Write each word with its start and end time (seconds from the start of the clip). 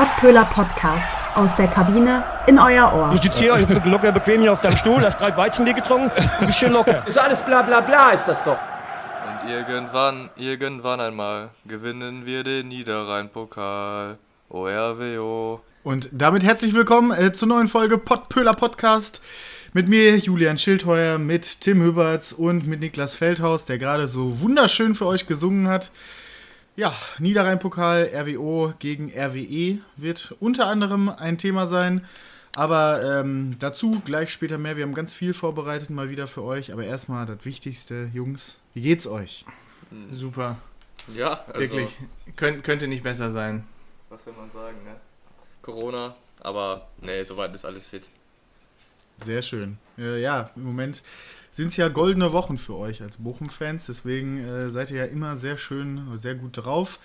Pottpöhler 0.00 0.46
Podcast 0.46 1.10
aus 1.34 1.56
der 1.56 1.68
Kabine 1.68 2.24
in 2.46 2.58
euer 2.58 2.90
Ohr. 2.94 3.10
Du 3.10 3.20
sitzt 3.20 3.38
hier 3.38 3.54
locker 3.84 4.12
bequem 4.12 4.40
hier 4.40 4.50
auf 4.50 4.62
deinem 4.62 4.78
Stuhl, 4.78 5.02
hast 5.02 5.20
drei 5.20 5.36
Weizenbier 5.36 5.74
getrunken, 5.74 6.10
du 6.40 6.46
bist 6.46 6.58
schön 6.58 6.72
locker. 6.72 7.06
Ist 7.06 7.18
alles 7.18 7.42
bla 7.42 7.60
bla 7.60 7.82
bla, 7.82 8.12
ist 8.12 8.24
das 8.24 8.42
doch. 8.42 8.56
Und 9.42 9.50
irgendwann, 9.50 10.30
irgendwann 10.36 11.02
einmal 11.02 11.50
gewinnen 11.66 12.24
wir 12.24 12.44
den 12.44 12.68
Niederrhein-Pokal. 12.68 14.16
ORWO. 14.48 15.60
Und 15.82 16.08
damit 16.12 16.44
herzlich 16.44 16.72
willkommen 16.72 17.10
äh, 17.10 17.34
zur 17.34 17.48
neuen 17.48 17.68
Folge 17.68 17.98
Pottpöhler 17.98 18.54
Podcast. 18.54 19.20
Mit 19.74 19.86
mir 19.86 20.16
Julian 20.16 20.56
Schildheuer, 20.56 21.18
mit 21.18 21.60
Tim 21.60 21.82
Hüberts 21.82 22.32
und 22.32 22.66
mit 22.66 22.80
Niklas 22.80 23.12
Feldhaus, 23.12 23.66
der 23.66 23.76
gerade 23.76 24.08
so 24.08 24.40
wunderschön 24.40 24.94
für 24.94 25.04
euch 25.04 25.26
gesungen 25.26 25.68
hat. 25.68 25.90
Ja, 26.76 26.94
Niederrhein-Pokal, 27.18 28.10
RWO 28.14 28.72
gegen 28.78 29.12
RWE 29.12 29.80
wird 29.96 30.34
unter 30.40 30.66
anderem 30.66 31.08
ein 31.08 31.36
Thema 31.36 31.66
sein. 31.66 32.06
Aber 32.56 33.20
ähm, 33.20 33.56
dazu 33.58 34.00
gleich 34.04 34.30
später 34.30 34.58
mehr. 34.58 34.76
Wir 34.76 34.84
haben 34.84 34.94
ganz 34.94 35.14
viel 35.14 35.34
vorbereitet 35.34 35.90
mal 35.90 36.10
wieder 36.10 36.26
für 36.26 36.42
euch. 36.42 36.72
Aber 36.72 36.84
erstmal 36.84 37.26
das 37.26 37.44
Wichtigste, 37.44 38.10
Jungs, 38.12 38.58
wie 38.74 38.82
geht's 38.82 39.06
euch? 39.06 39.44
Super. 40.10 40.56
Ja, 41.14 41.44
also, 41.52 41.60
Wirklich. 41.60 41.90
Könnt, 42.36 42.64
könnte 42.64 42.88
nicht 42.88 43.02
besser 43.02 43.30
sein. 43.30 43.66
Was 44.08 44.24
will 44.26 44.34
man 44.34 44.50
sagen, 44.50 44.76
ne? 44.84 44.96
Corona, 45.62 46.16
aber 46.40 46.88
nee, 47.00 47.22
soweit 47.22 47.54
ist 47.54 47.64
alles 47.64 47.86
fit. 47.86 48.10
Sehr 49.24 49.42
schön. 49.42 49.78
Äh, 49.98 50.20
ja, 50.20 50.50
im 50.56 50.64
Moment 50.64 51.02
sind 51.50 51.68
es 51.68 51.76
ja 51.76 51.88
goldene 51.88 52.32
Wochen 52.32 52.58
für 52.58 52.76
euch 52.76 53.02
als 53.02 53.18
Bochum-Fans. 53.18 53.86
Deswegen 53.86 54.38
äh, 54.38 54.70
seid 54.70 54.90
ihr 54.90 54.98
ja 54.98 55.04
immer 55.04 55.36
sehr 55.36 55.58
schön, 55.58 56.16
sehr 56.16 56.34
gut 56.34 56.56
drauf. 56.56 56.98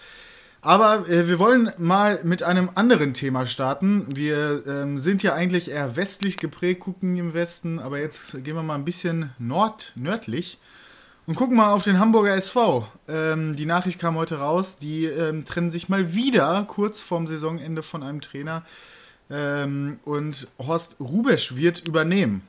Aber 0.62 1.08
äh, 1.08 1.28
wir 1.28 1.38
wollen 1.38 1.72
mal 1.78 2.20
mit 2.24 2.42
einem 2.42 2.72
anderen 2.74 3.14
Thema 3.14 3.46
starten. 3.46 4.08
Wir 4.16 4.64
ähm, 4.66 5.00
sind 5.00 5.22
ja 5.22 5.34
eigentlich 5.34 5.70
eher 5.70 5.96
westlich 5.96 6.38
geprägt, 6.38 6.80
gucken 6.80 7.16
im 7.18 7.34
Westen, 7.34 7.78
aber 7.78 8.00
jetzt 8.00 8.44
gehen 8.44 8.56
wir 8.56 8.64
mal 8.64 8.76
ein 8.76 8.86
bisschen 8.86 9.30
nord 9.38 9.92
nördlich 9.96 10.58
und 11.28 11.36
gucken 11.36 11.56
mal 11.56 11.72
auf 11.72 11.84
den 11.84 12.00
Hamburger 12.00 12.36
SV. 12.36 12.88
Ähm, 13.08 13.56
die 13.56 13.68
Nachricht 13.68 14.00
kam 14.00 14.16
heute 14.16 14.40
raus, 14.40 14.80
die 14.80 15.06
ähm, 15.06 15.46
trennen 15.46 15.70
sich 15.70 15.88
mal 15.88 16.16
wieder 16.16 16.66
kurz 16.68 17.02
vorm 17.02 17.28
Saisonende 17.28 17.84
von 17.84 18.02
einem 18.02 18.22
Trainer. 18.22 18.64
Ähm, 19.30 20.00
und 20.06 20.48
Horst 20.60 20.98
Rubesch 21.00 21.56
wird 21.56 21.88
übernehmen. 21.88 22.48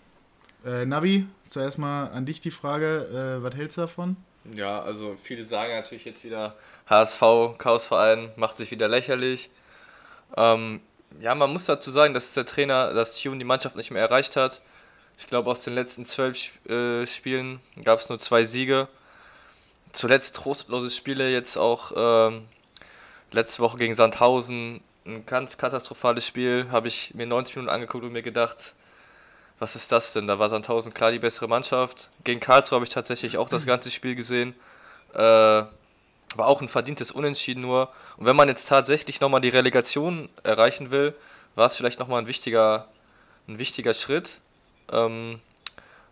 Äh, 0.64 0.84
Navi, 0.84 1.27
zuerst 1.48 1.78
mal 1.78 2.08
an 2.08 2.27
dich 2.27 2.41
die 2.41 2.50
Frage, 2.50 3.38
äh, 3.38 3.42
was 3.42 3.55
hältst 3.55 3.77
du 3.77 3.83
davon? 3.83 4.16
Ja, 4.55 4.83
also 4.83 5.16
viele 5.20 5.44
sagen 5.44 5.72
natürlich 5.72 6.05
jetzt 6.05 6.24
wieder, 6.24 6.55
HSV, 6.88 7.58
Chaosverein, 7.58 8.30
macht 8.36 8.56
sich 8.56 8.70
wieder 8.70 8.88
lächerlich. 8.88 9.50
Ähm, 10.36 10.80
ja, 11.20 11.34
man 11.34 11.52
muss 11.52 11.66
dazu 11.66 11.91
sagen, 11.91 12.14
dass 12.14 12.34
der 12.34 12.46
Trainer, 12.46 12.92
dass 12.92 13.20
Tune 13.20 13.38
die 13.38 13.44
Mannschaft 13.44 13.77
nicht 13.77 13.90
mehr 13.90 14.02
erreicht 14.02 14.36
hat. 14.36 14.61
Ich 15.18 15.27
glaube, 15.27 15.50
aus 15.50 15.62
den 15.62 15.74
letzten 15.74 16.05
zwölf 16.05 16.50
äh, 16.68 17.06
Spielen 17.06 17.61
gab 17.84 18.00
es 18.00 18.08
nur 18.08 18.18
zwei 18.18 18.44
Siege. 18.44 18.88
Zuletzt 19.92 20.36
trostlose 20.36 20.90
Spiele, 20.90 21.30
jetzt 21.30 21.56
auch 21.56 21.92
ähm, 21.96 22.44
letzte 23.30 23.62
Woche 23.62 23.78
gegen 23.78 23.94
Sandhausen. 23.94 24.80
Ein 25.06 25.24
ganz 25.24 25.56
katastrophales 25.56 26.26
Spiel. 26.26 26.66
Habe 26.72 26.88
ich 26.88 27.14
mir 27.14 27.26
90 27.26 27.54
Minuten 27.54 27.72
angeguckt 27.72 28.02
und 28.04 28.12
mir 28.12 28.22
gedacht, 28.22 28.74
was 29.60 29.76
ist 29.76 29.92
das 29.92 30.12
denn? 30.12 30.26
Da 30.26 30.40
war 30.40 30.48
Sandhausen 30.48 30.92
klar 30.92 31.12
die 31.12 31.20
bessere 31.20 31.46
Mannschaft. 31.46 32.10
Gegen 32.24 32.40
Karlsruhe 32.40 32.76
habe 32.76 32.86
ich 32.86 32.92
tatsächlich 32.92 33.38
auch 33.38 33.48
das 33.48 33.66
ganze 33.66 33.90
Spiel 33.90 34.16
gesehen. 34.16 34.54
Äh, 35.14 35.18
war 35.18 35.70
auch 36.38 36.60
ein 36.60 36.68
verdientes 36.68 37.12
Unentschieden 37.12 37.60
nur. 37.62 37.88
Und 38.16 38.27
wenn 38.27 38.34
man 38.34 38.48
jetzt 38.48 38.68
tatsächlich 38.68 39.20
nochmal 39.20 39.40
die 39.40 39.48
Relegation 39.48 40.28
erreichen 40.42 40.90
will, 40.90 41.14
war 41.54 41.66
es 41.66 41.77
vielleicht 41.77 42.00
nochmal 42.00 42.20
ein 42.20 42.27
wichtiger, 42.27 42.88
ein 43.46 43.60
wichtiger 43.60 43.94
Schritt. 43.94 44.40
Ähm, 44.90 45.40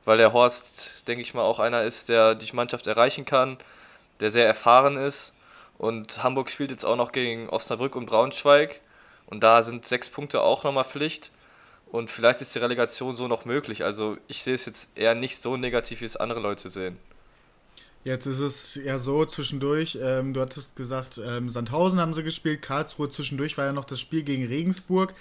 weil 0.05 0.19
der 0.19 0.33
Horst, 0.33 1.09
denke 1.09 1.23
ich 1.23 1.35
mal, 1.35 1.43
auch 1.43 1.59
einer 1.59 1.83
ist, 1.83 2.09
der 2.09 2.37
die 2.37 2.55
Mannschaft 2.55 2.87
erreichen 2.87 3.25
kann, 3.25 3.59
der 4.21 4.31
sehr 4.31 4.47
erfahren 4.47 4.97
ist. 4.97 5.34
Und 5.79 6.23
Hamburg 6.23 6.51
spielt 6.51 6.71
jetzt 6.71 6.85
auch 6.85 6.97
noch 6.97 7.13
gegen 7.13 7.49
Osnabrück 7.49 7.97
und 7.97 8.07
Braunschweig. 8.07 8.81
Und 9.27 9.43
da 9.43 9.63
sind 9.63 9.87
sechs 9.87 10.09
Punkte 10.09 10.43
auch 10.43 10.65
nochmal 10.65 10.85
Pflicht. 10.85 11.33
Und 11.91 12.11
vielleicht 12.11 12.41
ist 12.41 12.55
die 12.55 12.59
Relegation 12.59 13.15
so 13.15 13.29
noch 13.29 13.45
möglich. 13.45 13.85
Also 13.85 14.17
ich 14.27 14.43
sehe 14.43 14.55
es 14.55 14.67
jetzt 14.67 14.91
eher 14.97 15.15
nicht 15.15 15.41
so 15.41 15.57
negativ, 15.57 16.01
wie 16.01 16.07
es 16.07 16.17
andere 16.17 16.41
Leute 16.41 16.71
sehen. 16.71 16.99
Jetzt 18.05 18.27
ist 18.27 18.41
es 18.41 18.75
ja 18.75 18.99
so 18.99 19.25
zwischendurch, 19.25 19.99
ähm, 20.03 20.35
du 20.35 20.43
hattest 20.43 20.77
gesagt, 20.77 21.19
ähm, 21.25 21.49
Sandhausen 21.49 22.01
haben 22.01 22.13
sie 22.13 22.23
gespielt, 22.23 22.61
Karlsruhe 22.61 23.09
zwischendurch 23.09 23.57
war 23.57 23.65
ja 23.65 23.73
noch 23.73 23.87
das 23.87 23.99
Spiel 23.99 24.23
gegen 24.23 24.47
Regensburg. 24.47 25.15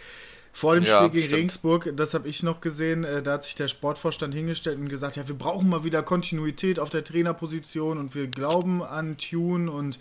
Vor 0.56 0.76
dem 0.76 0.84
Ja, 0.84 0.98
Spiel 1.00 1.10
gegen 1.10 1.24
stimmt. 1.26 1.38
Regensburg, 1.40 1.94
das 1.96 2.14
habe 2.14 2.28
ich 2.30 2.44
noch 2.44 2.62
gesehen, 2.62 3.04
äh, 3.04 3.24
da 3.24 3.34
hat 3.34 3.44
sich 3.44 3.56
der 3.56 3.68
Sportvorstand 3.68 4.36
hingestellt 4.36 4.78
und 4.78 4.88
gesagt, 4.88 5.16
ja, 5.16 5.28
wir 5.28 5.36
brauchen 5.36 5.68
mal 5.68 5.84
wieder 5.84 6.04
Kontinuität 6.04 6.80
auf 6.80 6.92
der 6.92 7.04
Trainerposition 7.04 7.98
und 7.98 8.14
wir 8.14 8.28
glauben 8.28 8.84
an 8.84 9.18
Tune 9.18 9.72
und 9.72 9.98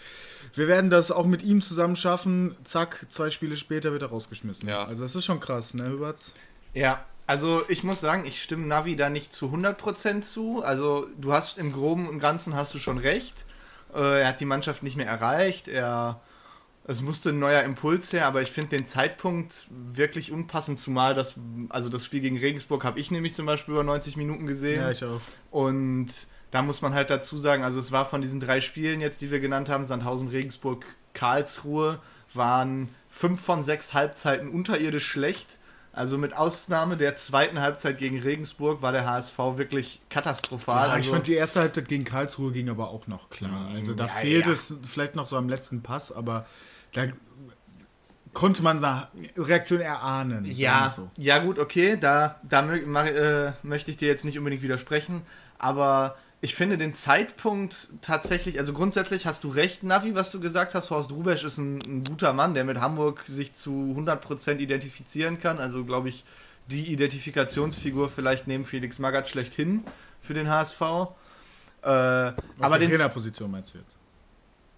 wir 0.54 0.68
werden 0.68 0.90
das 0.90 1.10
auch 1.10 1.24
mit 1.24 1.42
ihm 1.42 1.62
zusammen 1.62 1.96
schaffen. 1.96 2.54
Zack, 2.64 3.06
zwei 3.08 3.30
Spiele 3.30 3.56
später 3.56 3.92
wird 3.92 4.02
er 4.02 4.10
rausgeschmissen. 4.10 4.68
Ja. 4.68 4.84
Also 4.84 5.02
das 5.04 5.16
ist 5.16 5.24
schon 5.24 5.40
krass, 5.40 5.72
ne, 5.72 5.88
Hüberts? 5.88 6.34
Ja, 6.74 7.04
also 7.26 7.62
ich 7.68 7.82
muss 7.82 8.00
sagen, 8.02 8.26
ich 8.26 8.42
stimme 8.42 8.66
Navi 8.66 8.94
da 8.94 9.08
nicht 9.08 9.32
zu 9.32 9.46
100% 9.46 10.20
zu. 10.20 10.62
Also 10.62 11.06
du 11.18 11.32
hast 11.32 11.56
im 11.56 11.72
Groben 11.72 12.06
und 12.08 12.18
Ganzen 12.18 12.54
hast 12.54 12.74
du 12.74 12.78
schon 12.78 12.98
recht. 12.98 13.46
Äh, 13.94 14.20
er 14.20 14.28
hat 14.28 14.40
die 14.40 14.44
Mannschaft 14.44 14.82
nicht 14.82 14.96
mehr 14.96 15.06
erreicht. 15.06 15.68
Er, 15.68 16.20
es 16.84 17.00
musste 17.00 17.30
ein 17.30 17.38
neuer 17.38 17.62
Impuls 17.62 18.12
her, 18.12 18.26
aber 18.26 18.42
ich 18.42 18.50
finde 18.50 18.76
den 18.76 18.86
Zeitpunkt 18.86 19.68
wirklich 19.70 20.32
unpassend, 20.32 20.80
zumal 20.80 21.14
das, 21.14 21.36
also 21.68 21.88
das 21.88 22.04
Spiel 22.04 22.20
gegen 22.20 22.38
Regensburg 22.38 22.84
habe 22.84 22.98
ich 22.98 23.10
nämlich 23.10 23.34
zum 23.34 23.46
Beispiel 23.46 23.74
über 23.74 23.84
90 23.84 24.16
Minuten 24.16 24.46
gesehen. 24.46 24.80
Ja, 24.80 24.90
ich 24.90 25.04
auch. 25.04 25.20
Und 25.50 26.08
da 26.50 26.62
muss 26.62 26.82
man 26.82 26.92
halt 26.92 27.08
dazu 27.10 27.38
sagen, 27.38 27.62
also 27.62 27.78
es 27.78 27.92
war 27.92 28.04
von 28.04 28.20
diesen 28.20 28.40
drei 28.40 28.60
Spielen 28.60 29.00
jetzt, 29.00 29.20
die 29.22 29.30
wir 29.30 29.38
genannt 29.38 29.68
haben, 29.68 29.84
Sandhausen, 29.84 30.28
Regensburg, 30.28 30.84
Karlsruhe, 31.14 32.00
waren 32.34 32.88
fünf 33.08 33.40
von 33.40 33.62
sechs 33.62 33.94
Halbzeiten 33.94 34.48
unterirdisch 34.48 35.06
schlecht. 35.06 35.58
Also 35.94 36.16
mit 36.16 36.34
Ausnahme 36.34 36.96
der 36.96 37.16
zweiten 37.16 37.60
Halbzeit 37.60 37.98
gegen 37.98 38.18
Regensburg 38.18 38.80
war 38.80 38.92
der 38.92 39.06
HSV 39.06 39.38
wirklich 39.56 40.00
katastrophal. 40.08 40.88
Ja, 40.88 40.88
ich 40.88 40.94
also, 40.94 41.12
fand 41.12 41.26
die 41.26 41.34
erste 41.34 41.60
Halbzeit 41.60 41.86
gegen 41.86 42.04
Karlsruhe 42.04 42.50
ging 42.50 42.70
aber 42.70 42.88
auch 42.88 43.06
noch 43.06 43.28
klar. 43.28 43.68
Also 43.74 43.92
da 43.92 44.06
Ja, 44.06 44.12
fehlt 44.12 44.46
ja. 44.46 44.52
es 44.52 44.74
vielleicht 44.84 45.14
noch 45.16 45.26
so 45.26 45.36
am 45.36 45.50
letzten 45.50 45.82
Pass, 45.82 46.10
aber 46.10 46.46
da 46.92 47.06
konnte 48.32 48.62
man 48.62 48.84
Reaktion 49.36 49.80
erahnen. 49.80 50.44
ja, 50.46 50.88
so. 50.88 51.10
ja 51.16 51.38
gut, 51.38 51.58
okay, 51.58 51.96
da, 51.98 52.40
da 52.42 52.62
mach, 52.62 53.06
äh, 53.06 53.52
möchte 53.62 53.90
ich 53.90 53.96
dir 53.96 54.08
jetzt 54.08 54.24
nicht 54.24 54.38
unbedingt 54.38 54.62
widersprechen, 54.62 55.22
aber 55.58 56.16
ich 56.44 56.56
finde 56.56 56.76
den 56.76 56.94
Zeitpunkt 56.94 57.90
tatsächlich, 58.02 58.58
also 58.58 58.72
grundsätzlich 58.72 59.26
hast 59.26 59.44
du 59.44 59.48
recht, 59.48 59.84
Navi, 59.84 60.16
was 60.16 60.32
du 60.32 60.40
gesagt 60.40 60.74
hast. 60.74 60.90
Horst 60.90 61.12
Rubesch 61.12 61.44
ist 61.44 61.58
ein, 61.58 61.78
ein 61.86 62.04
guter 62.04 62.32
Mann, 62.32 62.54
der 62.54 62.64
mit 62.64 62.80
Hamburg 62.80 63.22
sich 63.26 63.54
zu 63.54 63.94
100% 63.96 64.56
identifizieren 64.56 65.38
kann. 65.38 65.58
Also 65.58 65.84
glaube 65.84 66.08
ich, 66.08 66.24
die 66.66 66.92
Identifikationsfigur 66.92 68.10
vielleicht 68.10 68.48
neben 68.48 68.64
Felix 68.64 68.98
Magath 68.98 69.28
schlechthin 69.28 69.84
für 70.20 70.34
den 70.34 70.50
HSV. 70.50 70.80
Äh, 70.80 70.84
Auf 71.86 72.34
aber 72.58 72.78
der 72.78 72.88
den, 72.88 72.90
Trainerposition 72.90 73.48
meinst 73.48 73.74
du 73.74 73.78
jetzt? 73.78 73.96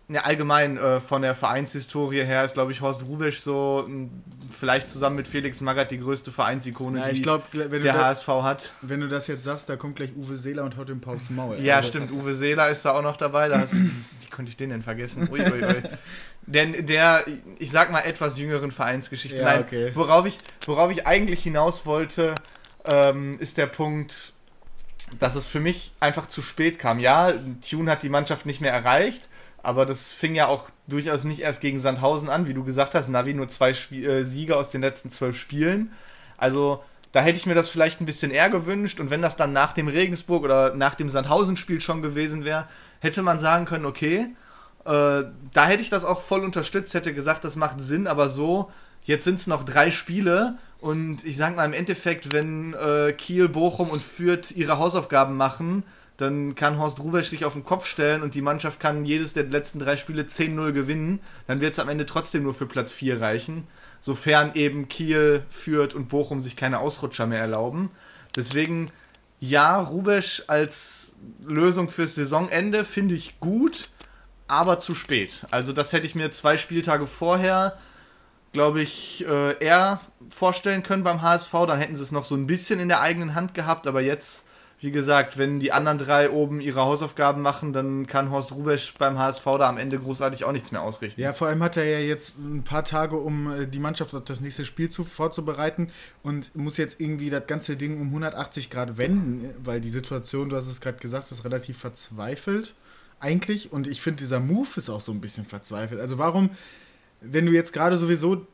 Ja, 0.09 0.21
allgemein 0.23 0.77
äh, 0.77 1.01
von 1.01 1.23
der 1.23 1.35
Vereinshistorie 1.35 2.23
her 2.25 2.45
ist, 2.45 2.55
glaube 2.55 2.73
ich, 2.73 2.81
Horst 2.83 3.05
Rubesch 3.07 3.39
so 3.41 3.85
m, 3.87 4.11
vielleicht 4.51 4.91
zusammen 4.91 5.17
mit 5.17 5.27
Felix 5.27 5.61
Magath 5.63 5.91
die 5.91 5.99
größte 5.99 6.31
Vereinsikone, 6.31 6.99
Ja, 7.01 7.09
die 7.11 7.23
du 7.23 7.41
der 7.53 7.93
da- 7.95 8.05
HSV 8.07 8.29
hat. 8.29 8.73
wenn 8.83 9.01
du 9.01 9.09
das 9.09 9.27
jetzt 9.29 9.45
sagst, 9.45 9.69
da 9.71 9.77
kommt 9.77 9.97
gleich 9.97 10.15
Uwe 10.15 10.37
Seeler 10.37 10.65
und 10.65 10.77
haut 10.77 10.91
den 10.91 11.01
Paul 11.01 11.17
aufs 11.17 11.31
Maul. 11.31 11.59
Ja, 11.59 11.77
Also, 11.77 11.89
stimmt. 11.89 12.13
Uwe 12.13 12.35
Seeler 12.35 12.69
ist 12.69 12.85
da 12.85 12.93
auch 12.93 13.03
noch 13.03 13.17
dabei. 13.17 13.49
Da 13.49 13.61
hast, 13.61 13.75
wie 13.75 14.31
konnte 14.31 14.51
ich 14.51 14.57
den 14.59 14.71
denn 14.71 14.83
vergessen? 14.83 15.27
Ui, 15.31 15.41
ui, 15.41 15.65
ui. 15.65 15.83
Denn 16.47 16.85
der, 16.87 17.25
ich 17.59 17.71
sag 17.71 17.91
mal, 17.91 18.01
etwas 18.01 18.39
jüngeren 18.39 18.73
Vereinsgeschichte. 18.73 19.39
Ja, 19.39 19.45
Nein, 19.45 19.61
okay. 19.63 19.91
worauf, 19.95 20.27
ich, 20.27 20.39
worauf 20.67 20.91
ich 20.91 21.07
eigentlich 21.07 21.43
hinaus 21.43 21.87
wollte, 21.87 22.35
ähm, 22.93 23.39
ist 23.41 23.57
der 23.57 23.67
Punkt, 23.67 24.35
dass 25.19 25.35
es 25.35 25.47
für 25.47 25.61
mich 25.61 25.93
einfach 26.01 26.27
zu 26.27 26.43
spät 26.43 26.79
kam. 26.79 26.99
Ja, 26.99 27.33
Tune 27.67 27.91
hat 27.91 28.03
die 28.03 28.11
Mannschaft 28.11 28.45
nicht 28.45 28.61
mehr 28.61 28.73
erreicht, 28.73 29.31
aber 29.65 29.87
das 29.87 30.13
fing 30.13 30.35
ja 30.35 30.47
auch 30.49 30.71
durchaus 30.87 31.25
nicht 31.25 31.41
erst 31.41 31.61
gegen 31.61 31.79
Sandhausen 31.79 32.29
an, 32.29 32.47
wie 32.47 32.55
du 32.55 32.65
gesagt 32.65 32.95
hast. 32.95 33.09
Navi 33.09 33.35
nur 33.35 33.49
zwei 33.49 33.73
Spie 33.73 34.05
äh, 34.05 34.25
Siege 34.25 34.57
aus 34.57 34.71
den 34.71 34.83
letzten 34.83 35.11
zwölf 35.11 35.37
Spielen. 35.37 35.93
Also 36.37 36.83
da 37.13 37.21
hätte 37.21 37.39
ich 37.39 37.47
mir 37.47 37.55
das 37.55 37.69
vielleicht 37.69 38.01
ein 38.01 38.07
bisschen 38.07 38.31
eher 38.31 38.51
gewünscht. 38.51 39.01
Und 39.01 39.11
wenn 39.11 39.23
das 39.23 39.37
dann 39.37 39.53
nach 39.53 39.73
dem 39.73 39.89
Regensburg 39.89 40.45
oder 40.45 40.75
nach 40.75 40.95
dem 40.95 41.09
Sandhausen-Spiel 41.09 41.81
schon 41.81 42.03
gewesen 42.03 42.45
wäre, 42.45 42.67
hätte 43.01 43.23
man 43.23 43.39
sagen 43.39 43.65
können, 43.65 43.87
okay, 43.87 44.29
äh, 44.85 45.23
da 45.53 45.67
hätte 45.67 45.83
ich 45.83 45.91
das 45.91 46.05
auch 46.05 46.21
voll 46.21 46.45
unterstützt, 46.45 46.93
hätte 46.93 47.15
gesagt, 47.15 47.45
das 47.45 47.57
macht 47.57 47.81
Sinn, 47.81 48.07
aber 48.07 48.29
so, 48.29 48.71
jetzt 49.05 49.25
sind 49.25 49.37
es 49.37 49.47
noch 49.47 49.65
drei 49.65 49.91
Spiele 49.91 50.59
und 50.81 51.25
ich 51.25 51.37
sag 51.37 51.57
mal 51.57 51.65
im 51.65 51.73
Endeffekt, 51.73 52.33
wenn 52.33 52.75
äh, 52.75 53.13
Kiel, 53.13 53.49
Bochum 53.49 53.89
und 53.89 54.03
Fürth 54.03 54.51
ihre 54.55 54.79
Hausaufgaben 54.79 55.37
machen, 55.37 55.85
dann 56.17 56.55
kann 56.55 56.79
Horst 56.79 57.01
Rubesch 57.01 57.29
sich 57.29 57.45
auf 57.45 57.55
den 57.55 57.65
Kopf 57.65 57.87
stellen 57.87 58.23
und 58.23 58.35
die 58.35 58.43
Mannschaft 58.43 58.79
kann 58.79 59.05
jedes 59.05 59.35
der 59.35 59.45
letzten 59.45 59.81
drei 59.81 59.97
Spiele 59.97 60.23
10-0 60.23 60.73
gewinnen. 60.73 61.21
Dann 61.47 61.61
wird 61.61 61.73
es 61.73 61.79
am 61.79 61.89
Ende 61.89 62.07
trotzdem 62.07 62.45
nur 62.45 62.55
für 62.55 62.67
Platz 62.67 62.93
4 62.93 63.21
reichen, 63.21 63.67
sofern 63.99 64.53
eben 64.55 64.89
Kiel, 64.89 65.43
Fürth 65.51 65.95
und 65.95 66.09
Bochum 66.09 66.41
sich 66.41 66.57
keine 66.57 66.79
Ausrutscher 66.79 67.27
mehr 67.27 67.41
erlauben. 67.41 67.91
Deswegen, 68.37 68.91
ja, 69.41 69.81
Rubesch 69.81 70.45
als 70.47 71.15
Lösung 71.45 71.91
fürs 71.91 72.15
Saisonende 72.15 72.85
finde 72.85 73.15
ich 73.15 73.41
gut, 73.41 73.89
aber 74.47 74.79
zu 74.79 74.95
spät. 74.95 75.45
Also 75.51 75.73
das 75.73 75.93
hätte 75.93 76.07
ich 76.07 76.15
mir 76.15 76.31
zwei 76.31 76.57
Spieltage 76.57 77.07
vorher 77.07 77.79
glaube 78.55 78.81
ich, 78.81 79.27
äh, 79.29 79.59
eher 79.59 80.01
vorstellen 80.31 80.83
können 80.83 81.05
beim 81.05 81.21
HSV. 81.21 81.51
Dann 81.67 81.79
hätten 81.79 81.97
sie 81.97 82.03
es 82.03 82.13
noch 82.13 82.25
so 82.25 82.35
ein 82.37 82.47
bisschen 82.47 82.81
in 82.81 82.89
der 82.89 83.01
eigenen 83.01 83.35
Hand 83.35 83.53
gehabt, 83.53 83.87
aber 83.87 84.01
jetzt 84.01 84.44
wie 84.85 84.91
gesagt, 84.91 85.39
wenn 85.39 85.61
die 85.61 85.73
anderen 85.73 85.97
drei 85.97 86.31
oben 86.31 86.61
ihre 86.61 86.83
Hausaufgaben 86.83 87.41
machen, 87.41 87.73
dann 87.73 88.07
kann 88.07 88.31
Horst 88.31 88.53
Rubesch 88.53 88.93
beim 88.99 89.19
HSV 89.19 89.43
da 89.43 89.67
am 89.71 89.79
Ende 89.79 89.99
großartig 89.99 90.45
auch 90.45 90.53
nichts 90.53 90.73
mehr 90.73 90.83
ausrichten. 90.83 91.23
Ja, 91.23 91.33
vor 91.33 91.49
allem 91.49 91.63
hat 91.63 91.79
er 91.79 91.87
ja 91.87 92.01
jetzt 92.01 92.39
ein 92.39 92.65
paar 92.65 92.85
Tage, 92.85 93.17
um 93.17 93.51
äh, 93.51 93.67
die 93.67 93.79
Mannschaft 93.79 94.15
auf 94.15 94.25
das 94.25 94.43
nächste 94.43 94.67
Spiel 94.67 94.91
zu, 94.91 95.05
vorzubereiten 95.05 95.91
und 96.23 96.55
muss 96.55 96.77
jetzt 96.77 97.01
irgendwie 97.01 97.31
das 97.31 97.47
ganze 97.47 97.79
Ding 97.79 97.99
um 97.99 98.09
180 98.09 98.69
Grad 98.69 98.99
wenden, 98.99 99.49
weil 99.65 99.81
die 99.81 99.89
Situation, 99.89 100.51
du 100.51 100.57
hast 100.57 100.67
es 100.67 100.83
gerade 100.83 100.99
gesagt, 100.99 101.33
ist 101.33 101.47
relativ 101.47 101.79
verzweifelt 101.79 102.75
eigentlich 103.21 103.73
und 103.73 103.89
ich 103.89 104.03
finde, 104.03 104.19
dieser 104.19 104.39
Move 104.39 104.69
ist 104.77 104.91
auch 104.91 105.01
so 105.01 105.13
ein 105.13 105.21
bisschen 105.23 105.47
verzweifelt. 105.47 105.99
Also 105.99 106.19
warum, 106.19 106.51
wenn 107.23 107.47
du 107.47 107.53
jetzt 107.53 107.73
gerade 107.73 107.97
sowieso 107.97 108.47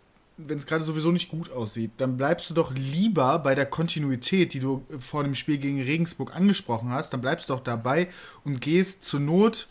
wenn 0.47 0.59
es 0.59 0.67
gerade 0.67 0.85
sowieso 0.85 1.13
nicht 1.13 1.29
gut 1.29 1.51
aussieht, 1.51 1.93
dann 1.99 2.17
bleibst 2.17 2.51
du 2.51 2.55
doch 2.55 2.73
lieber 2.75 3.39
bei 3.39 3.55
der 3.55 3.67
Kontinuität, 3.67 4.55
die 4.55 4.61
du 4.61 4.85
vor 4.99 5.25
dem 5.25 5.35
Spiel 5.35 5.59
gegen 5.59 5.81
Regensburg 5.81 6.35
angesprochen 6.35 6.91
hast, 6.91 7.13
dann 7.13 7.21
bleibst 7.21 7.49
du 7.49 7.55
doch 7.55 7.63
dabei 7.63 8.09
und 8.45 8.61
gehst 8.61 9.05
zur 9.05 9.21
Not 9.21 9.69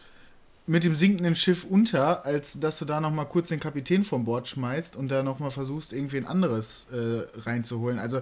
mit 0.67 0.83
dem 0.83 0.95
sinkenden 0.95 1.33
Schiff 1.33 1.65
unter, 1.67 2.25
als 2.25 2.59
dass 2.59 2.77
du 2.77 2.85
da 2.85 3.01
nochmal 3.01 3.27
kurz 3.27 3.47
den 3.47 3.59
Kapitän 3.59 4.03
vom 4.03 4.23
Bord 4.23 4.47
schmeißt 4.47 4.95
und 4.95 5.09
da 5.09 5.23
nochmal 5.23 5.49
versuchst, 5.49 5.93
irgendwie 5.93 6.17
ein 6.17 6.27
anderes 6.27 6.85
äh, 6.91 7.39
reinzuholen. 7.39 7.97
Also 7.97 8.21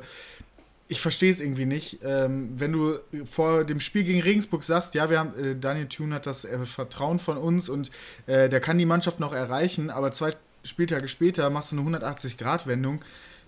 ich 0.87 1.01
verstehe 1.01 1.31
es 1.31 1.41
irgendwie 1.41 1.65
nicht. 1.65 1.99
Ähm, 2.03 2.51
wenn 2.55 2.71
du 2.71 2.99
vor 3.29 3.65
dem 3.65 3.79
Spiel 3.79 4.03
gegen 4.03 4.21
Regensburg 4.21 4.63
sagst, 4.63 4.95
ja, 4.95 5.09
wir 5.09 5.19
haben, 5.19 5.37
äh, 5.37 5.55
Daniel 5.57 5.87
Thune 5.87 6.15
hat 6.15 6.25
das 6.25 6.45
äh, 6.45 6.65
Vertrauen 6.65 7.19
von 7.19 7.37
uns 7.37 7.67
und 7.67 7.91
äh, 8.25 8.47
der 8.47 8.61
kann 8.61 8.77
die 8.77 8.85
Mannschaft 8.85 9.19
noch 9.19 9.33
erreichen, 9.33 9.89
aber 9.89 10.11
zwei 10.11 10.31
Spieltage 10.67 11.07
später 11.07 11.49
machst 11.49 11.71
du 11.71 11.79
eine 11.79 11.97
180-Grad-Wendung, 11.97 13.01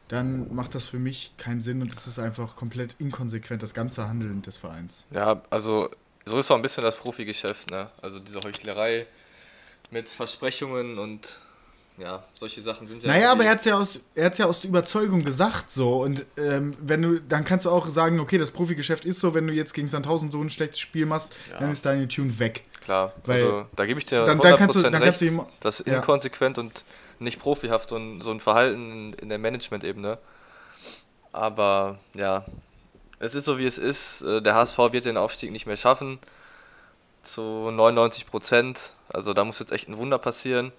dann 0.08 0.54
macht 0.54 0.74
das 0.76 0.86
für 0.86 1.00
mich 1.00 1.34
keinen 1.38 1.62
Sinn 1.62 1.82
und 1.82 1.94
es 1.94 2.08
ist 2.08 2.20
einfach 2.20 2.56
komplett 2.56 2.96
inkonsequent, 3.00 3.62
das 3.62 3.74
ganze 3.74 4.08
Handeln 4.08 4.42
des 4.42 4.58
Vereins. 4.58 5.06
Ja, 5.12 5.42
also 5.50 5.90
so 6.26 6.38
ist 6.38 6.50
auch 6.52 6.56
ein 6.56 6.62
bisschen 6.62 6.84
das 6.84 6.96
Profigeschäft, 6.96 7.70
ne? 7.70 7.90
Also 8.02 8.20
diese 8.20 8.40
Heuchlerei 8.42 9.06
mit 9.92 10.10
Versprechungen 10.10 10.98
und 10.98 11.40
ja, 12.00 12.24
solche 12.34 12.62
Sachen 12.62 12.88
sind 12.88 13.04
ja. 13.04 13.10
Naja, 13.10 13.32
aber 13.32 13.44
er 13.44 13.52
hat 13.52 13.60
es 13.60 13.66
ja, 13.66 13.78
aus, 13.78 14.00
ja 14.16 14.46
aus 14.46 14.64
Überzeugung 14.64 15.24
gesagt 15.24 15.70
so. 15.70 16.02
Und 16.02 16.26
ähm, 16.38 16.72
wenn 16.80 17.02
du, 17.02 17.20
dann 17.20 17.44
kannst 17.44 17.66
du 17.66 17.70
auch 17.70 17.90
sagen, 17.90 18.20
okay, 18.20 18.38
das 18.38 18.52
Profigeschäft 18.52 19.06
ist 19.06 19.20
so, 19.20 19.34
wenn 19.34 19.48
du 19.48 19.54
jetzt 19.54 19.74
gegen 19.74 19.90
Sandhausen 19.90 20.32
so 20.32 20.42
ein 20.42 20.50
schlechtes 20.50 20.80
Spiel 20.80 21.06
machst, 21.06 21.36
ja. 21.52 21.60
dann 21.60 21.72
ist 21.72 21.86
deine 21.86 22.08
Tune 22.08 22.40
weg. 22.40 22.64
Klar, 22.84 23.14
Weil 23.26 23.44
also 23.44 23.66
da 23.76 23.86
gebe 23.86 24.00
ich 24.00 24.06
dir 24.06 24.24
dann, 24.24 24.40
dann 24.40 24.56
kannst 24.56 24.76
du, 24.76 24.82
dann 24.82 24.94
recht, 24.96 25.04
kannst 25.04 25.22
du 25.22 25.26
ihm, 25.26 25.42
das 25.60 25.82
ist 25.82 25.88
ja. 25.88 25.98
inkonsequent 25.98 26.58
und 26.58 26.86
nicht 27.20 27.40
profihaft, 27.40 27.90
so 27.90 27.98
ein, 27.98 28.22
so 28.22 28.32
ein 28.32 28.40
Verhalten 28.40 29.14
in 29.14 29.30
der 29.30 29.38
Management-Ebene. 29.38 30.18
Aber 31.32 32.00
ja, 32.14 32.46
es 33.20 33.36
ist 33.36 33.46
so 33.46 33.58
wie 33.58 33.66
es 33.66 33.78
ist. 33.78 34.22
Äh, 34.22 34.42
der 34.42 34.56
HSV 34.56 34.78
wird 34.92 35.06
den 35.06 35.18
Aufstieg 35.18 35.52
nicht 35.52 35.68
mehr 35.68 35.78
schaffen. 35.78 36.20
Zu 37.24 37.42
99 37.42 38.28
Prozent. 38.28 38.94
Also 39.10 39.34
da 39.34 39.44
muss 39.44 39.60
jetzt 39.60 39.72
echt 39.72 39.90
ein 39.90 39.98
Wunder 39.98 40.18
passieren. 40.18 40.72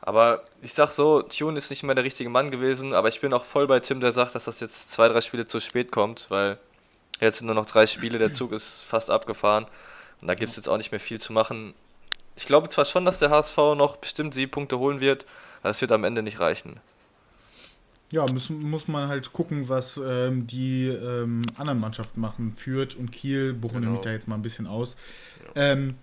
Aber 0.00 0.44
ich 0.62 0.72
sag 0.72 0.92
so, 0.92 1.22
Tune 1.22 1.58
ist 1.58 1.70
nicht 1.70 1.82
mehr 1.82 1.96
der 1.96 2.04
richtige 2.04 2.30
Mann 2.30 2.52
gewesen, 2.52 2.94
aber 2.94 3.08
ich 3.08 3.20
bin 3.20 3.32
auch 3.32 3.44
voll 3.44 3.66
bei 3.66 3.80
Tim, 3.80 3.98
der 3.98 4.12
sagt, 4.12 4.36
dass 4.36 4.44
das 4.44 4.60
jetzt 4.60 4.92
zwei, 4.92 5.08
drei 5.08 5.20
Spiele 5.20 5.46
zu 5.46 5.58
spät 5.58 5.90
kommt, 5.90 6.26
weil 6.28 6.58
jetzt 7.18 7.38
sind 7.38 7.46
nur 7.46 7.56
noch 7.56 7.66
drei 7.66 7.86
Spiele, 7.86 8.18
der 8.18 8.30
Zug 8.30 8.52
ist 8.52 8.82
fast 8.82 9.10
abgefahren 9.10 9.66
und 10.20 10.28
da 10.28 10.34
gibt 10.34 10.50
es 10.50 10.56
jetzt 10.56 10.68
auch 10.68 10.76
nicht 10.76 10.92
mehr 10.92 11.00
viel 11.00 11.18
zu 11.18 11.32
machen 11.32 11.74
ich 12.36 12.46
glaube 12.46 12.68
zwar 12.68 12.84
schon, 12.84 13.04
dass 13.04 13.18
der 13.18 13.30
HSV 13.30 13.56
noch 13.76 13.96
bestimmt 13.96 14.34
sieben 14.34 14.50
Punkte 14.50 14.78
holen 14.78 15.00
wird, 15.00 15.26
aber 15.62 15.70
es 15.70 15.80
wird 15.80 15.92
am 15.92 16.04
Ende 16.04 16.22
nicht 16.22 16.38
reichen. 16.38 16.78
Ja, 18.12 18.24
muss, 18.32 18.50
muss 18.50 18.86
man 18.86 19.08
halt 19.08 19.32
gucken, 19.32 19.68
was 19.68 20.00
ähm, 20.04 20.46
die 20.46 20.86
ähm, 20.86 21.42
anderen 21.56 21.80
Mannschaften 21.80 22.20
machen. 22.20 22.52
Fürth 22.54 22.94
und 22.94 23.10
Kiel, 23.10 23.52
Bochum 23.52 23.80
genau. 23.80 23.92
nimmt 23.94 24.04
da 24.04 24.12
jetzt 24.12 24.28
mal 24.28 24.36
ein 24.36 24.42
bisschen 24.42 24.68
aus. 24.68 24.96
Ja. 25.56 25.72
Ähm, 25.72 25.96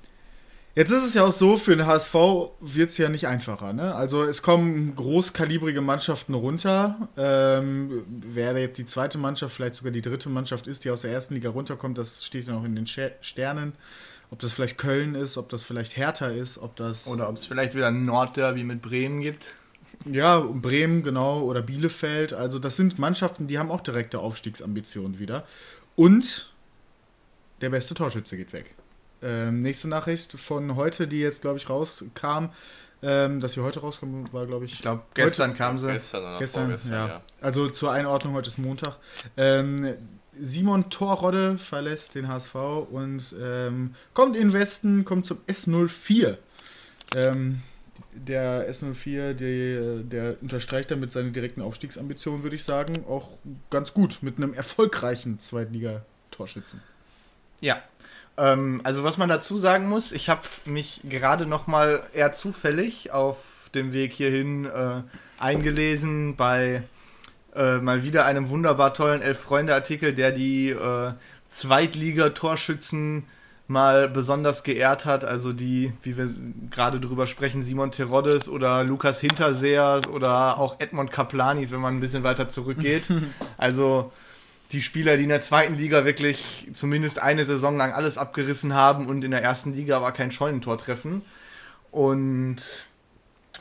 jetzt 0.75 0.92
ist 0.92 1.04
es 1.04 1.14
ja 1.14 1.24
auch 1.24 1.31
so, 1.31 1.56
für 1.56 1.75
den 1.75 1.86
HSV 1.86 2.14
wird 2.60 2.90
es 2.90 2.98
ja 2.98 3.10
nicht 3.10 3.28
einfacher. 3.28 3.74
Ne? 3.74 3.94
Also 3.96 4.24
es 4.24 4.42
kommen 4.42 4.96
großkalibrige 4.96 5.81
Mannschaften 5.81 6.34
runter. 6.34 7.10
Ähm, 7.18 8.04
wer 8.08 8.58
jetzt 8.58 8.78
die 8.78 8.86
zweite 8.86 9.18
Mannschaft, 9.18 9.56
vielleicht 9.56 9.75
sogar 9.75 9.92
die 9.92 10.02
dritte 10.02 10.30
Mannschaft 10.30 10.68
ist, 10.68 10.86
die 10.86 10.92
aus 10.92 11.02
der 11.02 11.12
ersten 11.12 11.34
Liga 11.36 11.50
runterkommt, 11.50 11.98
das 11.98 12.25
steht 12.25 12.48
ja 12.48 12.54
noch 12.54 12.66
in 12.66 12.75
den 12.75 12.88
Sternen. 12.88 13.74
Ob 14.31 14.40
das 14.40 14.52
vielleicht 14.52 14.80
Köln 14.80 15.14
ist, 15.14 15.38
ob 15.38 15.50
das 15.50 15.62
vielleicht 15.62 15.96
Hertha 15.96 16.28
ist, 16.28 16.58
ob 16.58 16.76
das. 16.76 17.06
Oder 17.06 17.30
ob 17.30 17.36
es 17.36 17.46
vielleicht 17.46 17.76
wieder 17.76 17.88
ein 17.88 18.04
Nordderby 18.04 18.64
mit 18.64 18.81
Bremen 18.81 19.22
gibt. 19.22 19.58
Ja, 20.10 20.40
Bremen, 20.40 21.04
genau, 21.04 21.42
oder 21.42 21.62
Bielefeld. 21.62 22.34
Also, 22.34 22.58
das 22.58 22.76
sind 22.76 22.98
Mannschaften, 22.98 23.46
die 23.46 23.60
haben 23.60 23.69
auch 23.69 23.81
direkte 23.81 24.18
Aufstiegsambitionen 24.18 25.19
wieder. 25.19 25.46
Und 25.96 26.52
der 27.62 27.69
beste 27.69 27.94
Torschütze 27.94 28.36
geht 28.36 28.54
weg. 28.54 28.76
Ähm, 29.24 29.60
nächste 29.60 29.88
Nachricht 29.88 30.34
von 30.34 30.75
heute, 30.75 31.08
die 31.08 31.20
jetzt, 31.20 31.42
glaube 31.42 31.58
ich, 31.58 31.70
rauskam. 31.70 32.50
Ähm, 33.06 33.42
dass 33.42 33.54
sie 33.54 33.62
heute 33.62 33.81
rauskam, 33.81 34.24
war, 34.31 34.46
glaube 34.46 34.64
ich. 34.64 34.74
Ich 34.74 34.81
glaube, 34.81 35.04
gestern 35.14 35.50
heute, 35.50 35.58
kam 35.58 35.78
sie. 35.78 35.88
Gestern, 35.88 36.24
oder 36.24 36.40
gestern 36.40 36.80
ja. 36.90 37.08
ja. 37.08 37.22
Also 37.42 37.70
zur 37.70 37.92
Einordnung, 37.92 38.34
heute 38.34 38.48
ist 38.48 38.58
Montag. 38.58 38.98
Ähm, 39.36 39.96
Simon 40.40 40.90
Torrodde 40.90 41.58
verlässt 41.58 42.16
den 42.16 42.28
HSV 42.28 42.56
und 42.56 43.36
ähm, 43.42 43.96
kommt 44.14 44.36
in 44.36 44.50
den 44.50 44.54
Westen, 44.54 45.04
kommt 45.06 45.26
zum 45.26 45.40
S04. 45.48 46.38
Ähm, 47.16 47.62
der 48.14 48.72
S04, 48.72 49.34
die, 49.34 50.04
der 50.08 50.38
unterstreicht 50.42 50.92
damit 50.92 51.12
seine 51.12 51.31
direkten 51.31 51.62
Aufstiegsambitionen, 51.62 52.44
würde 52.44 52.56
ich 52.56 52.64
sagen, 52.64 53.06
auch 53.08 53.38
ganz 53.69 53.94
gut 53.94 54.19
mit 54.22 54.38
einem 54.38 54.54
erfolgreichen 54.54 55.40
Zweitliga-Torschützen. 55.40 56.81
Ja. 57.60 57.81
Ähm, 58.38 58.81
also 58.83 59.03
was 59.03 59.18
man 59.18 59.30
dazu 59.30 59.57
sagen 59.57 59.88
muss, 59.88 60.12
ich 60.12 60.30
habe 60.30 60.41
mich 60.65 61.01
gerade 61.03 61.45
noch 61.45 61.68
mal 61.68 62.03
eher 62.13 62.31
zufällig 62.31 63.12
auf 63.12 63.69
dem 63.75 63.94
Weg 63.94 64.13
hierhin 64.13 64.65
äh, 64.65 65.01
eingelesen 65.39 66.35
bei 66.35 66.83
äh, 67.56 67.78
mal 67.78 68.04
wieder 68.04 68.25
einem 68.25 68.49
wunderbar 68.49 68.94
tollen 68.94 69.21
Elf-Freunde-Artikel, 69.21 70.13
der 70.13 70.31
die 70.31 70.69
äh, 70.69 71.11
Zweitliga-Torschützen 71.47 73.25
mal 73.68 74.09
besonders 74.09 74.63
geehrt 74.63 75.06
hat. 75.06 75.23
Also 75.23 75.54
die, 75.54 75.94
wie 76.02 76.18
wir 76.18 76.28
gerade 76.71 76.99
drüber 76.99 77.28
sprechen, 77.28 77.63
Simon 77.63 77.92
Teroddes 77.92 78.49
oder 78.49 78.83
Lukas 78.83 79.19
Hinterseers 79.19 80.07
oder 80.07 80.57
auch 80.57 80.80
Edmond 80.80 81.11
Kaplanis, 81.11 81.71
wenn 81.71 81.80
man 81.80 81.97
ein 81.97 81.99
bisschen 81.99 82.23
weiter 82.23 82.49
zurückgeht. 82.49 83.04
also 83.57 84.11
die 84.72 84.82
Spieler, 84.82 85.18
die 85.18 85.24
in 85.24 85.30
der 85.30 85.42
zweiten 85.42 85.76
Liga 85.76 86.06
wirklich 86.06 86.70
zumindest 86.74 87.20
eine 87.20 87.46
Saison 87.46 87.78
lang 87.78 87.92
alles 87.92 88.18
abgerissen 88.18 88.74
haben 88.74 89.08
und 89.08 89.24
in 89.24 89.32
der 89.32 89.44
ersten 89.44 89.74
Liga 89.74 89.98
aber 89.98 90.12
kein 90.12 90.32
Scheunentor 90.32 90.78
treffen. 90.78 91.22
Und 91.92 92.58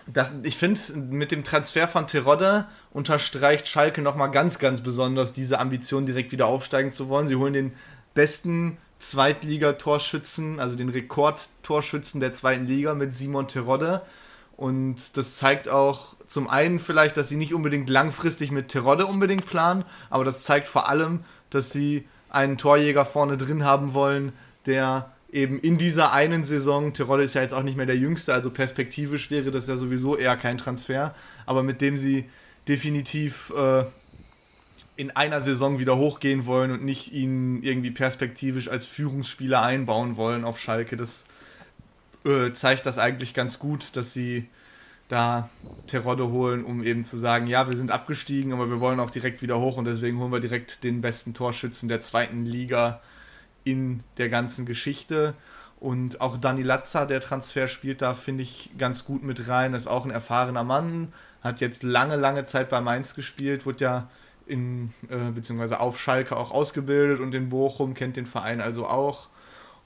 das, 0.07 0.33
ich 0.43 0.57
finde, 0.57 0.81
mit 1.11 1.31
dem 1.31 1.45
Transfer 1.45 1.87
von 1.87 2.07
Terodde 2.07 2.67
unterstreicht 2.93 3.69
Schalke 3.69 4.03
nochmal 4.03 4.31
ganz, 4.31 4.59
ganz 4.59 4.81
besonders 4.81 5.33
diese 5.33 5.59
Ambition, 5.59 6.07
direkt 6.07 6.33
wieder 6.33 6.47
aufsteigen 6.47 6.93
zu 6.93 7.09
wollen. 7.09 7.29
Sie 7.29 7.37
holen 7.37 7.53
den 7.53 7.73
besten 8.15 8.79
Zweitligatorschützen, 8.99 10.61
also 10.61 10.77
den 10.77 10.89
Rekordtorschützen 10.89 12.21
der 12.21 12.33
zweiten 12.33 12.67
Liga 12.67 12.95
mit 12.95 13.15
Simon 13.15 13.49
Terodde. 13.49 14.03
Und 14.57 15.17
das 15.17 15.35
zeigt 15.35 15.69
auch 15.69 16.17
zum 16.33 16.49
einen 16.49 16.79
vielleicht, 16.79 17.17
dass 17.17 17.29
sie 17.29 17.37
nicht 17.37 17.55
unbedingt 17.55 17.89
langfristig 17.91 18.51
mit 18.51 18.69
Terodde 18.69 19.07
unbedingt 19.07 19.47
planen, 19.47 19.85
aber 20.11 20.25
das 20.25 20.43
zeigt 20.43 20.69
vor 20.69 20.89
allem, 20.89 21.21
dass 21.51 21.71
sie 21.71 22.07
einen 22.31 22.57
Torjäger 22.57 23.05
vorne 23.05 23.37
drin 23.37 23.65
haben 23.65 23.93
wollen, 23.93 24.33
der 24.67 25.13
eben 25.33 25.59
in 25.61 25.79
dieser 25.79 26.13
einen 26.13 26.45
Saison, 26.45 26.93
Terodde 26.93 27.25
ist 27.25 27.35
ja 27.35 27.43
jetzt 27.43 27.55
auch 27.55 27.63
nicht 27.63 27.77
mehr 27.77 27.87
der 27.87 27.97
Jüngste, 27.97 28.35
also 28.35 28.51
perspektivisch 28.51 29.31
wäre 29.31 29.51
das 29.51 29.67
ja 29.67 29.77
sowieso 29.77 30.17
eher 30.17 30.37
kein 30.37 30.59
Transfer, 30.59 31.15
aber 31.47 31.63
mit 31.63 31.81
dem 31.81 31.97
sie 31.97 32.25
definitiv 32.69 33.53
äh, 33.57 33.85
in 34.97 35.11
einer 35.11 35.41
Saison 35.41 35.79
wieder 35.79 35.97
hochgehen 35.97 36.47
wollen 36.47 36.71
und 36.71 36.85
nicht 36.85 37.13
ihn 37.13 37.63
irgendwie 37.63 37.91
perspektivisch 37.91 38.69
als 38.69 38.87
Führungsspieler 38.87 39.63
einbauen 39.63 40.17
wollen 40.17 40.45
auf 40.45 40.59
Schalke. 40.59 40.97
Das 40.97 41.25
äh, 42.25 42.53
zeigt 42.53 42.87
das 42.87 42.99
eigentlich 42.99 43.35
ganz 43.35 43.59
gut, 43.59 43.97
dass 43.97 44.13
sie 44.13 44.49
da 45.13 45.51
Terodde 45.87 46.31
holen, 46.31 46.65
um 46.65 46.83
eben 46.83 47.05
zu 47.05 47.19
sagen, 47.19 47.47
ja, 47.47 47.69
wir 47.69 47.77
sind 47.77 47.91
abgestiegen, 47.91 48.53
aber 48.53 48.71
wir 48.71 48.81
wollen 48.81 48.99
auch 48.99 49.11
direkt 49.11 49.43
wieder 49.43 49.61
hoch 49.61 49.77
und 49.77 49.85
deswegen 49.85 50.19
holen 50.19 50.33
wir 50.33 50.41
direkt 50.41 50.85
den 50.85 51.03
besten 51.03 51.35
Torschützen 51.35 51.91
der 51.91 52.01
zweiten 52.01 52.47
Liga 52.47 53.03
in 53.63 54.01
der 54.17 54.31
ganzen 54.31 54.65
Geschichte. 54.65 55.35
Und 55.79 56.23
auch 56.23 56.39
Dani 56.39 56.63
Latza, 56.63 57.05
der 57.05 57.21
Transfer 57.21 57.69
spielt 57.69 58.01
da, 58.01 58.15
finde 58.15 58.45
ich, 58.45 58.71
ganz 58.79 59.05
gut 59.05 59.23
mit 59.23 59.49
rein. 59.49 59.75
Ist 59.75 59.87
auch 59.87 60.07
ein 60.07 60.11
erfahrener 60.11 60.65
Mann, 60.65 61.13
hat 61.43 61.61
jetzt 61.61 61.83
lange, 61.83 62.17
lange 62.17 62.47
Zeit 62.47 62.71
bei 62.71 62.81
Mainz 62.81 63.15
gespielt, 63.15 63.67
wurde 63.67 63.85
ja 63.85 64.09
in, 64.47 64.95
äh, 65.11 65.31
beziehungsweise 65.31 65.79
auf 65.81 66.01
Schalke 66.01 66.37
auch 66.37 66.53
ausgebildet 66.53 67.21
und 67.21 67.35
in 67.35 67.51
Bochum, 67.51 67.93
kennt 67.93 68.17
den 68.17 68.27
Verein 68.27 68.63
also 68.63 68.87
auch. 68.87 69.29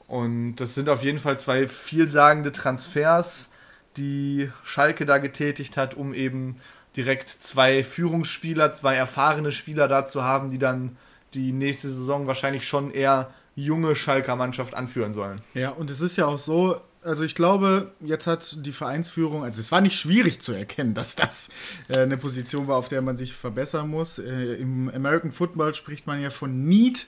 Und 0.06 0.56
das 0.56 0.76
sind 0.76 0.88
auf 0.88 1.02
jeden 1.02 1.18
Fall 1.18 1.38
zwei 1.40 1.66
vielsagende 1.66 2.52
Transfers, 2.52 3.50
die 3.96 4.50
Schalke 4.64 5.06
da 5.06 5.18
getätigt 5.18 5.76
hat, 5.76 5.94
um 5.94 6.14
eben 6.14 6.56
direkt 6.96 7.28
zwei 7.28 7.84
Führungsspieler, 7.84 8.72
zwei 8.72 8.96
erfahrene 8.96 9.52
Spieler 9.52 9.88
da 9.88 10.06
zu 10.06 10.22
haben, 10.22 10.50
die 10.50 10.58
dann 10.58 10.96
die 11.34 11.52
nächste 11.52 11.90
Saison 11.90 12.26
wahrscheinlich 12.26 12.66
schon 12.66 12.90
eher 12.90 13.30
junge 13.54 13.96
Schalker 13.96 14.36
Mannschaft 14.36 14.74
anführen 14.74 15.12
sollen. 15.12 15.40
Ja, 15.54 15.70
und 15.70 15.90
es 15.90 16.00
ist 16.00 16.16
ja 16.16 16.26
auch 16.26 16.38
so, 16.38 16.80
also 17.02 17.24
ich 17.24 17.34
glaube, 17.34 17.92
jetzt 18.00 18.26
hat 18.26 18.64
die 18.66 18.72
Vereinsführung, 18.72 19.44
also 19.44 19.60
es 19.60 19.72
war 19.72 19.80
nicht 19.80 19.98
schwierig 19.98 20.40
zu 20.40 20.52
erkennen, 20.52 20.94
dass 20.94 21.16
das 21.16 21.50
äh, 21.88 22.00
eine 22.00 22.16
Position 22.16 22.68
war, 22.68 22.76
auf 22.76 22.88
der 22.88 23.02
man 23.02 23.16
sich 23.16 23.32
verbessern 23.32 23.88
muss. 23.88 24.18
Äh, 24.18 24.54
Im 24.54 24.90
American 24.90 25.32
Football 25.32 25.74
spricht 25.74 26.06
man 26.06 26.20
ja 26.20 26.30
von 26.30 26.64
Need, 26.64 27.06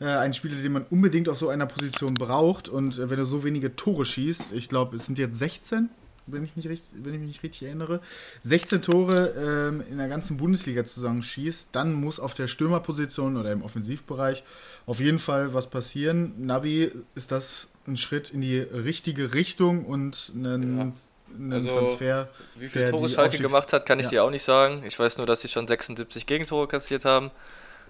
äh, 0.00 0.06
ein 0.06 0.32
Spieler, 0.34 0.56
den 0.56 0.72
man 0.72 0.86
unbedingt 0.88 1.28
auf 1.28 1.38
so 1.38 1.48
einer 1.48 1.66
Position 1.66 2.14
braucht. 2.14 2.68
Und 2.68 2.98
äh, 2.98 3.10
wenn 3.10 3.18
du 3.18 3.26
so 3.26 3.44
wenige 3.44 3.76
Tore 3.76 4.04
schießt, 4.04 4.52
ich 4.52 4.68
glaube, 4.68 4.96
es 4.96 5.06
sind 5.06 5.18
jetzt 5.18 5.38
16, 5.38 5.90
wenn 6.26 6.44
ich, 6.44 6.56
nicht 6.56 6.68
richtig, 6.68 6.90
wenn 7.02 7.14
ich 7.14 7.20
mich 7.20 7.28
nicht 7.28 7.42
richtig 7.42 7.62
erinnere, 7.64 8.00
16 8.42 8.82
Tore 8.82 9.70
ähm, 9.70 9.82
in 9.90 9.98
der 9.98 10.08
ganzen 10.08 10.36
Bundesliga 10.36 10.84
zusammenschießt, 10.84 11.70
dann 11.72 11.92
muss 11.92 12.20
auf 12.20 12.34
der 12.34 12.48
Stürmerposition 12.48 13.36
oder 13.36 13.52
im 13.52 13.62
Offensivbereich 13.62 14.44
auf 14.86 15.00
jeden 15.00 15.18
Fall 15.18 15.54
was 15.54 15.68
passieren. 15.68 16.34
Navi, 16.38 16.90
ist 17.14 17.32
das 17.32 17.68
ein 17.86 17.96
Schritt 17.96 18.30
in 18.30 18.40
die 18.40 18.58
richtige 18.58 19.34
Richtung 19.34 19.84
und 19.84 20.32
ein, 20.34 20.76
ja. 20.76 20.92
ein 21.38 21.52
also, 21.52 21.70
Transfer? 21.70 22.28
Wie 22.56 22.68
viele 22.68 22.90
Tore 22.90 23.08
Schalke 23.08 23.38
gemacht 23.38 23.72
hat, 23.72 23.86
kann 23.86 23.98
ich 23.98 24.06
ja. 24.06 24.10
dir 24.10 24.24
auch 24.24 24.30
nicht 24.30 24.44
sagen. 24.44 24.84
Ich 24.86 24.98
weiß 24.98 25.18
nur, 25.18 25.26
dass 25.26 25.40
sie 25.40 25.48
schon 25.48 25.66
76 25.66 26.26
Gegentore 26.26 26.68
kassiert 26.68 27.04
haben. 27.04 27.30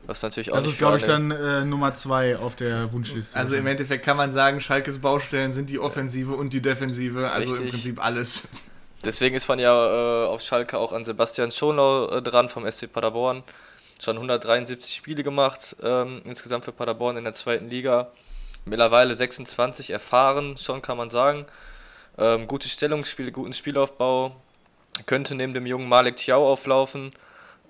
Was 0.06 0.22
natürlich 0.22 0.50
auch 0.50 0.56
das 0.56 0.66
ist, 0.66 0.78
glaube 0.78 0.96
ich, 0.96 1.04
dann 1.04 1.30
äh, 1.30 1.64
Nummer 1.64 1.94
zwei 1.94 2.36
auf 2.36 2.56
der 2.56 2.92
Wunschliste. 2.92 3.38
Also 3.38 3.54
im 3.54 3.66
Endeffekt 3.66 4.04
kann 4.04 4.16
man 4.16 4.32
sagen, 4.32 4.60
Schalkes 4.60 4.98
Baustellen 4.98 5.52
sind 5.52 5.70
die 5.70 5.78
Offensive 5.78 6.32
und 6.32 6.52
die 6.52 6.60
Defensive, 6.60 7.30
also 7.30 7.50
Richtig. 7.50 7.66
im 7.66 7.70
Prinzip 7.70 8.04
alles. 8.04 8.48
Deswegen 9.04 9.36
ist 9.36 9.48
man 9.48 9.58
ja 9.58 10.24
äh, 10.24 10.26
auf 10.26 10.40
Schalke 10.40 10.78
auch 10.78 10.92
an 10.92 11.04
Sebastian 11.04 11.50
Schonau 11.50 12.08
äh, 12.08 12.22
dran 12.22 12.48
vom 12.48 12.68
SC 12.68 12.92
Paderborn. 12.92 13.44
Schon 14.00 14.16
173 14.16 14.92
Spiele 14.92 15.22
gemacht, 15.22 15.76
ähm, 15.80 16.22
insgesamt 16.24 16.64
für 16.64 16.72
Paderborn 16.72 17.16
in 17.16 17.24
der 17.24 17.32
zweiten 17.32 17.68
Liga. 17.68 18.10
Mittlerweile 18.64 19.14
26 19.14 19.90
erfahren, 19.90 20.56
schon 20.56 20.82
kann 20.82 20.96
man 20.96 21.10
sagen. 21.10 21.46
Ähm, 22.18 22.48
gute 22.48 22.68
Stellungsspiele, 22.68 23.30
guten 23.30 23.52
Spielaufbau. 23.52 24.34
Könnte 25.06 25.36
neben 25.36 25.54
dem 25.54 25.66
jungen 25.66 25.88
Malik 25.88 26.16
Tiao 26.16 26.50
auflaufen 26.50 27.12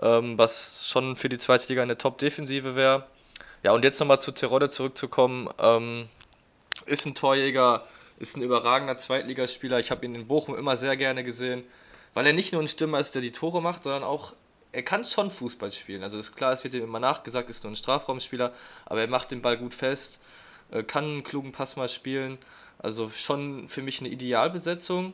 ähm, 0.00 0.38
was 0.38 0.88
schon 0.88 1.16
für 1.16 1.28
die 1.28 1.38
zweite 1.38 1.68
Liga 1.68 1.82
eine 1.82 1.98
Top-Defensive 1.98 2.76
wäre. 2.76 3.06
Ja, 3.62 3.72
und 3.72 3.84
jetzt 3.84 4.00
nochmal 4.00 4.20
zu 4.20 4.32
Terodde 4.32 4.68
zurückzukommen. 4.68 5.48
Ähm, 5.58 6.08
ist 6.86 7.06
ein 7.06 7.14
Torjäger, 7.14 7.86
ist 8.18 8.36
ein 8.36 8.42
überragender 8.42 8.96
Zweitligaspieler. 8.96 9.78
Ich 9.78 9.90
habe 9.90 10.04
ihn 10.04 10.14
in 10.14 10.26
Bochum 10.26 10.56
immer 10.56 10.76
sehr 10.76 10.96
gerne 10.96 11.22
gesehen, 11.22 11.64
weil 12.14 12.26
er 12.26 12.32
nicht 12.32 12.52
nur 12.52 12.62
ein 12.62 12.68
Stürmer 12.68 12.98
ist, 12.98 13.14
der 13.14 13.22
die 13.22 13.32
Tore 13.32 13.62
macht, 13.62 13.84
sondern 13.84 14.02
auch, 14.02 14.32
er 14.72 14.82
kann 14.82 15.04
schon 15.04 15.30
Fußball 15.30 15.70
spielen. 15.70 16.02
Also 16.02 16.18
ist 16.18 16.34
klar, 16.34 16.52
es 16.52 16.64
wird 16.64 16.74
ihm 16.74 16.82
immer 16.82 17.00
nachgesagt, 17.00 17.50
ist 17.50 17.62
nur 17.62 17.72
ein 17.72 17.76
Strafraumspieler, 17.76 18.52
aber 18.86 19.00
er 19.00 19.08
macht 19.08 19.30
den 19.30 19.42
Ball 19.42 19.56
gut 19.56 19.74
fest, 19.74 20.20
äh, 20.70 20.82
kann 20.82 21.04
einen 21.04 21.24
klugen 21.24 21.52
Pass 21.52 21.76
mal 21.76 21.88
spielen. 21.88 22.38
Also 22.78 23.10
schon 23.10 23.68
für 23.68 23.82
mich 23.82 24.00
eine 24.00 24.08
Idealbesetzung. 24.08 25.12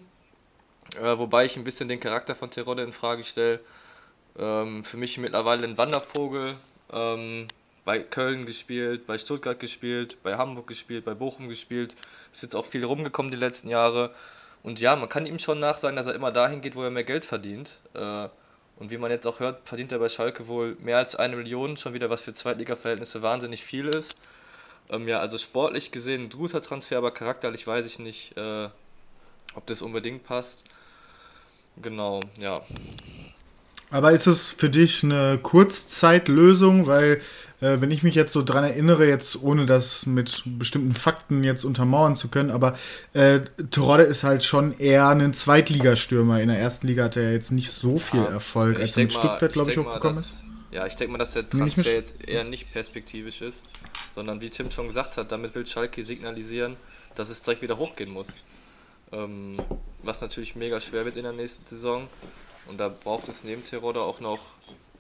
Äh, 0.96 1.18
wobei 1.18 1.44
ich 1.44 1.56
ein 1.56 1.64
bisschen 1.64 1.88
den 1.88 2.00
Charakter 2.00 2.34
von 2.34 2.50
Terodde 2.50 2.82
in 2.82 2.92
Frage 2.92 3.24
stelle. 3.24 3.60
Ähm, 4.38 4.84
für 4.84 4.96
mich 4.96 5.18
mittlerweile 5.18 5.66
ein 5.66 5.78
Wandervogel. 5.78 6.56
Ähm, 6.92 7.46
bei 7.84 8.00
Köln 8.00 8.44
gespielt, 8.44 9.06
bei 9.06 9.16
Stuttgart 9.16 9.58
gespielt, 9.58 10.22
bei 10.22 10.36
Hamburg 10.36 10.66
gespielt, 10.66 11.06
bei 11.06 11.14
Bochum 11.14 11.48
gespielt. 11.48 11.96
Ist 12.32 12.42
jetzt 12.42 12.54
auch 12.54 12.66
viel 12.66 12.84
rumgekommen 12.84 13.30
die 13.30 13.38
letzten 13.38 13.70
Jahre. 13.70 14.14
Und 14.62 14.78
ja, 14.78 14.94
man 14.94 15.08
kann 15.08 15.24
ihm 15.24 15.38
schon 15.38 15.58
nachsagen, 15.58 15.96
dass 15.96 16.06
er 16.06 16.14
immer 16.14 16.30
dahin 16.30 16.60
geht, 16.60 16.74
wo 16.74 16.82
er 16.82 16.90
mehr 16.90 17.04
Geld 17.04 17.24
verdient. 17.24 17.80
Äh, 17.94 18.28
und 18.78 18.90
wie 18.90 18.98
man 18.98 19.10
jetzt 19.10 19.26
auch 19.26 19.40
hört, 19.40 19.66
verdient 19.66 19.90
er 19.90 19.98
bei 19.98 20.08
Schalke 20.08 20.46
wohl 20.46 20.76
mehr 20.80 20.98
als 20.98 21.16
eine 21.16 21.36
Million, 21.36 21.76
schon 21.76 21.94
wieder 21.94 22.10
was 22.10 22.20
für 22.20 22.34
Zweitliga-Verhältnisse 22.34 23.22
wahnsinnig 23.22 23.64
viel 23.64 23.88
ist. 23.88 24.16
Ähm, 24.90 25.08
ja, 25.08 25.20
also 25.20 25.38
sportlich 25.38 25.90
gesehen 25.90 26.24
ein 26.24 26.30
guter 26.30 26.62
Transfer, 26.62 26.98
aber 26.98 27.10
charakterlich 27.10 27.66
weiß 27.66 27.86
ich 27.86 27.98
nicht, 27.98 28.36
äh, 28.36 28.68
ob 29.54 29.66
das 29.66 29.82
unbedingt 29.82 30.24
passt. 30.24 30.64
Genau, 31.80 32.20
ja. 32.38 32.60
Aber 33.90 34.12
ist 34.12 34.26
es 34.26 34.50
für 34.50 34.68
dich 34.68 35.02
eine 35.02 35.38
Kurzzeitlösung? 35.42 36.86
Weil, 36.86 37.20
äh, 37.60 37.80
wenn 37.80 37.90
ich 37.90 38.02
mich 38.02 38.14
jetzt 38.14 38.32
so 38.32 38.42
dran 38.42 38.64
erinnere, 38.64 39.06
jetzt 39.06 39.40
ohne 39.42 39.66
das 39.66 40.04
mit 40.06 40.42
bestimmten 40.44 40.92
Fakten 40.92 41.42
jetzt 41.42 41.64
untermauern 41.64 42.14
zu 42.14 42.28
können, 42.28 42.50
aber 42.50 42.76
äh, 43.14 43.40
Terodde 43.70 44.04
ist 44.04 44.24
halt 44.24 44.44
schon 44.44 44.78
eher 44.78 45.08
ein 45.08 45.32
Zweitligastürmer. 45.32 46.40
In 46.40 46.48
der 46.48 46.58
ersten 46.58 46.86
Liga 46.86 47.04
hat 47.04 47.16
er 47.16 47.32
jetzt 47.32 47.50
nicht 47.50 47.70
so 47.70 47.96
viel 47.96 48.20
ja, 48.20 48.26
Erfolg, 48.26 48.78
als 48.78 48.96
er 48.96 49.04
mit 49.04 49.12
Stuttgart, 49.12 49.52
glaube 49.52 49.70
ich, 49.70 49.78
hochgekommen 49.78 50.18
ist. 50.18 50.44
Ja, 50.70 50.86
ich 50.86 50.96
denke 50.96 51.12
mal, 51.12 51.18
dass 51.18 51.32
der 51.32 51.48
Transfer 51.48 51.94
jetzt 51.94 52.28
eher 52.28 52.44
nicht 52.44 52.70
perspektivisch 52.72 53.40
ist, 53.40 53.64
sondern 54.14 54.42
wie 54.42 54.50
Tim 54.50 54.70
schon 54.70 54.86
gesagt 54.86 55.16
hat, 55.16 55.32
damit 55.32 55.54
will 55.54 55.66
Schalke 55.66 56.02
signalisieren, 56.02 56.76
dass 57.14 57.30
es 57.30 57.40
direkt 57.40 57.62
wieder 57.62 57.78
hochgehen 57.78 58.10
muss. 58.10 58.42
Ähm, 59.10 59.58
was 60.02 60.20
natürlich 60.20 60.56
mega 60.56 60.78
schwer 60.78 61.06
wird 61.06 61.16
in 61.16 61.22
der 61.22 61.32
nächsten 61.32 61.64
Saison. 61.64 62.08
Und 62.68 62.78
da 62.78 62.88
braucht 62.88 63.28
es 63.28 63.44
neben 63.44 63.64
Terodde 63.64 64.02
auch 64.02 64.20
noch 64.20 64.40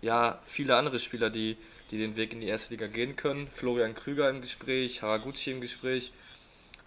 ja, 0.00 0.38
viele 0.44 0.76
andere 0.76 0.98
Spieler, 0.98 1.30
die, 1.30 1.56
die 1.90 1.98
den 1.98 2.16
Weg 2.16 2.32
in 2.32 2.40
die 2.40 2.46
erste 2.46 2.70
Liga 2.70 2.86
gehen 2.86 3.16
können. 3.16 3.48
Florian 3.48 3.94
Krüger 3.94 4.30
im 4.30 4.40
Gespräch, 4.40 5.02
Haraguchi 5.02 5.52
im 5.52 5.60
Gespräch, 5.60 6.12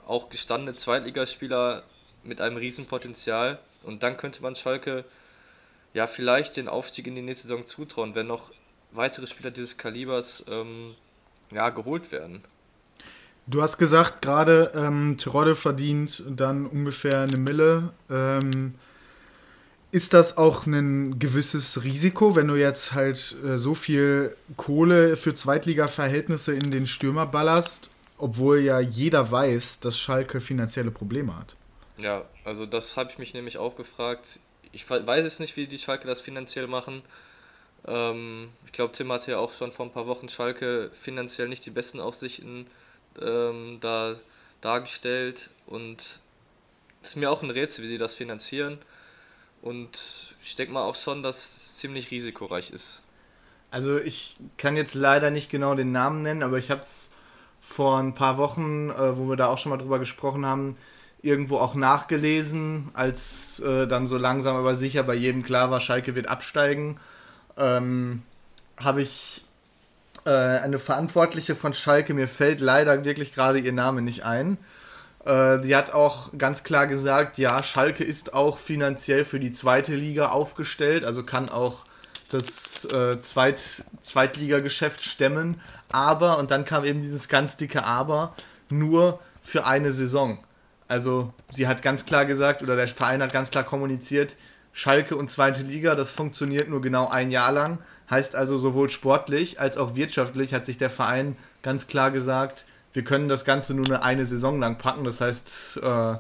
auch 0.08 0.30
gestandene 0.30 0.76
Zweitligaspieler 0.76 1.84
mit 2.24 2.42
einem 2.42 2.58
Riesenpotenzial. 2.58 3.60
Und 3.84 4.04
dann 4.04 4.18
könnte 4.18 4.42
man 4.42 4.56
Schalke 4.56 5.06
ja 5.94 6.08
vielleicht 6.08 6.58
den 6.58 6.68
Aufstieg 6.68 7.08
in 7.08 7.16
die 7.16 7.22
nächste 7.22 7.48
Saison 7.48 7.66
zutrauen, 7.66 8.16
wenn 8.16 8.28
noch 8.28 8.52
weitere 8.92 9.28
Spieler 9.28 9.52
dieses 9.52 9.78
Kalibers 9.78 10.44
ähm, 10.48 10.96
ja, 11.52 11.70
geholt 11.70 12.12
werden. 12.12 12.44
Du 13.48 13.62
hast 13.62 13.78
gesagt, 13.78 14.22
gerade 14.22 14.72
ähm, 14.76 15.18
Terodde 15.18 15.56
verdient 15.56 16.24
dann 16.30 16.66
ungefähr 16.66 17.22
eine 17.22 17.38
Mille. 17.38 17.92
Ähm, 18.10 18.76
ist 19.92 20.14
das 20.14 20.38
auch 20.38 20.66
ein 20.66 21.20
gewisses 21.20 21.84
Risiko, 21.84 22.36
wenn 22.36 22.48
du 22.48 22.56
jetzt 22.56 22.94
halt 22.94 23.36
äh, 23.44 23.58
so 23.58 23.74
viel 23.74 24.36
Kohle 24.56 25.18
für 25.18 25.36
Zweitliga-Verhältnisse 25.36 26.54
in 26.54 26.72
den 26.72 26.88
Stürmer 26.88 27.26
ballerst, 27.26 27.90
obwohl 28.18 28.60
ja 28.60 28.80
jeder 28.80 29.32
weiß, 29.32 29.82
dass 29.82 30.00
Schalke 30.00 30.40
finanzielle 30.40 30.92
Probleme 30.92 31.38
hat? 31.38 31.56
Ja, 31.98 32.26
also 32.46 32.66
das 32.66 32.96
habe 32.96 33.12
ich 33.12 33.18
mich 33.18 33.34
nämlich 33.34 33.58
auch 33.58 33.76
gefragt. 33.76 34.40
Ich 34.72 34.90
weiß 34.90 35.26
es 35.26 35.40
nicht, 35.40 35.58
wie 35.58 35.68
die 35.68 35.78
Schalke 35.78 36.08
das 36.08 36.22
finanziell 36.22 36.68
machen. 36.68 37.02
Ähm, 37.86 38.50
ich 38.66 38.72
glaube, 38.72 38.94
Tim 38.94 39.12
hatte 39.12 39.32
ja 39.32 39.38
auch 39.40 39.54
schon 39.54 39.72
vor 39.72 39.86
ein 39.86 39.92
paar 39.92 40.08
Wochen 40.08 40.30
Schalke 40.30 40.90
finanziell 40.94 41.50
nicht 41.50 41.66
die 41.66 41.72
besten 41.72 42.00
Aussichten 42.00 42.68
ähm, 43.22 43.80
da 43.82 44.16
dargestellt 44.62 45.50
und 45.66 46.20
es 47.02 47.10
ist 47.10 47.16
mir 47.16 47.32
auch 47.32 47.42
ein 47.42 47.50
Rätsel, 47.50 47.84
wie 47.84 47.90
sie 47.90 47.98
das 47.98 48.14
finanzieren. 48.14 48.78
Und 49.62 50.36
ich 50.42 50.56
denke 50.56 50.74
mal 50.74 50.84
auch 50.84 50.96
schon, 50.96 51.24
dass 51.24 51.38
es 51.38 51.78
ziemlich 51.78 52.12
risikoreich 52.12 52.72
ist. 52.72 53.02
Also 53.70 53.98
ich 53.98 54.38
kann 54.58 54.76
jetzt 54.76 54.96
leider 54.96 55.32
nicht 55.32 55.50
genau 55.50 55.76
den 55.76 55.92
Namen 55.92 56.24
nennen, 56.24 56.44
aber 56.44 56.58
ich 56.58 56.70
habe 56.72 56.82
es 56.82 57.12
vor 57.62 58.00
ein 58.00 58.16
paar 58.16 58.38
Wochen, 58.38 58.90
äh, 58.90 59.18
wo 59.18 59.30
wir 59.30 59.38
da 59.38 59.48
auch 59.48 59.58
schon 59.58 59.70
mal 59.70 59.78
drüber 59.78 60.00
gesprochen 60.00 60.46
haben, 60.46 60.76
irgendwo 61.22 61.58
auch 61.58 61.76
nachgelesen, 61.76 62.90
als 62.94 63.60
äh, 63.60 63.88
dann 63.88 64.08
so 64.08 64.18
langsam 64.18 64.56
aber 64.56 64.76
sicher 64.76 65.04
bei 65.04 65.14
jedem 65.14 65.44
klar 65.44 65.70
war, 65.70 65.80
Schalke 65.80 66.16
wird 66.16 66.28
absteigen, 66.28 67.00
ähm, 67.58 68.24
habe 68.78 69.04
ich 69.04 69.46
äh, 70.26 70.30
eine 70.30 70.80
Verantwortliche 70.80 71.54
von 71.54 71.74
Schalke, 71.74 72.14
mir 72.14 72.28
fällt 72.28 72.60
leider 72.60 73.06
wirklich 73.06 73.34
gerade 73.34 73.60
ihr 73.60 73.74
Name 73.74 74.02
nicht 74.02 74.26
ein, 74.26 74.58
die 75.26 75.76
hat 75.76 75.94
auch 75.94 76.32
ganz 76.38 76.64
klar 76.64 76.88
gesagt, 76.88 77.38
ja, 77.38 77.62
Schalke 77.62 78.04
ist 78.04 78.34
auch 78.34 78.58
finanziell 78.58 79.24
für 79.24 79.40
die 79.40 79.52
zweite 79.52 79.94
Liga 79.94 80.30
aufgestellt, 80.30 81.06
also 81.06 81.24
kann 81.24 81.50
auch 81.50 81.86
das 82.30 82.86
äh, 82.86 83.20
Zweit 83.22 83.84
Zweitligageschäft 84.02 85.04
stemmen. 85.04 85.62
Aber, 85.92 86.40
und 86.40 86.50
dann 86.50 86.66
kam 86.66 86.86
eben 86.86 87.02
dieses 87.02 87.28
ganz 87.28 87.58
dicke 87.58 87.84
Aber, 87.84 88.34
nur 88.70 89.20
für 89.42 89.66
eine 89.66 89.92
Saison. 89.92 90.40
Also 90.88 91.34
sie 91.54 91.68
hat 91.68 91.82
ganz 91.82 92.06
klar 92.06 92.26
gesagt, 92.26 92.62
oder 92.62 92.76
der 92.76 92.88
Verein 92.88 93.22
hat 93.22 93.34
ganz 93.34 93.52
klar 93.52 93.64
kommuniziert, 93.64 94.36
Schalke 94.74 95.18
und 95.18 95.30
zweite 95.30 95.64
Liga, 95.64 95.96
das 95.96 96.12
funktioniert 96.12 96.70
nur 96.70 96.82
genau 96.82 97.10
ein 97.10 97.30
Jahr 97.30 97.52
lang. 97.52 97.80
Heißt 98.10 98.36
also 98.36 98.58
sowohl 98.58 98.90
sportlich 98.90 99.60
als 99.60 99.78
auch 99.78 99.96
wirtschaftlich 99.96 100.54
hat 100.54 100.66
sich 100.66 100.78
der 100.78 100.90
Verein 100.90 101.38
ganz 101.62 101.88
klar 101.88 102.12
gesagt, 102.12 102.66
wir 102.94 103.04
können 103.04 103.30
das 103.30 103.46
Ganze 103.46 103.74
nur 103.74 103.86
eine, 103.86 104.04
eine 104.04 104.26
Saison 104.26 104.60
lang 104.60 104.78
packen. 104.78 105.04
Das 105.04 105.22
heißt, 105.22 105.80
äh, 105.82 106.16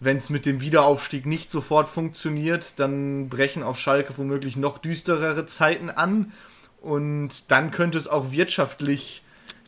wenn 0.00 0.16
es 0.16 0.30
mit 0.30 0.46
dem 0.46 0.60
Wiederaufstieg 0.60 1.26
nicht 1.26 1.50
sofort 1.50 1.88
funktioniert, 1.88 2.78
dann 2.80 3.28
brechen 3.28 3.62
auf 3.62 3.78
Schalke 3.78 4.16
womöglich 4.16 4.56
noch 4.56 4.78
düsterere 4.78 5.46
Zeiten 5.46 5.90
an. 5.90 6.32
Und 6.80 7.50
dann 7.50 7.70
könnte 7.70 7.98
es 7.98 8.08
auch 8.08 8.32
wirtschaftlich 8.32 9.22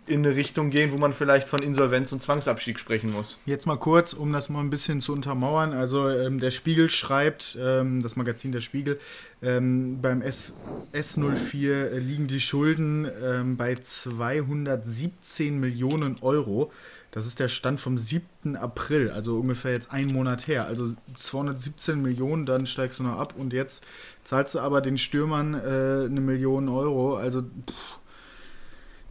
in 0.06 0.24
eine 0.24 0.36
Richtung 0.36 0.70
gehen, 0.70 0.92
wo 0.92 0.98
man 0.98 1.12
vielleicht 1.14 1.48
von 1.48 1.60
Insolvenz 1.62 2.12
und 2.12 2.20
Zwangsabstieg 2.20 2.78
sprechen 2.78 3.10
muss. 3.10 3.38
Jetzt 3.46 3.66
mal 3.66 3.78
kurz, 3.78 4.12
um 4.12 4.32
das 4.32 4.50
mal 4.50 4.60
ein 4.60 4.68
bisschen 4.68 5.00
zu 5.00 5.12
untermauern. 5.12 5.72
Also 5.72 6.08
ähm, 6.10 6.40
der 6.40 6.50
Spiegel 6.50 6.90
schreibt, 6.90 7.56
ähm, 7.60 8.02
das 8.02 8.14
Magazin 8.14 8.52
Der 8.52 8.60
Spiegel, 8.60 8.98
ähm, 9.42 10.00
beim 10.02 10.20
S 10.20 10.52
S04 10.92 11.98
liegen 11.98 12.26
die 12.26 12.40
Schulden 12.40 13.10
ähm, 13.22 13.56
bei 13.56 13.76
217 13.76 15.58
Millionen 15.58 16.16
Euro. 16.20 16.70
Das 17.10 17.26
ist 17.26 17.40
der 17.40 17.48
Stand 17.48 17.80
vom 17.80 17.96
7. 17.96 18.56
April, 18.56 19.10
also 19.10 19.38
ungefähr 19.38 19.72
jetzt 19.72 19.92
einen 19.92 20.12
Monat 20.12 20.48
her. 20.48 20.66
Also 20.66 20.94
217 21.16 22.02
Millionen, 22.02 22.44
dann 22.44 22.66
steigst 22.66 22.98
du 22.98 23.04
noch 23.04 23.18
ab 23.18 23.34
und 23.38 23.52
jetzt 23.52 23.84
zahlst 24.24 24.56
du 24.56 24.58
aber 24.58 24.80
den 24.80 24.98
Stürmern 24.98 25.54
äh, 25.54 26.06
eine 26.06 26.20
Million 26.20 26.68
Euro. 26.68 27.16
Also 27.16 27.42
pff, 27.42 28.03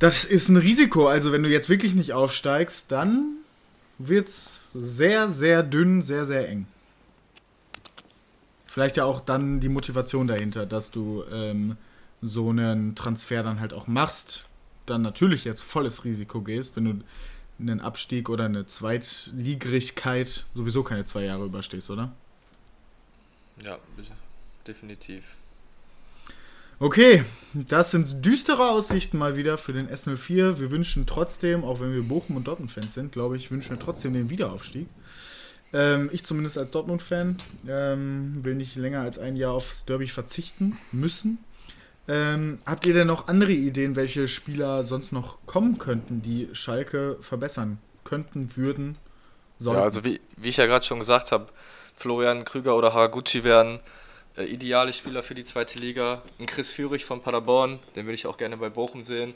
das 0.04 0.26
ist 0.26 0.50
ein 0.50 0.58
Risiko. 0.58 1.08
Also 1.08 1.32
wenn 1.32 1.44
du 1.44 1.50
jetzt 1.50 1.70
wirklich 1.70 1.94
nicht 1.96 2.12
aufsteigst, 2.12 2.92
dann 2.92 3.38
wird 3.98 4.28
es 4.28 4.70
sehr, 4.74 5.30
sehr 5.30 5.64
dünn, 5.64 6.02
sehr, 6.02 6.26
sehr 6.26 6.50
eng. 6.50 6.68
Vielleicht 8.68 8.98
ja 8.98 9.06
auch 9.06 9.22
dann 9.22 9.62
die 9.62 9.70
Motivation 9.70 10.28
dahinter, 10.28 10.66
dass 10.66 10.92
du 10.92 11.24
ähm, 11.32 11.78
so 12.22 12.50
einen 12.50 12.96
Transfer 12.96 13.44
dann 13.44 13.62
halt 13.62 13.74
auch 13.74 13.88
machst. 13.88 14.46
Dann 14.88 15.04
natürlich 15.04 15.46
jetzt 15.46 15.62
volles 15.62 16.04
Risiko 16.04 16.42
gehst, 16.42 16.76
wenn 16.76 16.84
du 16.84 17.04
einen 17.58 17.80
Abstieg 17.80 18.28
oder 18.28 18.44
eine 18.44 18.66
Zweitligrigkeit 18.66 20.46
sowieso 20.54 20.84
keine 20.84 21.06
zwei 21.06 21.24
Jahre 21.24 21.46
überstehst, 21.46 21.90
oder? 21.90 22.12
Ja, 23.64 23.80
definitiv. 24.68 25.38
Okay, 26.80 27.24
das 27.54 27.92
sind 27.92 28.26
düstere 28.26 28.70
Aussichten 28.70 29.18
mal 29.18 29.38
wieder 29.38 29.58
für 29.58 29.74
den 29.74 29.88
S04. 29.90 30.60
Wir 30.60 30.72
wünschen 30.72 31.06
trotzdem, 31.06 31.64
auch 31.64 31.80
wenn 31.80 31.94
wir 31.94 32.02
Bochum- 32.02 32.36
und 32.36 32.48
Dortmund-Fans 32.48 32.94
sind, 32.94 33.12
glaube 33.12 33.38
ich, 33.38 33.52
wünschen 33.52 33.72
wir 33.72 33.80
trotzdem 33.80 34.14
den 34.14 34.30
Wiederaufstieg. 34.30 34.88
Ähm, 35.72 36.10
ich 36.12 36.24
zumindest 36.24 36.58
als 36.58 36.72
Dortmund-Fan 36.72 37.38
ähm, 37.68 38.44
will 38.44 38.56
nicht 38.56 38.76
länger 38.76 39.02
als 39.02 39.20
ein 39.20 39.36
Jahr 39.36 39.54
aufs 39.54 39.86
Derby 39.86 40.08
verzichten 40.08 40.78
müssen. 40.92 41.40
Ähm, 42.08 42.60
habt 42.66 42.86
ihr 42.86 42.94
denn 42.94 43.08
noch 43.08 43.28
andere 43.28 43.54
Ideen, 43.54 43.96
welche 43.96 44.28
Spieler 44.28 44.84
sonst 44.86 45.12
noch 45.12 45.38
kommen 45.46 45.78
könnten, 45.78 46.22
die 46.22 46.50
Schalke 46.52 47.18
verbessern 47.22 47.78
könnten, 48.04 48.58
würden, 48.58 48.98
sollten? 49.58 49.80
Ja, 49.80 49.86
also 49.86 50.04
wie, 50.04 50.20
wie 50.36 50.50
ich 50.50 50.58
ja 50.58 50.66
gerade 50.66 50.86
schon 50.86 51.00
gesagt 51.00 51.32
habe, 51.32 51.48
Florian 51.96 52.44
Krüger 52.44 52.76
oder 52.76 52.94
Haraguchi 52.94 53.44
wären 53.44 53.80
äh, 54.38 54.46
ideale 54.46 54.94
Spieler 54.94 55.24
für 55.24 55.36
die 55.36 55.44
zweite 55.44 55.80
Liga. 55.80 56.24
Ein 56.40 56.46
Chris 56.46 56.72
Führig 56.72 57.06
von 57.06 57.22
Paderborn, 57.22 57.80
den 57.96 58.06
würde 58.06 58.16
ich 58.16 58.26
auch 58.26 58.38
gerne 58.38 58.58
bei 58.58 58.70
Bochum 58.70 59.04
sehen. 59.04 59.36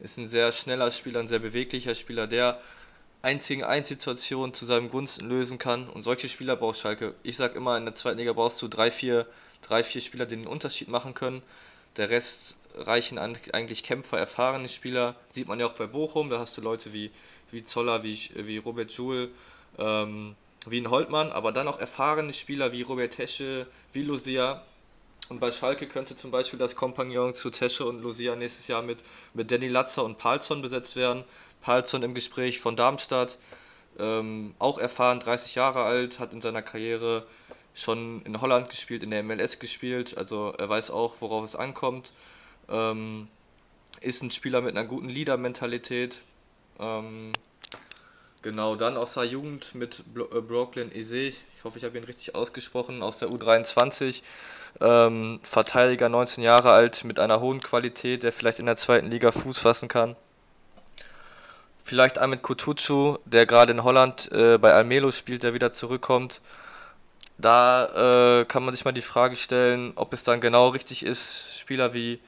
Ist 0.00 0.18
ein 0.18 0.26
sehr 0.26 0.52
schneller 0.52 0.90
Spieler, 0.90 1.20
ein 1.20 1.28
sehr 1.28 1.38
beweglicher 1.38 1.94
Spieler, 1.94 2.26
der 2.26 2.60
einzigen 3.22 3.64
Einsituationen 3.64 4.52
zu 4.52 4.66
seinem 4.66 4.88
Gunsten 4.88 5.28
lösen 5.28 5.58
kann. 5.58 5.88
Und 5.88 6.02
solche 6.02 6.28
Spieler 6.28 6.56
braucht 6.56 6.78
Schalke. 6.78 7.14
Ich 7.22 7.36
sage 7.36 7.56
immer, 7.56 7.78
in 7.78 7.84
der 7.84 7.94
zweiten 7.94 8.18
Liga 8.18 8.32
brauchst 8.34 8.60
du 8.60 8.68
drei, 8.68 8.90
vier, 8.90 9.26
drei, 9.62 9.82
vier 9.82 10.02
Spieler, 10.02 10.26
die 10.26 10.36
den 10.36 10.46
Unterschied 10.46 10.88
machen 10.88 11.14
können. 11.14 11.42
Der 11.96 12.10
Rest 12.10 12.56
reichen 12.76 13.18
eigentlich 13.18 13.82
Kämpfer, 13.82 14.18
erfahrene 14.18 14.68
Spieler. 14.68 15.14
Sieht 15.28 15.48
man 15.48 15.58
ja 15.58 15.66
auch 15.66 15.74
bei 15.74 15.86
Bochum. 15.86 16.28
Da 16.28 16.38
hast 16.38 16.56
du 16.56 16.60
Leute 16.60 16.92
wie, 16.92 17.10
wie 17.50 17.64
Zoller, 17.64 18.02
wie, 18.02 18.18
wie 18.34 18.58
Robert 18.58 18.90
Joule, 18.92 19.30
ähm, 19.78 20.34
wie 20.70 20.80
ein 20.80 20.90
Holtmann, 20.90 21.30
aber 21.32 21.52
dann 21.52 21.68
auch 21.68 21.78
erfahrene 21.78 22.32
Spieler 22.32 22.72
wie 22.72 22.82
Robert 22.82 23.14
Tesche, 23.14 23.66
wie 23.92 24.02
Lucia. 24.02 24.62
Und 25.28 25.40
bei 25.40 25.50
Schalke 25.50 25.86
könnte 25.86 26.16
zum 26.16 26.30
Beispiel 26.30 26.58
das 26.58 26.76
Kompagnon 26.76 27.34
zu 27.34 27.50
Tesche 27.50 27.86
und 27.86 28.02
Lucia 28.02 28.36
nächstes 28.36 28.68
Jahr 28.68 28.82
mit, 28.82 29.02
mit 29.32 29.50
Danny 29.50 29.68
Latzer 29.68 30.04
und 30.04 30.18
Palzon 30.18 30.62
besetzt 30.62 30.96
werden. 30.96 31.24
Palzon 31.62 32.02
im 32.02 32.14
Gespräch 32.14 32.60
von 32.60 32.76
Darmstadt, 32.76 33.38
ähm, 33.98 34.54
auch 34.58 34.78
erfahren, 34.78 35.20
30 35.20 35.54
Jahre 35.54 35.82
alt, 35.84 36.20
hat 36.20 36.34
in 36.34 36.42
seiner 36.42 36.60
Karriere 36.60 37.26
schon 37.74 38.22
in 38.22 38.40
Holland 38.40 38.68
gespielt, 38.68 39.02
in 39.02 39.10
der 39.10 39.22
MLS 39.22 39.58
gespielt, 39.58 40.16
also 40.16 40.52
er 40.56 40.68
weiß 40.68 40.90
auch, 40.90 41.16
worauf 41.20 41.44
es 41.44 41.56
ankommt. 41.56 42.12
Ähm, 42.68 43.28
ist 44.00 44.22
ein 44.22 44.30
Spieler 44.30 44.60
mit 44.60 44.76
einer 44.76 44.86
guten 44.86 45.08
Leader-Mentalität. 45.08 46.22
Ähm, 46.78 47.32
genau, 48.44 48.76
dann 48.76 48.96
aus 48.96 49.14
der 49.14 49.24
Jugend 49.24 49.74
mit 49.74 50.04
äh, 50.14 50.40
Brooklyn 50.40 50.94
Eze, 50.94 51.16
ich 51.16 51.64
hoffe, 51.64 51.78
ich 51.78 51.84
habe 51.84 51.98
ihn 51.98 52.04
richtig 52.04 52.36
ausgesprochen, 52.36 53.02
aus 53.02 53.18
der 53.18 53.30
U23. 53.30 54.22
Ähm, 54.80 55.40
Verteidiger, 55.42 56.08
19 56.08 56.44
Jahre 56.44 56.72
alt, 56.72 57.02
mit 57.04 57.18
einer 57.18 57.40
hohen 57.40 57.60
Qualität, 57.60 58.22
der 58.22 58.32
vielleicht 58.32 58.60
in 58.60 58.66
der 58.66 58.76
zweiten 58.76 59.10
Liga 59.10 59.32
Fuß 59.32 59.58
fassen 59.58 59.88
kann. 59.88 60.14
Vielleicht 61.84 62.18
Ahmed 62.18 62.42
Kutucu, 62.42 63.18
der 63.24 63.46
gerade 63.46 63.72
in 63.72 63.82
Holland 63.82 64.30
äh, 64.30 64.58
bei 64.58 64.72
Almelo 64.72 65.10
spielt, 65.10 65.42
der 65.42 65.54
wieder 65.54 65.72
zurückkommt. 65.72 66.40
Da 67.38 68.40
äh, 68.40 68.44
kann 68.44 68.64
man 68.64 68.74
sich 68.74 68.84
mal 68.84 68.92
die 68.92 69.02
Frage 69.02 69.36
stellen, 69.36 69.92
ob 69.96 70.12
es 70.12 70.22
dann 70.22 70.40
genau 70.40 70.68
richtig 70.68 71.04
ist, 71.04 71.58
Spieler 71.58 71.94
wie, 71.94 72.20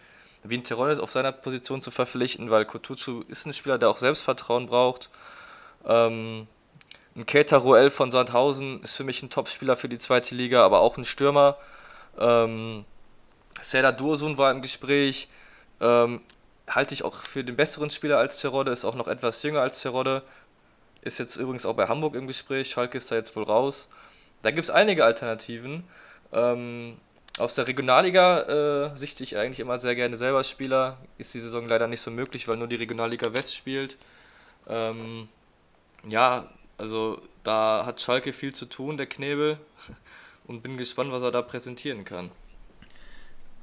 wie 0.45 0.57
ein 0.57 0.65
Terones 0.65 0.99
auf 0.99 1.13
seiner 1.13 1.33
Position 1.33 1.83
zu 1.83 1.91
verpflichten, 1.91 2.51
weil 2.51 2.65
Kotucu 2.65 3.23
ist 3.29 3.47
ein 3.47 3.53
Spieler, 3.53 3.79
der 3.79 3.91
auch 3.91 3.99
Selbstvertrauen 3.99 4.67
braucht. 4.67 5.11
Ähm, 5.87 6.47
ein 7.15 7.27
Keita 7.27 7.57
Ruel 7.57 7.91
von 7.91 8.11
Sandhausen 8.11 8.83
ist 8.83 8.95
für 8.95 9.05
mich 9.05 9.23
ein 9.23 9.31
Top-Spieler 9.31 9.77
für 9.77 9.89
die 9.89 9.99
zweite 9.99 10.35
Liga, 10.35 10.65
aber 10.65 10.81
auch 10.81 10.99
ein 10.99 11.05
Stürmer. 11.05 11.57
Ähm, 12.19 12.85
Serdar 13.61 13.93
Dursun 13.93 14.37
war 14.37 14.51
im 14.51 14.63
Gespräch. 14.63 15.29
Ähm, 15.81 16.21
halte 16.69 16.95
ich 16.95 17.05
auch 17.05 17.15
für 17.23 17.45
den 17.45 17.57
besseren 17.57 17.91
Spieler 17.91 18.19
als 18.19 18.41
Terodde, 18.41 18.73
ist 18.73 18.85
auch 18.85 18.95
noch 18.95 19.09
etwas 19.09 19.43
jünger 19.43 19.61
als 19.61 19.81
Terodde. 19.81 20.23
Ist 21.03 21.19
jetzt 21.19 21.37
übrigens 21.37 21.65
auch 21.65 21.75
bei 21.75 21.87
Hamburg 21.89 22.15
im 22.17 22.27
Gespräch. 22.27 22.69
Schalke 22.69 22.99
ist 22.99 23.11
da 23.11 23.15
jetzt 23.15 23.37
wohl 23.37 23.45
raus. 23.45 23.89
Da 24.43 24.51
gibt 24.51 24.65
es 24.65 24.71
einige 24.71 25.05
Alternativen. 25.05 25.85
Ähm, 26.33 26.97
aus 27.39 27.55
der 27.55 27.69
Regionalliga 27.69 28.93
äh, 28.93 28.97
sichte 28.97 29.23
ich 29.23 29.37
eigentlich 29.37 29.61
immer 29.61 29.79
sehr 29.79 29.95
gerne 29.95 30.17
selber 30.17 30.43
Spieler. 30.43 30.99
Ist 31.19 31.33
die 31.35 31.41
Saison 31.41 31.69
leider 31.69 31.87
nicht 31.87 32.01
so 32.01 32.11
möglich, 32.11 32.49
weil 32.49 32.57
nur 32.57 32.67
die 32.67 32.77
Regionalliga 32.77 33.33
West 33.35 33.55
spielt. 33.55 33.97
Ähm, 34.69 35.29
ja, 36.09 36.49
also 36.79 37.21
da 37.43 37.85
hat 37.87 38.01
Schalke 38.01 38.33
viel 38.33 38.55
zu 38.55 38.67
tun, 38.67 38.97
der 38.97 39.07
Knebel. 39.07 39.59
Und 40.47 40.63
bin 40.63 40.77
gespannt, 40.77 41.11
was 41.11 41.25
er 41.25 41.33
da 41.33 41.43
präsentieren 41.43 42.05
kann. 42.05 42.31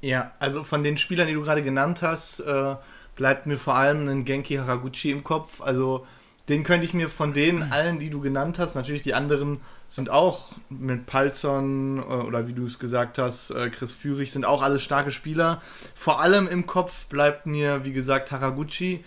Ja, 0.02 0.32
also 0.38 0.62
von 0.62 0.84
den 0.84 0.98
Spielern, 0.98 1.26
die 1.26 1.32
du 1.32 1.40
gerade 1.40 1.62
genannt 1.62 2.02
hast, 2.02 2.40
äh, 2.40 2.76
bleibt 3.16 3.46
mir 3.46 3.56
vor 3.56 3.74
allem 3.74 4.06
ein 4.06 4.26
Genki 4.26 4.56
Haraguchi 4.56 5.10
im 5.10 5.24
Kopf. 5.24 5.62
Also 5.62 6.06
den 6.50 6.62
könnte 6.62 6.84
ich 6.84 6.92
mir 6.92 7.08
von 7.08 7.32
denen 7.32 7.72
allen, 7.72 7.98
die 7.98 8.10
du 8.10 8.20
genannt 8.20 8.58
hast, 8.58 8.74
natürlich 8.74 9.00
die 9.00 9.14
anderen 9.14 9.60
sind 9.88 10.10
auch 10.10 10.52
mit 10.68 11.06
Palzon 11.06 11.98
äh, 11.98 12.02
oder 12.02 12.46
wie 12.48 12.52
du 12.52 12.66
es 12.66 12.78
gesagt 12.78 13.16
hast, 13.16 13.50
äh, 13.50 13.70
Chris 13.70 13.92
Führig, 13.92 14.32
sind 14.32 14.44
auch 14.44 14.60
alles 14.60 14.82
starke 14.82 15.10
Spieler. 15.10 15.62
Vor 15.94 16.20
allem 16.20 16.48
im 16.48 16.66
Kopf 16.66 17.06
bleibt 17.06 17.46
mir, 17.46 17.84
wie 17.84 17.92
gesagt, 17.92 18.32
Haraguchi, 18.32 19.04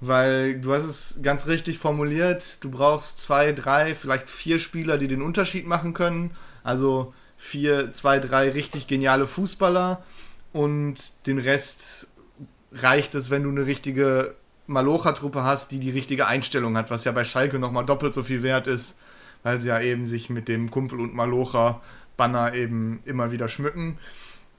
weil 0.00 0.60
du 0.60 0.72
hast 0.72 0.84
es 0.84 1.20
ganz 1.22 1.46
richtig 1.46 1.78
formuliert, 1.78 2.62
du 2.62 2.70
brauchst 2.70 3.20
zwei, 3.20 3.52
drei, 3.52 3.94
vielleicht 3.94 4.28
vier 4.30 4.58
Spieler, 4.58 4.98
die 4.98 5.08
den 5.08 5.22
Unterschied 5.22 5.66
machen 5.66 5.94
können. 5.94 6.30
Also 6.62 7.14
vier, 7.36 7.92
zwei, 7.92 8.18
drei 8.18 8.50
richtig 8.50 8.86
geniale 8.86 9.26
Fußballer 9.26 10.02
und 10.52 10.96
den 11.26 11.38
Rest 11.38 12.08
reicht 12.72 13.14
es, 13.14 13.30
wenn 13.30 13.44
du 13.44 13.50
eine 13.50 13.66
richtige 13.66 14.34
Malocha-Truppe 14.66 15.42
hast, 15.42 15.72
die 15.72 15.80
die 15.80 15.90
richtige 15.90 16.26
Einstellung 16.26 16.76
hat, 16.76 16.90
was 16.90 17.04
ja 17.04 17.12
bei 17.12 17.24
Schalke 17.24 17.58
nochmal 17.58 17.86
doppelt 17.86 18.14
so 18.14 18.22
viel 18.22 18.42
wert 18.42 18.66
ist 18.66 18.96
weil 19.42 19.60
sie 19.60 19.68
ja 19.68 19.80
eben 19.80 20.06
sich 20.06 20.30
mit 20.30 20.48
dem 20.48 20.70
Kumpel 20.70 21.00
und 21.00 21.14
Malocha 21.14 21.80
Banner 22.16 22.54
eben 22.54 23.00
immer 23.04 23.30
wieder 23.30 23.48
schmücken. 23.48 23.98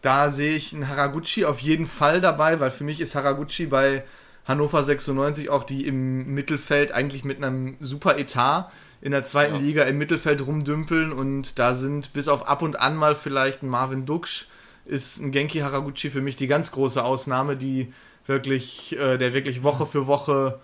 Da 0.02 0.30
sehe 0.30 0.54
ich 0.54 0.74
einen 0.74 0.88
Haraguchi 0.88 1.46
auf 1.46 1.60
jeden 1.60 1.86
Fall 1.86 2.22
dabei, 2.22 2.60
weil 2.60 2.72
für 2.72 2.86
mich 2.86 3.02
ist 3.02 3.16
Haraguchi 3.16 3.66
bei 3.66 4.04
Hannover 4.50 4.84
96 4.84 5.50
auch 5.50 5.64
die 5.64 5.86
im 5.86 6.34
Mittelfeld 6.34 6.92
eigentlich 6.92 7.24
mit 7.24 7.38
einem 7.38 7.78
super 7.80 8.18
Etat 8.18 8.72
in 9.00 9.12
der 9.12 9.24
zweiten 9.24 9.56
ja. 9.56 9.62
Liga 9.62 9.84
im 9.84 9.98
Mittelfeld 9.98 10.46
rumdümpeln 10.46 11.14
und 11.14 11.60
da 11.60 11.74
sind 11.74 12.12
bis 12.12 12.28
auf 12.28 12.48
ab 12.48 12.62
und 12.62 12.78
an 12.78 12.98
mal 12.98 13.16
vielleicht 13.16 13.64
ein 13.64 13.70
Marvin 13.70 14.06
Duksch 14.06 14.48
ist 14.86 15.20
ein 15.20 15.32
Genki 15.32 15.60
Haraguchi 15.60 16.10
für 16.10 16.22
mich 16.22 16.36
die 16.36 16.48
ganz 16.48 16.72
große 16.72 17.04
Ausnahme, 17.04 17.56
die 17.56 17.94
wirklich, 18.26 18.98
äh, 18.98 19.18
der 19.18 19.34
wirklich 19.34 19.62
Woche 19.64 19.86
für 19.86 20.08
Woche 20.08 20.60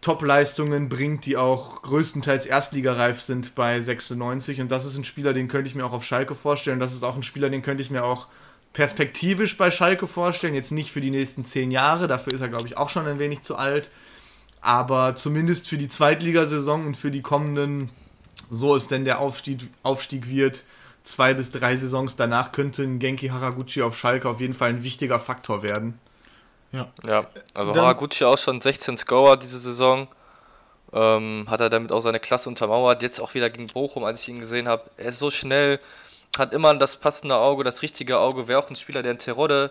Top-Leistungen 0.00 0.88
bringt, 0.88 1.26
die 1.26 1.36
auch 1.36 1.82
größtenteils 1.82 2.46
erstligareif 2.46 3.20
sind 3.20 3.54
bei 3.54 3.80
96. 3.80 4.60
Und 4.60 4.70
das 4.70 4.84
ist 4.84 4.96
ein 4.96 5.04
Spieler, 5.04 5.32
den 5.32 5.48
könnte 5.48 5.68
ich 5.68 5.74
mir 5.74 5.86
auch 5.86 5.92
auf 5.92 6.04
Schalke 6.04 6.34
vorstellen. 6.34 6.80
Das 6.80 6.92
ist 6.92 7.02
auch 7.02 7.16
ein 7.16 7.22
Spieler, 7.22 7.50
den 7.50 7.62
könnte 7.62 7.82
ich 7.82 7.90
mir 7.90 8.04
auch 8.04 8.26
perspektivisch 8.76 9.56
bei 9.56 9.70
Schalke 9.70 10.06
vorstellen. 10.06 10.54
Jetzt 10.54 10.70
nicht 10.70 10.92
für 10.92 11.00
die 11.00 11.10
nächsten 11.10 11.46
zehn 11.46 11.70
Jahre, 11.70 12.08
dafür 12.08 12.34
ist 12.34 12.42
er, 12.42 12.48
glaube 12.50 12.66
ich, 12.68 12.76
auch 12.76 12.90
schon 12.90 13.06
ein 13.06 13.18
wenig 13.18 13.40
zu 13.40 13.56
alt. 13.56 13.90
Aber 14.60 15.16
zumindest 15.16 15.66
für 15.66 15.78
die 15.78 15.88
Zweitligasaison 15.88 16.86
und 16.86 16.94
für 16.94 17.10
die 17.10 17.22
kommenden, 17.22 17.90
so 18.50 18.76
es 18.76 18.86
denn 18.86 19.06
der 19.06 19.18
Aufstieg, 19.20 19.70
Aufstieg 19.82 20.28
wird, 20.28 20.64
zwei 21.04 21.32
bis 21.32 21.50
drei 21.52 21.74
Saisons 21.74 22.16
danach 22.16 22.52
könnte 22.52 22.82
ein 22.82 22.98
Genki 22.98 23.28
Haraguchi 23.28 23.80
auf 23.80 23.96
Schalke 23.96 24.28
auf 24.28 24.40
jeden 24.42 24.52
Fall 24.54 24.68
ein 24.68 24.82
wichtiger 24.82 25.20
Faktor 25.20 25.62
werden. 25.62 25.98
Ja. 26.72 26.88
Ja, 27.02 27.26
also 27.54 27.72
Dann- 27.72 27.82
Haraguchi 27.82 28.24
auch 28.24 28.36
schon 28.36 28.60
16 28.60 28.98
Scorer 28.98 29.38
diese 29.38 29.58
Saison. 29.58 30.06
Ähm, 30.92 31.46
hat 31.48 31.60
er 31.62 31.70
damit 31.70 31.92
auch 31.92 32.00
seine 32.00 32.20
Klasse 32.20 32.48
untermauert. 32.50 33.02
Jetzt 33.02 33.20
auch 33.20 33.32
wieder 33.32 33.48
gegen 33.48 33.68
Bochum, 33.68 34.04
als 34.04 34.22
ich 34.22 34.28
ihn 34.28 34.40
gesehen 34.40 34.68
habe. 34.68 34.82
Er 34.98 35.06
ist 35.08 35.18
so 35.18 35.30
schnell, 35.30 35.80
hat 36.38 36.54
immer 36.54 36.74
das 36.74 36.96
passende 36.96 37.36
Auge, 37.36 37.64
das 37.64 37.82
richtige 37.82 38.18
Auge. 38.18 38.48
Wäre 38.48 38.58
auch 38.58 38.70
ein 38.70 38.76
Spieler, 38.76 39.02
der 39.02 39.10
einen 39.10 39.18
Terodde 39.18 39.70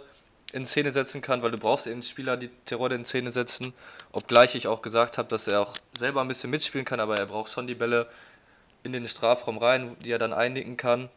in 0.51 0.65
Szene 0.65 0.91
setzen 0.91 1.21
kann, 1.21 1.41
weil 1.41 1.51
du 1.51 1.57
brauchst 1.57 1.87
eben 1.87 2.03
Spieler, 2.03 2.37
die 2.37 2.49
Terodde 2.65 2.95
in 2.95 3.05
Szene 3.05 3.31
setzen. 3.31 3.73
Obgleich 4.11 4.55
ich 4.55 4.67
auch 4.67 4.81
gesagt 4.81 5.17
habe, 5.17 5.27
dass 5.27 5.47
er 5.47 5.61
auch 5.61 5.73
selber 5.97 6.21
ein 6.21 6.27
bisschen 6.27 6.49
mitspielen 6.49 6.85
kann, 6.85 6.99
aber 6.99 7.17
er 7.17 7.25
braucht 7.25 7.51
schon 7.51 7.67
die 7.67 7.75
Bälle 7.75 8.07
in 8.83 8.93
den 8.93 9.07
Strafraum 9.07 9.57
rein, 9.57 9.97
die 10.03 10.11
er 10.11 10.19
dann 10.19 10.33
einnicken 10.33 10.77
kann. 10.77 11.09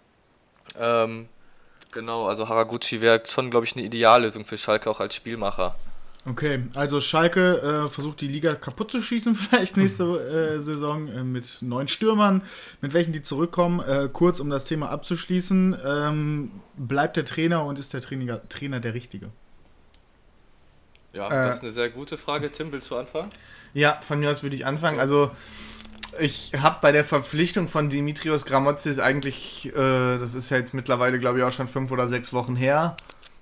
Ähm, 0.78 1.28
genau, 1.92 2.26
also 2.26 2.48
Haraguchi 2.48 3.00
wäre 3.00 3.22
schon, 3.28 3.50
glaube 3.50 3.66
ich, 3.66 3.76
eine 3.76 3.84
Ideallösung 3.84 4.44
für 4.44 4.58
Schalke 4.58 4.90
auch 4.90 5.00
als 5.00 5.14
Spielmacher. 5.14 5.76
Okay, 6.28 6.64
also 6.74 7.00
Schalke 7.00 7.84
äh, 7.86 7.88
versucht 7.88 8.20
die 8.20 8.28
Liga 8.28 8.54
kaputt 8.54 8.90
zu 8.90 9.00
schießen, 9.00 9.34
vielleicht 9.34 9.76
nächste 9.76 10.04
äh, 10.04 10.60
Saison 10.60 11.08
äh, 11.08 11.24
mit 11.24 11.58
neuen 11.62 11.88
Stürmern, 11.88 12.42
mit 12.80 12.92
welchen 12.92 13.12
die 13.12 13.22
zurückkommen. 13.22 13.80
Äh, 13.80 14.08
kurz, 14.12 14.40
um 14.40 14.50
das 14.50 14.66
Thema 14.66 14.90
abzuschließen, 14.90 15.76
ähm, 15.84 16.50
bleibt 16.76 17.16
der 17.16 17.24
Trainer 17.24 17.64
und 17.64 17.78
ist 17.78 17.94
der 17.94 18.00
Trainer, 18.00 18.46
Trainer 18.48 18.80
der 18.80 18.94
Richtige? 18.94 19.30
Ja, 21.14 21.28
Äh, 21.28 21.46
das 21.46 21.56
ist 21.56 21.62
eine 21.62 21.70
sehr 21.70 21.88
gute 21.88 22.18
Frage. 22.18 22.52
Tim, 22.52 22.72
willst 22.72 22.90
du 22.90 22.96
anfangen? 22.96 23.30
Ja, 23.72 23.98
von 24.02 24.20
mir 24.20 24.30
aus 24.30 24.42
würde 24.42 24.56
ich 24.56 24.66
anfangen. 24.66 25.00
Also, 25.00 25.30
ich 26.20 26.52
habe 26.58 26.78
bei 26.82 26.92
der 26.92 27.04
Verpflichtung 27.04 27.68
von 27.68 27.88
Dimitrios 27.88 28.44
Gramotzis 28.44 28.98
eigentlich, 28.98 29.66
äh, 29.74 30.18
das 30.18 30.34
ist 30.34 30.50
ja 30.50 30.58
jetzt 30.58 30.74
mittlerweile, 30.74 31.18
glaube 31.18 31.38
ich, 31.38 31.44
auch 31.44 31.52
schon 31.52 31.68
fünf 31.68 31.90
oder 31.90 32.06
sechs 32.08 32.32
Wochen 32.32 32.56
her. 32.56 32.96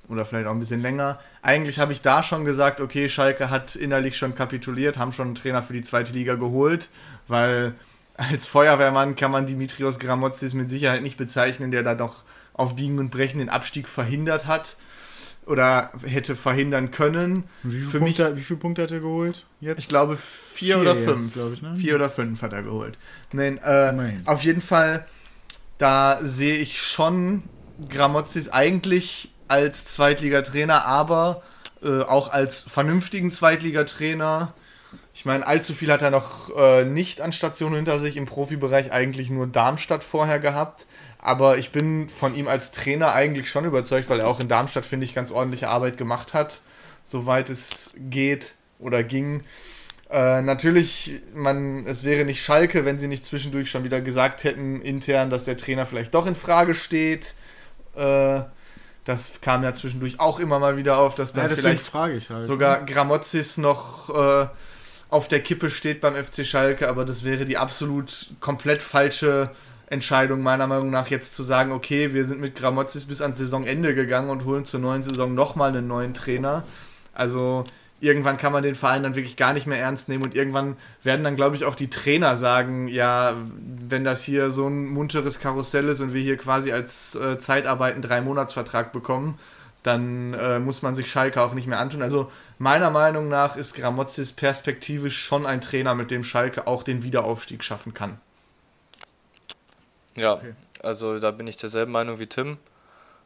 Oder 0.09 0.25
vielleicht 0.25 0.47
auch 0.47 0.53
ein 0.53 0.61
bisschen 0.61 0.83
länger. 0.83 1.19
Eigentlich 1.43 1.79
habe 1.81 1.93
ich 1.93 2.01
da 2.01 2.23
schon 2.23 2.45
gesagt, 2.45 2.81
okay, 2.81 3.09
Schalke 3.09 3.51
hat 3.51 3.75
innerlich 3.75 4.17
schon 4.17 4.35
kapituliert, 4.37 4.99
haben 4.99 5.13
schon 5.13 5.27
einen 5.29 5.35
Trainer 5.35 5.63
für 5.65 5.73
die 5.73 5.83
zweite 5.83 6.13
Liga 6.13 6.37
geholt, 6.37 6.89
weil 7.27 7.75
als 8.17 8.47
Feuerwehrmann 8.47 9.17
kann 9.17 9.31
man 9.33 9.47
Dimitrios 9.47 9.99
Gramotzis 9.99 10.55
mit 10.55 10.71
Sicherheit 10.71 11.03
nicht 11.03 11.17
bezeichnen, 11.17 11.71
der 11.73 11.83
da 11.83 11.95
doch 11.95 12.23
auf 12.55 12.77
Biegen 12.77 12.99
und 13.01 13.11
Brechen 13.11 13.39
den 13.41 13.49
Abstieg 13.49 13.89
verhindert 13.89 14.47
hat 14.47 14.77
oder 15.45 15.91
hätte 16.05 16.35
verhindern 16.37 16.91
können. 16.93 17.45
Wie 17.65 17.79
viele, 17.79 17.91
Für 17.91 18.01
mich- 18.01 18.17
Punkte, 18.17 18.37
wie 18.37 18.43
viele 18.43 18.59
Punkte 18.61 18.83
hat 18.85 18.93
er 18.93 19.01
geholt 19.01 19.45
jetzt? 19.61 19.81
Ich 19.81 19.89
glaube 19.89 20.17
vier, 20.17 20.77
Vier 20.77 20.81
oder 20.81 20.95
jetzt, 20.95 21.05
fünf. 21.05 21.33
glaub 21.33 21.53
ich, 21.53 21.63
ne? 21.63 21.75
Vier 21.77 21.95
oder 21.97 22.09
fünf 22.11 22.43
hat 22.43 22.53
er 22.53 22.63
geholt. 22.63 22.97
Nein, 23.33 23.59
äh, 23.59 23.93
auf 24.25 24.43
jeden 24.45 24.63
Fall, 24.63 25.05
da 25.79 26.19
sehe 26.23 26.57
ich 26.57 26.81
schon 26.81 27.43
Gramozis 27.89 28.49
eigentlich 28.49 29.33
als 29.49 29.85
Zweitligatrainer, 29.85 30.85
aber 30.85 31.43
äh, 31.83 32.03
auch 32.03 32.31
als 32.31 32.63
vernünftigen 32.63 33.31
Zweitligatrainer. 33.31 34.55
Ich 35.15 35.25
meine, 35.25 35.47
allzu 35.47 35.73
viel 35.73 35.91
hat 35.91 36.03
er 36.03 36.11
noch 36.11 36.55
äh, 36.57 36.85
nicht 36.85 37.21
an 37.21 37.33
Stationen 37.33 37.77
hinter 37.77 37.99
sich 37.99 38.17
im 38.17 38.27
Profibereich, 38.27 38.93
eigentlich 38.93 39.31
nur 39.31 39.47
Darmstadt 39.47 40.05
vorher 40.05 40.39
gehabt. 40.39 40.87
Aber 41.19 41.59
ich 41.59 41.71
bin 41.71 42.09
von 42.09 42.35
ihm 42.35 42.49
als 42.49 42.71
Trainer 42.71 43.13
eigentlich 43.13 43.51
schon 43.51 43.65
überzeugt, 43.65 44.09
weil 44.09 44.21
er 44.21 44.29
auch 44.29 44.41
in 44.41 44.49
Darmstadt, 44.49 44.87
finde 44.87 45.07
ich, 45.07 45.15
ganz 45.15 45.31
ordentliche 45.31 45.69
Arbeit 45.69 45.97
gemacht 45.97 46.35
hat, 46.35 46.61
soweit 47.03 47.51
es 47.51 47.91
geht 47.97 48.55
oder 48.79 49.03
ging. 49.03 49.43
Äh, 50.11 50.43
natürlich, 50.43 51.21
man, 51.35 51.85
es 51.87 52.05
wäre 52.05 52.25
nicht 52.25 52.43
Schalke, 52.43 52.85
wenn 52.85 52.99
sie 52.99 53.09
nicht 53.09 53.25
zwischendurch 53.25 53.71
schon 53.71 53.85
wieder 53.85 54.01
gesagt 54.01 54.45
hätten, 54.45 54.81
intern, 54.81 55.31
dass 55.31 55.45
der 55.45 55.57
Trainer 55.57 55.85
vielleicht 55.85 56.15
doch 56.15 56.27
in 56.27 56.37
Frage 56.37 56.75
steht. 56.75 57.35
Äh, 57.97 58.43
das 59.07 59.41
kam 59.41 59.63
ja 59.63 59.73
zwischendurch 59.73 60.21
auch 60.21 60.39
immer 60.41 60.59
mal 60.59 60.77
wieder 60.77 60.99
auf, 60.99 61.15
dass 61.15 61.33
dann 61.33 61.45
Ja, 61.45 61.49
vielleicht 61.57 61.95
halt. 62.29 62.45
sogar 62.45 62.85
Gramozis 62.85 63.57
noch 63.57 64.11
äh, 64.11 64.49
auf 65.09 65.29
der 65.29 65.41
Kippe 65.41 65.71
steht 65.71 66.01
beim 66.01 66.15
FC 66.15 66.45
Schalke, 66.45 66.89
aber 66.89 67.05
das 67.05 67.25
wäre 67.25 67.45
die 67.47 67.57
absolut 67.57 68.31
komplett 68.41 68.83
falsche 68.83 69.51
Entscheidung 69.89 70.43
meiner 70.43 70.67
Meinung 70.67 70.91
nach 70.91 71.07
jetzt 71.09 71.37
zu 71.37 71.45
sagen, 71.45 71.71
okay, 71.71 72.13
wir 72.13 72.25
sind 72.27 72.41
mit 72.41 72.57
Gramozis 72.57 73.05
bis 73.07 73.23
ans 73.23 73.39
Saisonende 73.39 73.95
gegangen 73.95 74.29
und 74.31 74.45
holen 74.45 74.65
zur 74.65 74.81
neuen 74.81 75.05
Saison 75.05 75.33
nochmal 75.35 75.69
einen 75.71 75.87
neuen 75.87 76.13
Trainer. 76.13 76.65
Also 77.15 77.63
irgendwann 78.01 78.37
kann 78.37 78.53
man 78.53 78.63
den 78.63 78.75
Verein 78.75 79.03
dann 79.03 79.17
wirklich 79.17 79.37
gar 79.37 79.53
nicht 79.53 79.67
mehr 79.67 79.79
ernst 79.81 80.09
nehmen 80.09 80.25
und 80.25 80.35
irgendwann 80.35 80.77
werden 81.03 81.25
dann, 81.25 81.37
glaube 81.37 81.57
ich, 81.57 81.65
auch 81.65 81.75
die 81.75 81.89
Trainer 81.89 82.37
sagen, 82.37 82.89
ja, 82.89 83.37
wenn 83.89 84.05
das 84.05 84.23
hier 84.23 84.51
so 84.51 84.69
ein 84.69 84.87
munteres 84.87 85.41
Karussell 85.41 85.89
ist 85.89 86.01
und 86.01 86.13
wir 86.13 86.23
hier 86.23 86.37
quasi 86.37 86.73
als 86.73 87.15
äh, 87.15 87.39
Zeitarbeit 87.39 87.95
einen 87.95 88.03
Drei-Monats-Vertrag 88.03 88.93
bekommen, 88.93 89.39
dann 89.83 90.35
äh, 90.35 90.59
muss 90.59 90.83
man 90.83 90.95
sich 90.95 91.11
Schalke 91.11 91.41
auch 91.41 91.55
nicht 91.55 91.69
mehr 91.69 91.79
antun. 91.79 92.03
Also 92.03 92.31
meiner 92.59 92.91
Meinung 92.91 93.29
nach 93.29 93.57
ist 93.57 93.75
Gramozis 93.75 94.33
perspektivisch 94.33 95.19
schon 95.19 95.47
ein 95.47 95.61
Trainer, 95.61 95.95
mit 95.95 96.11
dem 96.11 96.25
Schalke 96.25 96.67
auch 96.67 96.83
den 96.83 97.03
Wiederaufstieg 97.03 97.63
schaffen 97.63 97.95
kann. 97.95 98.19
Ja, 100.17 100.41
also 100.83 101.19
da 101.19 101.31
bin 101.31 101.47
ich 101.47 101.57
derselben 101.57 101.93
Meinung 101.93 102.19
wie 102.19 102.27
Tim. 102.27 102.59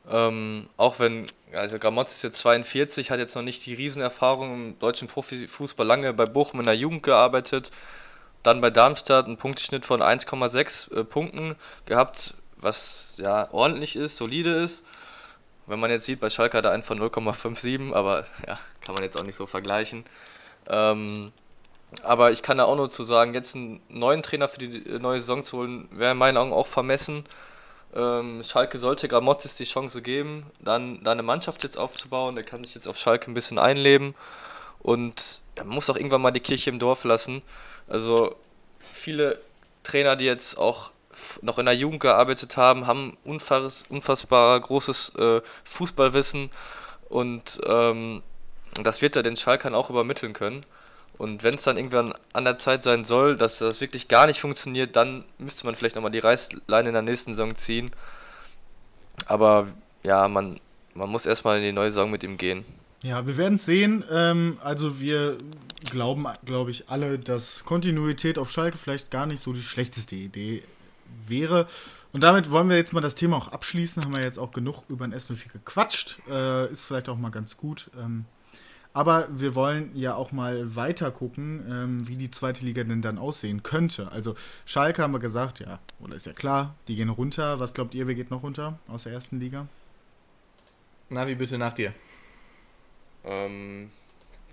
Ähm, 0.08 0.68
auch 0.76 0.98
wenn, 0.98 1.26
also 1.52 1.78
Gramotz 1.78 2.12
ist 2.16 2.22
jetzt 2.22 2.38
42, 2.40 3.10
hat 3.10 3.18
jetzt 3.18 3.34
noch 3.34 3.42
nicht 3.42 3.64
die 3.66 3.74
Riesenerfahrung 3.74 4.54
im 4.54 4.78
deutschen 4.78 5.08
Profifußball 5.08 5.86
lange 5.86 6.12
bei 6.12 6.26
Bochum 6.26 6.60
in 6.60 6.66
der 6.66 6.76
Jugend 6.76 7.02
gearbeitet, 7.02 7.70
dann 8.42 8.60
bei 8.60 8.70
Darmstadt 8.70 9.26
einen 9.26 9.36
Punkteschnitt 9.36 9.84
von 9.84 10.02
1,6 10.02 10.94
äh, 10.94 11.04
Punkten 11.04 11.56
gehabt, 11.84 12.34
was 12.56 13.12
ja 13.16 13.48
ordentlich 13.52 13.96
ist, 13.96 14.16
solide 14.16 14.54
ist. 14.54 14.84
Wenn 15.66 15.78
man 15.78 15.90
jetzt 15.90 16.06
sieht, 16.06 16.20
bei 16.20 16.30
Schalke 16.30 16.58
hat 16.58 16.64
er 16.64 16.72
einen 16.72 16.82
von 16.82 16.98
0,57, 16.98 17.92
aber 17.92 18.26
ja, 18.46 18.58
kann 18.84 18.94
man 18.94 19.04
jetzt 19.04 19.18
auch 19.18 19.24
nicht 19.24 19.36
so 19.36 19.46
vergleichen. 19.46 20.04
Ähm, 20.68 21.30
aber 22.02 22.30
ich 22.30 22.42
kann 22.42 22.58
da 22.58 22.64
auch 22.64 22.76
nur 22.76 22.88
zu 22.88 23.04
sagen, 23.04 23.34
jetzt 23.34 23.54
einen 23.54 23.80
neuen 23.88 24.22
Trainer 24.22 24.48
für 24.48 24.58
die 24.58 24.88
äh, 24.88 24.98
neue 24.98 25.20
Saison 25.20 25.42
zu 25.42 25.58
holen, 25.58 25.88
wäre 25.92 26.12
in 26.12 26.18
meinen 26.18 26.36
Augen 26.36 26.52
auch 26.52 26.66
vermessen. 26.66 27.24
Ähm, 27.94 28.42
Schalke 28.42 28.78
sollte 28.78 29.08
Gramozis 29.08 29.56
die 29.56 29.64
Chance 29.64 30.02
geben, 30.02 30.46
dann 30.60 31.02
da 31.02 31.12
eine 31.12 31.22
Mannschaft 31.22 31.64
jetzt 31.64 31.78
aufzubauen. 31.78 32.36
Der 32.36 32.44
kann 32.44 32.62
sich 32.64 32.74
jetzt 32.74 32.86
auf 32.86 32.98
Schalke 32.98 33.30
ein 33.30 33.34
bisschen 33.34 33.58
einleben 33.58 34.14
und 34.80 35.42
er 35.56 35.64
muss 35.64 35.90
auch 35.90 35.96
irgendwann 35.96 36.22
mal 36.22 36.30
die 36.30 36.40
Kirche 36.40 36.70
im 36.70 36.78
Dorf 36.78 37.04
lassen. 37.04 37.42
Also 37.88 38.36
viele 38.80 39.40
Trainer, 39.82 40.16
die 40.16 40.24
jetzt 40.24 40.56
auch 40.56 40.92
noch 41.42 41.58
in 41.58 41.66
der 41.66 41.74
Jugend 41.74 42.00
gearbeitet 42.00 42.56
haben, 42.56 42.86
haben 42.86 43.16
unfass, 43.24 43.84
unfassbar 43.88 44.58
großes 44.60 45.12
äh, 45.16 45.40
Fußballwissen 45.64 46.50
und 47.08 47.60
ähm, 47.66 48.22
das 48.82 49.02
wird 49.02 49.16
er 49.16 49.24
den 49.24 49.36
Schalkern 49.36 49.74
auch 49.74 49.90
übermitteln 49.90 50.32
können. 50.32 50.64
Und 51.20 51.42
wenn 51.42 51.52
es 51.52 51.64
dann 51.64 51.76
irgendwann 51.76 52.14
an 52.32 52.44
der 52.44 52.56
Zeit 52.56 52.82
sein 52.82 53.04
soll, 53.04 53.36
dass 53.36 53.58
das 53.58 53.82
wirklich 53.82 54.08
gar 54.08 54.26
nicht 54.26 54.40
funktioniert, 54.40 54.96
dann 54.96 55.22
müsste 55.36 55.66
man 55.66 55.74
vielleicht 55.74 55.94
nochmal 55.94 56.10
die 56.10 56.18
Reißleine 56.18 56.88
in 56.88 56.94
der 56.94 57.02
nächsten 57.02 57.32
Saison 57.32 57.54
ziehen. 57.54 57.90
Aber 59.26 59.68
ja, 60.02 60.28
man, 60.28 60.58
man 60.94 61.10
muss 61.10 61.26
erstmal 61.26 61.58
in 61.58 61.62
die 61.62 61.72
neue 61.72 61.90
Saison 61.90 62.10
mit 62.10 62.22
ihm 62.22 62.38
gehen. 62.38 62.64
Ja, 63.02 63.26
wir 63.26 63.36
werden 63.36 63.56
es 63.56 63.66
sehen. 63.66 64.02
Ähm, 64.10 64.56
also 64.64 64.98
wir 64.98 65.36
glauben, 65.90 66.26
glaube 66.46 66.70
ich, 66.70 66.88
alle, 66.88 67.18
dass 67.18 67.66
Kontinuität 67.66 68.38
auf 68.38 68.50
Schalke 68.50 68.78
vielleicht 68.78 69.10
gar 69.10 69.26
nicht 69.26 69.42
so 69.42 69.52
die 69.52 69.60
schlechteste 69.60 70.16
Idee 70.16 70.62
wäre. 71.26 71.66
Und 72.12 72.22
damit 72.22 72.50
wollen 72.50 72.70
wir 72.70 72.78
jetzt 72.78 72.94
mal 72.94 73.02
das 73.02 73.14
Thema 73.14 73.36
auch 73.36 73.48
abschließen. 73.48 74.02
Haben 74.02 74.14
wir 74.14 74.22
jetzt 74.22 74.38
auch 74.38 74.52
genug 74.52 74.84
über 74.88 75.06
den 75.06 75.14
S04 75.14 75.52
gequatscht. 75.52 76.18
Äh, 76.30 76.72
ist 76.72 76.86
vielleicht 76.86 77.10
auch 77.10 77.18
mal 77.18 77.28
ganz 77.28 77.58
gut. 77.58 77.90
Ähm, 78.00 78.24
aber 78.92 79.28
wir 79.30 79.54
wollen 79.54 79.90
ja 79.94 80.14
auch 80.14 80.32
mal 80.32 80.74
weiter 80.74 81.10
gucken, 81.10 81.64
ähm, 81.70 82.08
wie 82.08 82.16
die 82.16 82.30
zweite 82.30 82.64
Liga 82.64 82.82
denn 82.82 83.02
dann 83.02 83.18
aussehen 83.18 83.62
könnte. 83.62 84.10
Also 84.10 84.34
Schalke 84.66 85.02
haben 85.02 85.12
wir 85.12 85.20
gesagt, 85.20 85.60
ja, 85.60 85.78
oder 86.00 86.16
ist 86.16 86.26
ja 86.26 86.32
klar, 86.32 86.74
die 86.88 86.96
gehen 86.96 87.08
runter. 87.08 87.60
Was 87.60 87.72
glaubt 87.72 87.94
ihr, 87.94 88.06
wer 88.06 88.14
geht 88.14 88.30
noch 88.30 88.42
runter 88.42 88.78
aus 88.88 89.04
der 89.04 89.12
ersten 89.12 89.38
Liga? 89.38 89.68
Na, 91.08 91.26
wie 91.28 91.36
bitte 91.36 91.58
nach 91.58 91.72
dir? 91.72 91.92
Ähm, 93.24 93.90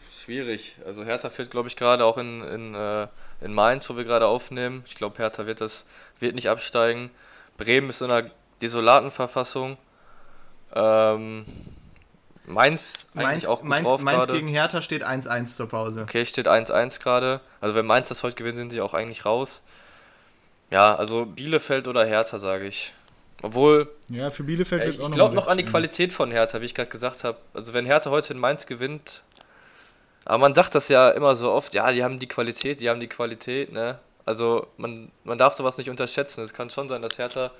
schwierig. 0.09 0.77
Also 0.85 1.03
Hertha 1.03 1.29
führt, 1.29 1.51
glaube 1.51 1.67
ich, 1.67 1.75
gerade 1.75 2.05
auch 2.05 2.17
in, 2.17 2.41
in, 2.41 2.75
äh, 2.75 3.07
in 3.41 3.53
Mainz, 3.53 3.89
wo 3.89 3.97
wir 3.97 4.03
gerade 4.03 4.27
aufnehmen. 4.27 4.83
Ich 4.87 4.95
glaube, 4.95 5.17
Hertha 5.17 5.45
wird 5.45 5.61
das 5.61 5.85
wird 6.19 6.35
nicht 6.35 6.49
absteigen. 6.49 7.09
Bremen 7.57 7.89
ist 7.89 8.01
in 8.01 8.11
einer 8.11 8.29
desolaten 8.61 9.11
Verfassung. 9.11 9.77
Ähm, 10.73 11.45
Mainz 12.47 13.07
eigentlich 13.15 13.43
Mainz, 13.43 13.45
auch 13.45 13.59
gut 13.61 13.69
Mainz, 13.69 13.87
drauf 13.87 14.01
Mainz 14.01 14.25
gerade. 14.25 14.33
gegen 14.39 14.47
Hertha 14.47 14.81
steht 14.81 15.03
1-1 15.03 15.55
zur 15.55 15.67
Pause. 15.69 16.01
Okay, 16.01 16.25
steht 16.25 16.47
1-1 16.47 16.99
gerade. 17.01 17.41
Also 17.61 17.75
wenn 17.75 17.85
Mainz 17.85 18.09
das 18.09 18.23
heute 18.23 18.35
gewinnt, 18.35 18.57
sind 18.57 18.71
sie 18.71 18.81
auch 18.81 18.93
eigentlich 18.93 19.25
raus. 19.25 19.63
Ja, 20.71 20.95
also 20.95 21.25
Bielefeld 21.25 21.87
oder 21.87 22.05
Hertha, 22.05 22.39
sage 22.39 22.65
ich. 22.67 22.93
Obwohl, 23.41 23.89
Ja, 24.09 24.29
für 24.31 24.43
Bielefeld 24.43 24.83
ja, 24.83 24.89
ich 24.89 24.99
auch 25.01 25.11
glaube 25.11 25.35
mal 25.35 25.41
noch 25.41 25.47
an 25.47 25.57
die. 25.57 25.65
Qualität 25.65 26.11
von 26.13 26.31
Hertha, 26.31 26.61
wie 26.61 26.65
ich 26.65 26.73
gerade 26.75 26.89
gesagt 26.89 27.23
habe. 27.23 27.37
Also 27.53 27.73
wenn 27.73 27.85
Hertha 27.85 28.09
heute 28.09 28.33
in 28.33 28.39
Mainz 28.39 28.65
gewinnt, 28.65 29.23
Aber 30.25 30.39
man 30.39 30.53
dachte 30.53 30.73
das 30.73 30.89
ja 30.89 31.09
immer 31.09 31.35
so 31.35 31.51
oft, 31.51 31.73
ja, 31.73 31.91
die 31.91 32.03
haben 32.03 32.19
die 32.19 32.27
Qualität, 32.27 32.81
die 32.81 32.89
haben 32.89 32.99
die 32.99 33.07
Qualität, 33.09 33.71
ne? 33.71 33.99
Also 34.25 34.67
man, 34.77 35.11
man 35.23 35.37
darf 35.37 35.53
sowas 35.53 35.77
nicht 35.77 35.89
unterschätzen. 35.89 36.41
Es 36.43 36.53
kann 36.53 36.69
schon 36.69 36.89
sein, 36.89 37.01
dass 37.01 37.17
Hertha, 37.17 37.51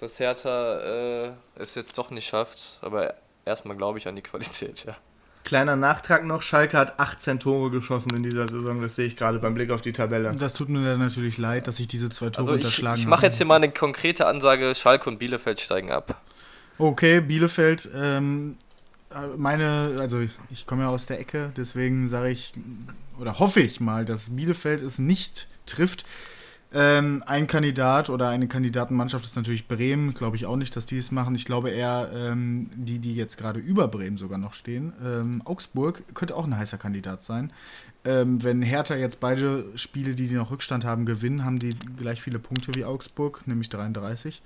dass 0.00 0.18
Hertha 0.20 1.26
äh, 1.28 1.32
es 1.56 1.74
jetzt 1.76 1.96
doch 1.98 2.10
nicht 2.10 2.26
schafft, 2.26 2.78
aber 2.82 3.14
erstmal 3.46 3.76
glaube 3.76 3.98
ich 3.98 4.08
an 4.08 4.16
die 4.16 4.22
Qualität, 4.22 4.84
ja. 4.84 4.96
Kleiner 5.44 5.76
Nachtrag 5.76 6.24
noch, 6.24 6.42
Schalke 6.42 6.76
hat 6.76 6.98
18 6.98 7.38
Tore 7.38 7.70
geschossen 7.70 8.10
in 8.16 8.24
dieser 8.24 8.48
Saison, 8.48 8.82
das 8.82 8.96
sehe 8.96 9.06
ich 9.06 9.16
gerade 9.16 9.38
beim 9.38 9.54
Blick 9.54 9.70
auf 9.70 9.80
die 9.80 9.92
Tabelle. 9.92 10.34
Das 10.34 10.54
tut 10.54 10.68
mir 10.68 10.84
dann 10.84 10.98
natürlich 10.98 11.38
leid, 11.38 11.68
dass 11.68 11.78
ich 11.78 11.86
diese 11.86 12.10
zwei 12.10 12.30
Tore 12.30 12.38
Also 12.38 12.54
ich, 12.54 12.64
unterschlagen 12.64 13.00
ich 13.00 13.06
mache 13.06 13.26
jetzt 13.26 13.36
hier 13.36 13.46
mal 13.46 13.54
eine 13.54 13.70
konkrete 13.70 14.26
Ansage, 14.26 14.74
Schalke 14.74 15.08
und 15.08 15.18
Bielefeld 15.18 15.60
steigen 15.60 15.92
ab. 15.92 16.20
Okay, 16.78 17.20
Bielefeld, 17.20 17.88
ähm, 17.94 18.56
äh, 19.10 19.36
meine, 19.36 19.96
also 20.00 20.18
ich, 20.18 20.32
ich 20.50 20.66
komme 20.66 20.82
ja 20.82 20.88
aus 20.88 21.06
der 21.06 21.20
Ecke, 21.20 21.52
deswegen 21.56 22.08
sage 22.08 22.30
ich, 22.30 22.52
oder 23.20 23.38
hoffe 23.38 23.60
ich 23.60 23.80
mal, 23.80 24.04
dass 24.04 24.34
Bielefeld 24.34 24.82
es 24.82 24.98
nicht 24.98 25.46
trifft. 25.64 26.04
Ähm, 26.74 27.22
ein 27.26 27.46
Kandidat 27.46 28.10
oder 28.10 28.28
eine 28.28 28.48
Kandidatenmannschaft 28.48 29.24
ist 29.24 29.36
natürlich 29.36 29.68
Bremen. 29.68 30.14
Glaube 30.14 30.36
ich 30.36 30.46
auch 30.46 30.56
nicht, 30.56 30.74
dass 30.74 30.84
die 30.84 30.98
es 30.98 31.12
machen. 31.12 31.34
Ich 31.34 31.44
glaube 31.44 31.70
eher, 31.70 32.10
ähm, 32.14 32.70
die, 32.74 32.98
die 32.98 33.14
jetzt 33.14 33.38
gerade 33.38 33.60
über 33.60 33.88
Bremen 33.88 34.16
sogar 34.16 34.38
noch 34.38 34.52
stehen. 34.52 34.92
Ähm, 35.04 35.42
Augsburg 35.44 36.02
könnte 36.14 36.36
auch 36.36 36.44
ein 36.44 36.56
heißer 36.56 36.76
Kandidat 36.76 37.22
sein. 37.22 37.52
Ähm, 38.04 38.42
wenn 38.42 38.62
Hertha 38.62 38.96
jetzt 38.96 39.20
beide 39.20 39.66
Spiele, 39.76 40.14
die 40.14 40.28
die 40.28 40.34
noch 40.34 40.50
Rückstand 40.50 40.84
haben, 40.84 41.06
gewinnen, 41.06 41.44
haben 41.44 41.58
die 41.58 41.76
gleich 41.96 42.20
viele 42.20 42.38
Punkte 42.38 42.72
wie 42.74 42.84
Augsburg, 42.84 43.46
nämlich 43.46 43.68
33. 43.68 44.42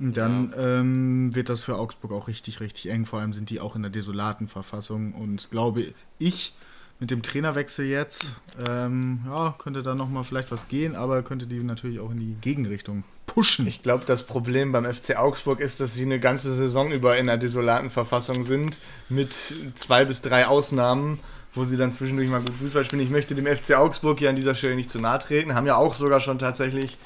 Und 0.00 0.16
dann 0.16 0.54
ähm, 0.56 1.34
wird 1.34 1.50
das 1.50 1.60
für 1.60 1.76
Augsburg 1.76 2.12
auch 2.12 2.26
richtig, 2.26 2.60
richtig 2.60 2.90
eng. 2.90 3.04
Vor 3.04 3.20
allem 3.20 3.34
sind 3.34 3.50
die 3.50 3.60
auch 3.60 3.76
in 3.76 3.82
der 3.82 3.90
desolaten 3.90 4.48
Verfassung. 4.48 5.12
Und 5.12 5.50
glaube 5.50 5.92
ich, 6.18 6.54
mit 7.00 7.10
dem 7.10 7.22
Trainerwechsel 7.22 7.86
jetzt, 7.86 8.38
ähm, 8.68 9.20
ja, 9.26 9.54
könnte 9.56 9.82
da 9.82 9.94
nochmal 9.94 10.22
vielleicht 10.22 10.52
was 10.52 10.68
gehen, 10.68 10.94
aber 10.94 11.22
könnte 11.22 11.46
die 11.46 11.58
natürlich 11.62 11.98
auch 11.98 12.10
in 12.10 12.18
die 12.18 12.36
Gegenrichtung 12.42 13.04
pushen. 13.24 13.66
Ich 13.66 13.82
glaube, 13.82 14.04
das 14.06 14.24
Problem 14.24 14.70
beim 14.70 14.84
FC 14.84 15.16
Augsburg 15.16 15.60
ist, 15.60 15.80
dass 15.80 15.94
sie 15.94 16.04
eine 16.04 16.20
ganze 16.20 16.52
Saison 16.54 16.92
über 16.92 17.16
in 17.16 17.28
einer 17.28 17.38
desolaten 17.38 17.88
Verfassung 17.88 18.44
sind, 18.44 18.78
mit 19.08 19.32
zwei 19.74 20.04
bis 20.04 20.20
drei 20.20 20.46
Ausnahmen, 20.46 21.20
wo 21.54 21.64
sie 21.64 21.78
dann 21.78 21.90
zwischendurch 21.90 22.28
mal 22.28 22.42
gut 22.42 22.54
Fußball 22.60 22.84
spielen. 22.84 23.02
Ich 23.02 23.10
möchte 23.10 23.34
dem 23.34 23.46
FC 23.46 23.76
Augsburg 23.76 24.18
hier 24.18 24.28
an 24.28 24.36
dieser 24.36 24.54
Stelle 24.54 24.76
nicht 24.76 24.90
zu 24.90 25.00
nahe 25.00 25.18
treten, 25.18 25.54
haben 25.54 25.66
ja 25.66 25.76
auch 25.76 25.94
sogar 25.94 26.20
schon 26.20 26.38
tatsächlich 26.38 26.98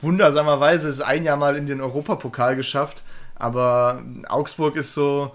wundersamerweise 0.00 0.88
es 0.88 1.02
ein 1.02 1.22
Jahr 1.22 1.36
mal 1.36 1.54
in 1.54 1.66
den 1.66 1.82
Europapokal 1.82 2.56
geschafft, 2.56 3.02
aber 3.34 4.02
Augsburg 4.26 4.76
ist 4.76 4.94
so 4.94 5.32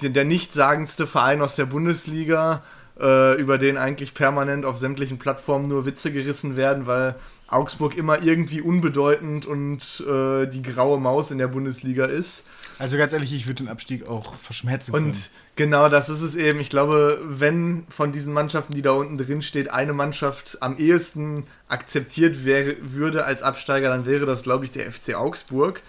der, 0.00 0.10
der 0.10 0.24
nichtssagendste 0.24 1.06
Verein 1.06 1.42
aus 1.42 1.56
der 1.56 1.66
Bundesliga, 1.66 2.62
äh, 3.00 3.40
über 3.40 3.58
den 3.58 3.76
eigentlich 3.76 4.14
permanent 4.14 4.64
auf 4.64 4.76
sämtlichen 4.76 5.18
Plattformen 5.18 5.68
nur 5.68 5.86
Witze 5.86 6.12
gerissen 6.12 6.56
werden, 6.56 6.86
weil 6.86 7.16
Augsburg 7.48 7.96
immer 7.96 8.22
irgendwie 8.22 8.60
unbedeutend 8.60 9.46
und 9.46 10.02
äh, 10.08 10.46
die 10.46 10.62
graue 10.62 10.98
Maus 10.98 11.30
in 11.30 11.38
der 11.38 11.48
Bundesliga 11.48 12.06
ist. 12.06 12.42
Also 12.78 12.96
ganz 12.96 13.12
ehrlich, 13.12 13.32
ich 13.32 13.46
würde 13.46 13.62
den 13.64 13.68
Abstieg 13.68 14.08
auch 14.08 14.34
verschmerzen 14.36 14.92
können. 14.92 15.06
Und 15.06 15.30
genau 15.54 15.88
das 15.88 16.08
ist 16.08 16.22
es 16.22 16.34
eben. 16.36 16.58
Ich 16.58 16.70
glaube, 16.70 17.20
wenn 17.24 17.84
von 17.88 18.12
diesen 18.12 18.32
Mannschaften, 18.32 18.74
die 18.74 18.82
da 18.82 18.92
unten 18.92 19.18
drin 19.18 19.42
steht, 19.42 19.70
eine 19.70 19.92
Mannschaft 19.92 20.58
am 20.60 20.78
ehesten 20.78 21.46
akzeptiert 21.68 22.44
wäre, 22.44 22.76
würde 22.80 23.24
als 23.24 23.42
Absteiger, 23.42 23.90
dann 23.90 24.06
wäre 24.06 24.26
das, 24.26 24.42
glaube 24.42 24.64
ich, 24.64 24.72
der 24.72 24.90
FC 24.90 25.14
Augsburg. 25.14 25.82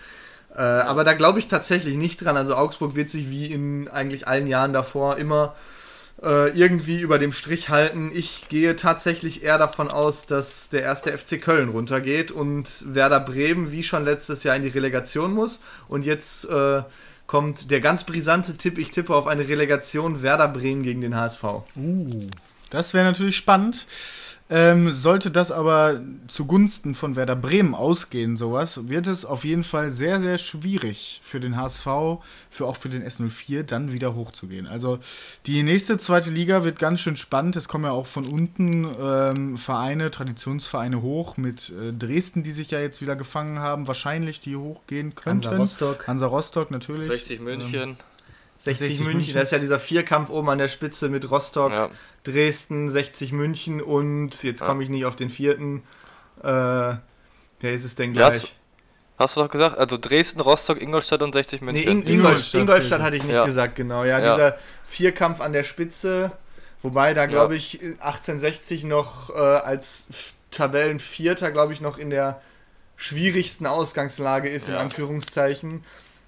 Äh, 0.55 0.61
aber 0.61 1.03
da 1.03 1.13
glaube 1.13 1.39
ich 1.39 1.47
tatsächlich 1.47 1.97
nicht 1.97 2.23
dran. 2.23 2.37
Also 2.37 2.55
Augsburg 2.55 2.95
wird 2.95 3.09
sich 3.09 3.29
wie 3.29 3.45
in 3.45 3.87
eigentlich 3.87 4.27
allen 4.27 4.47
Jahren 4.47 4.73
davor 4.73 5.17
immer 5.17 5.55
äh, 6.21 6.49
irgendwie 6.58 7.01
über 7.01 7.19
dem 7.19 7.32
Strich 7.32 7.69
halten. 7.69 8.12
Ich 8.13 8.47
gehe 8.49 8.75
tatsächlich 8.75 9.43
eher 9.43 9.58
davon 9.58 9.89
aus, 9.89 10.25
dass 10.25 10.69
der 10.69 10.82
erste 10.82 11.17
FC 11.17 11.41
Köln 11.41 11.69
runtergeht 11.69 12.32
und 12.32 12.69
Werder 12.93 13.19
Bremen 13.19 13.71
wie 13.71 13.84
schon 13.84 14.06
letztes 14.06 14.43
Jahr 14.43 14.56
in 14.56 14.63
die 14.63 14.69
Relegation 14.69 15.34
muss. 15.34 15.60
Und 15.88 16.06
jetzt 16.06 16.45
äh, 16.49 16.84
kommt 17.28 17.71
der 17.71 17.82
ganz 17.82 18.04
brisante 18.04 18.56
Tipp. 18.56 18.78
Ich 18.78 18.91
tippe 18.91 19.13
auf 19.13 19.28
eine 19.28 19.47
Relegation 19.47 20.21
Werder 20.21 20.47
Bremen 20.47 20.84
gegen 20.84 21.01
den 21.01 21.15
HSV. 21.15 21.43
Uh, 21.75 22.30
das 22.69 22.93
wäre 22.93 23.06
natürlich 23.06 23.38
spannend. 23.38 23.88
Ähm, 24.47 24.93
sollte 24.93 25.31
das 25.31 25.51
aber 25.51 25.99
zugunsten 26.27 26.93
von 26.93 27.15
Werder 27.15 27.36
Bremen 27.36 27.73
ausgehen, 27.73 28.36
sowas, 28.36 28.88
wird 28.88 29.08
es 29.08 29.25
auf 29.25 29.43
jeden 29.43 29.63
Fall 29.63 29.89
sehr, 29.89 30.21
sehr 30.21 30.38
schwierig 30.38 31.19
für 31.23 31.39
den 31.39 31.58
HSV, 31.58 31.88
für 32.51 32.67
auch 32.67 32.77
für 32.77 32.89
den 32.89 33.03
S04, 33.03 33.63
dann 33.63 33.91
wieder 33.91 34.13
hochzugehen. 34.13 34.67
Also 34.67 34.99
die 35.47 35.63
nächste 35.63 35.97
zweite 35.97 36.29
Liga 36.29 36.63
wird 36.63 36.77
ganz 36.77 36.99
schön 36.99 37.17
spannend. 37.17 37.55
Es 37.55 37.67
kommen 37.67 37.86
ja 37.86 37.91
auch 37.91 38.05
von 38.05 38.27
unten 38.27 38.88
ähm, 39.01 39.58
Vereine, 39.58 40.12
Traditionsvereine 40.12 41.01
hoch 41.01 41.38
mit 41.38 41.71
äh, 41.71 41.91
Dresden, 41.91 42.43
die 42.43 42.51
sich 42.51 42.69
ja 42.69 42.79
jetzt 42.79 43.01
wieder 43.01 43.15
gefangen 43.15 43.58
haben, 43.58 43.88
wahrscheinlich 43.88 44.41
die 44.41 44.55
hochgehen 44.55 45.15
könnten. 45.15 45.45
Hansa 45.47 45.58
Rostock. 45.58 46.08
Hansa 46.08 46.27
Rostock 46.27 46.69
natürlich. 46.69 47.08
60 47.08 47.41
München. 47.41 47.89
Ähm, 47.89 47.97
60, 48.57 48.87
60 48.87 48.99
München, 48.99 49.17
München. 49.17 49.33
das 49.35 49.43
ist 49.45 49.51
ja 49.51 49.59
dieser 49.59 49.79
Vierkampf 49.79 50.29
oben 50.29 50.49
an 50.49 50.57
der 50.57 50.67
Spitze 50.67 51.09
mit 51.09 51.29
Rostock, 51.29 51.71
Ja. 51.71 51.89
Dresden, 52.23 52.89
60 52.89 53.31
München 53.31 53.81
und 53.81 54.41
jetzt 54.43 54.61
Ja. 54.61 54.65
komme 54.67 54.83
ich 54.83 54.89
nicht 54.89 55.05
auf 55.05 55.15
den 55.15 55.29
vierten. 55.29 55.83
Äh, 56.41 56.43
wer 56.43 57.01
ist 57.61 57.83
es 57.83 57.95
denn 57.95 58.13
gleich? 58.13 58.33
hast- 58.33 58.53
Hast 59.17 59.37
du 59.37 59.41
doch 59.41 59.49
gesagt? 59.49 59.77
Also 59.77 59.97
Dresden, 59.97 60.41
Rostock, 60.41 60.81
Ingolstadt 60.81 61.21
und 61.21 61.31
60 61.33 61.61
Nee, 61.61 61.71
München. 61.71 62.01
In 62.01 62.07
Ingolstadt 62.07 62.59
Ingolstadt, 62.61 63.01
hatte 63.01 63.15
ich 63.15 63.23
nicht 63.23 63.33
Ja. 63.33 63.45
gesagt, 63.45 63.75
genau. 63.75 64.03
Ja, 64.03 64.19
Ja. 64.19 64.33
dieser 64.35 64.57
Vierkampf 64.85 65.39
an 65.39 65.53
der 65.53 65.63
Spitze, 65.63 66.33
wobei 66.81 67.13
da, 67.13 67.25
glaube 67.25 67.55
ich, 67.55 67.79
1860 67.99 68.83
noch 68.83 69.29
äh, 69.29 69.37
als 69.39 70.07
Tabellenvierter, 70.51 71.51
glaube 71.51 71.71
ich, 71.71 71.79
noch 71.79 71.97
in 71.97 72.09
der 72.09 72.41
schwierigsten 72.97 73.65
Ausgangslage 73.67 74.49
ist, 74.49 74.67
in. 74.67 74.75
Anführungszeichen. 74.75 75.85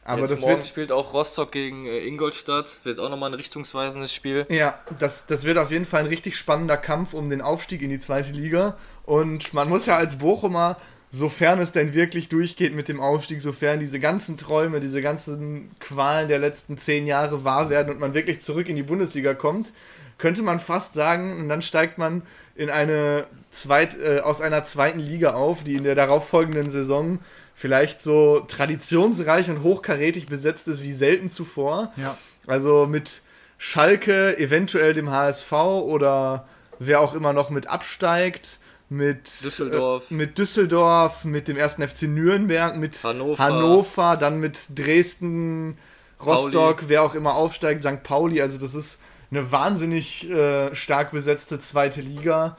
Aber 0.07 0.21
Jetzt 0.21 0.31
das 0.31 0.41
morgen 0.41 0.55
wird, 0.55 0.67
spielt 0.67 0.91
auch 0.93 1.13
Rostock 1.13 1.51
gegen 1.51 1.85
äh, 1.85 1.99
Ingolstadt. 1.99 2.79
Wird 2.83 2.97
auch 3.01 3.09
nochmal 3.09 3.29
ein 3.29 3.33
richtungsweisendes 3.33 4.13
Spiel. 4.13 4.45
ja, 4.49 4.79
das, 4.97 5.27
das 5.27 5.43
wird 5.43 5.57
auf 5.57 5.69
jeden 5.69 5.83
Fall 5.83 5.99
ein 5.99 6.07
richtig 6.07 6.37
spannender 6.37 6.77
Kampf 6.77 7.13
um 7.13 7.29
den 7.29 7.41
Aufstieg 7.41 7.81
in 7.81 7.89
die 7.89 7.99
zweite 7.99 8.31
Liga. 8.31 8.77
Und 9.03 9.53
man 9.53 9.67
muss 9.67 9.85
ja 9.85 9.97
als 9.97 10.17
Bochumer, 10.19 10.77
sofern 11.09 11.59
es 11.59 11.73
denn 11.73 11.93
wirklich 11.93 12.29
durchgeht 12.29 12.73
mit 12.73 12.87
dem 12.87 13.01
Aufstieg, 13.01 13.41
sofern 13.41 13.81
diese 13.81 13.99
ganzen 13.99 14.37
Träume, 14.37 14.79
diese 14.79 15.01
ganzen 15.01 15.71
Qualen 15.81 16.29
der 16.29 16.39
letzten 16.39 16.77
zehn 16.77 17.05
Jahre 17.05 17.43
wahr 17.43 17.69
werden 17.69 17.91
und 17.91 17.99
man 17.99 18.13
wirklich 18.13 18.39
zurück 18.39 18.69
in 18.69 18.77
die 18.77 18.83
Bundesliga 18.83 19.33
kommt, 19.33 19.73
könnte 20.17 20.41
man 20.41 20.61
fast 20.61 20.93
sagen, 20.93 21.37
und 21.37 21.49
dann 21.49 21.61
steigt 21.61 21.97
man 21.97 22.21
in 22.55 22.69
eine 22.69 23.27
zweit, 23.49 23.97
äh, 23.99 24.21
aus 24.21 24.39
einer 24.39 24.63
zweiten 24.63 24.99
Liga 24.99 25.33
auf, 25.33 25.65
die 25.65 25.75
in 25.75 25.83
der 25.83 25.95
darauffolgenden 25.95 26.69
Saison 26.69 27.19
vielleicht 27.57 28.01
so 28.01 28.41
traditionsreich 28.47 29.49
und 29.49 29.63
hochkarätig 29.63 30.27
besetzt 30.27 30.67
ist 30.67 30.83
wie 30.83 30.93
selten 30.93 31.31
zuvor. 31.31 31.91
Ja. 31.97 32.15
Also 32.45 32.85
mit 32.85 33.23
Schalke, 33.57 34.37
eventuell 34.37 34.93
dem 34.93 35.09
HSV 35.09 35.51
oder 35.51 36.47
wer 36.77 37.01
auch 37.01 37.15
immer 37.15 37.33
noch 37.33 37.49
mit 37.49 37.65
absteigt, 37.65 38.59
mit 38.89 39.25
Düsseldorf. 39.43 40.11
äh, 40.11 40.13
mit 40.13 40.37
Düsseldorf, 40.37 41.25
mit 41.25 41.47
dem 41.47 41.57
ersten 41.57 41.85
FC 41.85 42.03
Nürnberg, 42.03 42.77
mit 42.77 43.03
Hannover. 43.03 43.43
Hannover 43.43 44.17
dann 44.17 44.39
mit 44.39 44.59
Dresden, 44.75 45.79
Rostock, 46.23 46.83
wer 46.89 47.01
auch 47.01 47.15
immer 47.15 47.33
aufsteigt, 47.33 47.81
St. 47.81 48.03
Pauli. 48.03 48.39
Also 48.39 48.59
das 48.59 48.75
ist 48.75 49.01
eine 49.31 49.51
wahnsinnig 49.51 50.29
äh, 50.29 50.75
stark 50.75 51.09
besetzte 51.09 51.57
zweite 51.57 52.01
Liga. 52.01 52.55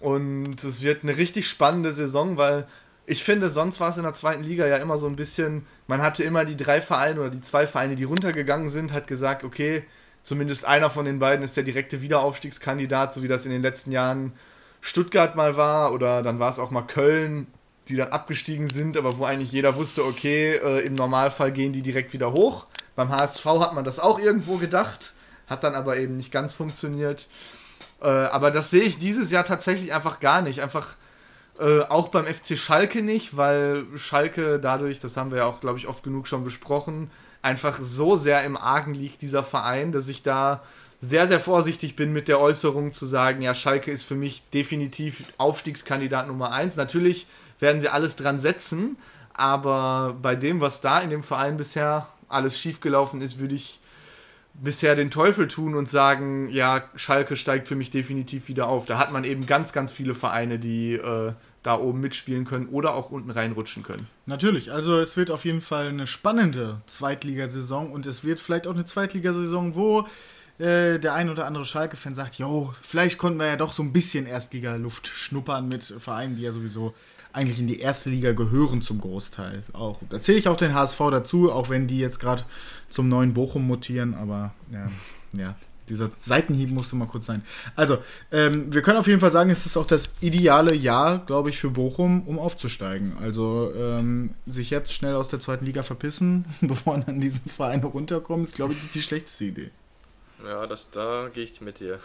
Und 0.00 0.62
es 0.64 0.82
wird 0.82 1.04
eine 1.04 1.16
richtig 1.16 1.48
spannende 1.48 1.92
Saison, 1.92 2.36
weil 2.36 2.66
ich 3.06 3.22
finde, 3.22 3.50
sonst 3.50 3.80
war 3.80 3.90
es 3.90 3.96
in 3.96 4.02
der 4.02 4.12
zweiten 4.12 4.42
Liga 4.42 4.66
ja 4.66 4.76
immer 4.76 4.98
so 4.98 5.06
ein 5.06 5.16
bisschen, 5.16 5.66
man 5.86 6.02
hatte 6.02 6.24
immer 6.24 6.44
die 6.44 6.56
drei 6.56 6.80
Vereine 6.80 7.20
oder 7.20 7.30
die 7.30 7.40
zwei 7.40 7.66
Vereine, 7.66 7.96
die 7.96 8.04
runtergegangen 8.04 8.68
sind, 8.68 8.92
hat 8.92 9.06
gesagt, 9.06 9.44
okay, 9.44 9.84
zumindest 10.22 10.64
einer 10.64 10.88
von 10.88 11.04
den 11.04 11.18
beiden 11.18 11.44
ist 11.44 11.56
der 11.56 11.64
direkte 11.64 12.00
Wiederaufstiegskandidat, 12.00 13.12
so 13.12 13.22
wie 13.22 13.28
das 13.28 13.44
in 13.44 13.52
den 13.52 13.62
letzten 13.62 13.92
Jahren 13.92 14.32
Stuttgart 14.80 15.36
mal 15.36 15.56
war 15.56 15.92
oder 15.92 16.22
dann 16.22 16.38
war 16.38 16.48
es 16.48 16.58
auch 16.58 16.70
mal 16.70 16.82
Köln, 16.82 17.46
die 17.88 17.96
dann 17.96 18.08
abgestiegen 18.08 18.68
sind, 18.68 18.96
aber 18.96 19.18
wo 19.18 19.24
eigentlich 19.24 19.52
jeder 19.52 19.76
wusste, 19.76 20.04
okay, 20.04 20.54
äh, 20.54 20.80
im 20.80 20.94
Normalfall 20.94 21.52
gehen 21.52 21.72
die 21.72 21.82
direkt 21.82 22.14
wieder 22.14 22.32
hoch. 22.32 22.66
Beim 22.96 23.10
HSV 23.10 23.44
hat 23.44 23.74
man 23.74 23.84
das 23.84 23.98
auch 23.98 24.18
irgendwo 24.18 24.56
gedacht, 24.56 25.12
hat 25.46 25.64
dann 25.64 25.74
aber 25.74 25.98
eben 25.98 26.16
nicht 26.16 26.32
ganz 26.32 26.54
funktioniert. 26.54 27.28
Äh, 28.00 28.08
aber 28.08 28.50
das 28.50 28.70
sehe 28.70 28.82
ich 28.82 28.98
dieses 28.98 29.30
Jahr 29.30 29.44
tatsächlich 29.44 29.92
einfach 29.92 30.20
gar 30.20 30.40
nicht. 30.40 30.62
Einfach 30.62 30.96
äh, 31.58 31.80
auch 31.82 32.08
beim 32.08 32.24
FC 32.26 32.58
Schalke 32.58 33.02
nicht, 33.02 33.36
weil 33.36 33.84
Schalke 33.96 34.58
dadurch, 34.58 35.00
das 35.00 35.16
haben 35.16 35.30
wir 35.30 35.38
ja 35.38 35.44
auch, 35.46 35.60
glaube 35.60 35.78
ich, 35.78 35.86
oft 35.86 36.02
genug 36.02 36.26
schon 36.26 36.44
besprochen, 36.44 37.10
einfach 37.42 37.78
so 37.80 38.16
sehr 38.16 38.42
im 38.44 38.56
Argen 38.56 38.94
liegt, 38.94 39.22
dieser 39.22 39.44
Verein, 39.44 39.92
dass 39.92 40.08
ich 40.08 40.22
da 40.22 40.62
sehr, 41.00 41.26
sehr 41.26 41.40
vorsichtig 41.40 41.96
bin 41.96 42.12
mit 42.12 42.28
der 42.28 42.40
Äußerung 42.40 42.92
zu 42.92 43.06
sagen, 43.06 43.42
ja, 43.42 43.54
Schalke 43.54 43.90
ist 43.90 44.04
für 44.04 44.14
mich 44.14 44.48
definitiv 44.50 45.32
Aufstiegskandidat 45.36 46.26
Nummer 46.26 46.50
eins. 46.50 46.76
Natürlich 46.76 47.26
werden 47.60 47.80
sie 47.80 47.88
alles 47.88 48.16
dran 48.16 48.40
setzen, 48.40 48.96
aber 49.34 50.16
bei 50.20 50.34
dem, 50.34 50.60
was 50.60 50.80
da 50.80 51.00
in 51.00 51.10
dem 51.10 51.22
Verein 51.22 51.56
bisher 51.56 52.08
alles 52.28 52.58
schiefgelaufen 52.58 53.20
ist, 53.20 53.38
würde 53.38 53.54
ich 53.54 53.80
bisher 54.54 54.94
den 54.94 55.10
Teufel 55.10 55.48
tun 55.48 55.74
und 55.74 55.88
sagen, 55.88 56.48
ja, 56.50 56.84
Schalke 56.94 57.36
steigt 57.36 57.68
für 57.68 57.76
mich 57.76 57.90
definitiv 57.90 58.48
wieder 58.48 58.68
auf. 58.68 58.86
Da 58.86 58.98
hat 58.98 59.12
man 59.12 59.24
eben 59.24 59.46
ganz, 59.46 59.72
ganz 59.72 59.92
viele 59.92 60.14
Vereine, 60.14 60.58
die 60.58 60.94
äh, 60.94 61.32
da 61.62 61.78
oben 61.78 62.00
mitspielen 62.00 62.44
können 62.44 62.68
oder 62.68 62.94
auch 62.94 63.10
unten 63.10 63.30
reinrutschen 63.30 63.82
können. 63.82 64.06
Natürlich, 64.26 64.70
also 64.70 64.98
es 64.98 65.16
wird 65.16 65.30
auf 65.30 65.44
jeden 65.44 65.60
Fall 65.60 65.88
eine 65.88 66.06
spannende 66.06 66.82
Zweitligasaison 66.86 67.90
und 67.90 68.06
es 68.06 68.22
wird 68.22 68.38
vielleicht 68.40 68.66
auch 68.66 68.74
eine 68.74 68.84
Zweitligasaison, 68.84 69.74
wo 69.74 70.06
äh, 70.58 71.00
der 71.00 71.14
ein 71.14 71.30
oder 71.30 71.46
andere 71.46 71.64
Schalke-Fan 71.64 72.14
sagt, 72.14 72.36
jo, 72.36 72.72
vielleicht 72.82 73.18
konnten 73.18 73.40
wir 73.40 73.46
ja 73.46 73.56
doch 73.56 73.72
so 73.72 73.82
ein 73.82 73.92
bisschen 73.92 74.26
Erstliga-Luft 74.26 75.08
schnuppern 75.08 75.68
mit 75.68 75.84
Vereinen, 75.84 76.36
die 76.36 76.42
ja 76.42 76.52
sowieso 76.52 76.94
eigentlich 77.34 77.58
in 77.58 77.66
die 77.66 77.80
erste 77.80 78.10
Liga 78.10 78.32
gehören 78.32 78.80
zum 78.80 79.00
Großteil. 79.00 79.64
Auch 79.72 80.00
da 80.08 80.20
zähle 80.20 80.38
ich 80.38 80.48
auch 80.48 80.56
den 80.56 80.74
HSV 80.74 80.98
dazu, 81.10 81.52
auch 81.52 81.68
wenn 81.68 81.86
die 81.86 81.98
jetzt 81.98 82.20
gerade 82.20 82.44
zum 82.88 83.08
neuen 83.08 83.34
Bochum 83.34 83.66
mutieren, 83.66 84.14
aber 84.14 84.54
ja, 84.70 84.88
ja, 85.36 85.56
dieser 85.88 86.10
Seitenhieb 86.10 86.70
musste 86.70 86.96
mal 86.96 87.06
kurz 87.06 87.26
sein. 87.26 87.42
Also, 87.76 87.98
ähm, 88.32 88.72
wir 88.72 88.82
können 88.82 88.98
auf 88.98 89.06
jeden 89.06 89.20
Fall 89.20 89.32
sagen, 89.32 89.50
es 89.50 89.66
ist 89.66 89.76
auch 89.76 89.86
das 89.86 90.10
ideale 90.20 90.74
Jahr, 90.74 91.18
glaube 91.18 91.50
ich, 91.50 91.58
für 91.58 91.70
Bochum, 91.70 92.22
um 92.22 92.38
aufzusteigen. 92.38 93.16
Also, 93.20 93.72
ähm, 93.76 94.34
sich 94.46 94.70
jetzt 94.70 94.94
schnell 94.94 95.14
aus 95.14 95.28
der 95.28 95.40
zweiten 95.40 95.66
Liga 95.66 95.82
verpissen, 95.82 96.44
bevor 96.60 96.98
dann 96.98 97.20
diese 97.20 97.40
Vereine 97.40 97.86
runterkommen, 97.86 98.44
ist, 98.44 98.54
glaube 98.54 98.72
ich, 98.72 98.82
nicht 98.82 98.94
die 98.94 99.02
schlechteste 99.02 99.44
Idee. 99.44 99.70
Ja, 100.44 100.66
das, 100.66 100.88
da 100.90 101.28
gehe 101.32 101.44
ich 101.44 101.60
mit 101.60 101.80
dir. 101.80 101.98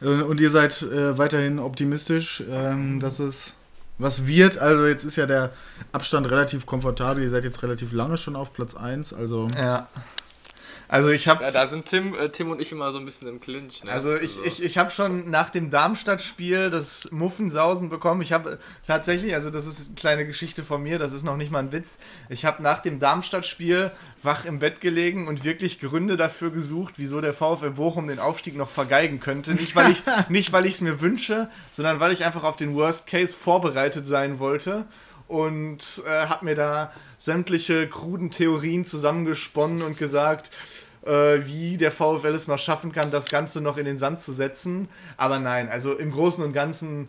Und 0.00 0.40
ihr 0.40 0.50
seid 0.50 0.82
äh, 0.82 1.16
weiterhin 1.16 1.58
optimistisch, 1.58 2.42
ähm, 2.50 3.00
dass 3.00 3.20
es 3.20 3.54
was 3.98 4.26
wird. 4.26 4.58
Also 4.58 4.86
jetzt 4.86 5.04
ist 5.04 5.16
ja 5.16 5.26
der 5.26 5.52
Abstand 5.92 6.30
relativ 6.30 6.66
komfortabel. 6.66 7.22
Ihr 7.22 7.30
seid 7.30 7.44
jetzt 7.44 7.62
relativ 7.62 7.92
lange 7.92 8.16
schon 8.16 8.36
auf 8.36 8.52
Platz 8.52 8.74
1. 8.74 9.12
Also 9.12 9.48
Ja. 9.56 9.88
Also 10.94 11.10
ich 11.10 11.26
habe 11.26 11.42
Ja, 11.42 11.50
da 11.50 11.66
sind 11.66 11.86
Tim, 11.86 12.14
äh, 12.14 12.28
Tim 12.28 12.52
und 12.52 12.60
ich 12.60 12.70
immer 12.70 12.92
so 12.92 13.00
ein 13.00 13.04
bisschen 13.04 13.26
im 13.26 13.40
Clinch. 13.40 13.82
Ne? 13.82 13.90
Also 13.90 14.14
ich, 14.14 14.38
ich, 14.44 14.62
ich 14.62 14.78
habe 14.78 14.92
schon 14.92 15.28
nach 15.28 15.50
dem 15.50 15.68
Darmstadt-Spiel 15.68 16.70
das 16.70 17.10
Muffensausen 17.10 17.88
bekommen. 17.88 18.22
Ich 18.22 18.32
habe 18.32 18.60
tatsächlich, 18.86 19.34
also 19.34 19.50
das 19.50 19.66
ist 19.66 19.88
eine 19.88 19.94
kleine 19.96 20.24
Geschichte 20.24 20.62
von 20.62 20.80
mir, 20.80 21.00
das 21.00 21.12
ist 21.12 21.24
noch 21.24 21.36
nicht 21.36 21.50
mal 21.50 21.58
ein 21.58 21.72
Witz. 21.72 21.98
Ich 22.28 22.44
habe 22.44 22.62
nach 22.62 22.78
dem 22.78 23.00
Darmstadt-Spiel 23.00 23.90
wach 24.22 24.44
im 24.44 24.60
Bett 24.60 24.80
gelegen 24.80 25.26
und 25.26 25.42
wirklich 25.42 25.80
Gründe 25.80 26.16
dafür 26.16 26.52
gesucht, 26.52 26.94
wieso 26.96 27.20
der 27.20 27.34
VfL 27.34 27.70
Bochum 27.70 28.06
den 28.06 28.20
Aufstieg 28.20 28.56
noch 28.56 28.70
vergeigen 28.70 29.18
könnte. 29.18 29.54
Nicht, 29.54 29.74
weil 29.74 29.90
ich 29.90 29.98
nicht, 30.28 30.52
weil 30.52 30.64
ich 30.64 30.74
es 30.74 30.80
mir 30.80 31.00
wünsche, 31.00 31.50
sondern 31.72 31.98
weil 31.98 32.12
ich 32.12 32.24
einfach 32.24 32.44
auf 32.44 32.56
den 32.56 32.72
Worst 32.76 33.08
Case 33.08 33.34
vorbereitet 33.34 34.06
sein 34.06 34.38
wollte 34.38 34.86
und 35.26 36.02
äh, 36.06 36.26
habe 36.28 36.44
mir 36.44 36.54
da 36.54 36.92
sämtliche 37.24 37.88
kruden 37.88 38.30
Theorien 38.30 38.84
zusammengesponnen 38.84 39.80
und 39.80 39.96
gesagt, 39.96 40.50
äh, 41.06 41.46
wie 41.46 41.78
der 41.78 41.90
VfL 41.90 42.34
es 42.34 42.48
noch 42.48 42.58
schaffen 42.58 42.92
kann, 42.92 43.10
das 43.10 43.26
Ganze 43.26 43.62
noch 43.62 43.78
in 43.78 43.86
den 43.86 43.96
Sand 43.96 44.20
zu 44.20 44.32
setzen. 44.32 44.88
Aber 45.16 45.38
nein, 45.38 45.70
also 45.70 45.94
im 45.94 46.12
Großen 46.12 46.44
und 46.44 46.52
Ganzen 46.52 47.08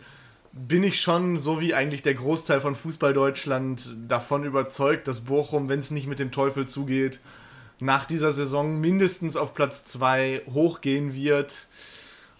bin 0.52 0.84
ich 0.84 1.02
schon, 1.02 1.36
so 1.36 1.60
wie 1.60 1.74
eigentlich 1.74 2.02
der 2.02 2.14
Großteil 2.14 2.62
von 2.62 2.74
Fußball 2.74 3.12
Deutschland, 3.12 3.94
davon 4.08 4.44
überzeugt, 4.44 5.06
dass 5.06 5.20
Bochum, 5.20 5.68
wenn 5.68 5.80
es 5.80 5.90
nicht 5.90 6.06
mit 6.06 6.18
dem 6.18 6.32
Teufel 6.32 6.66
zugeht, 6.66 7.20
nach 7.78 8.06
dieser 8.06 8.32
Saison 8.32 8.80
mindestens 8.80 9.36
auf 9.36 9.54
Platz 9.54 9.84
2 9.84 10.42
hochgehen 10.54 11.14
wird. 11.14 11.66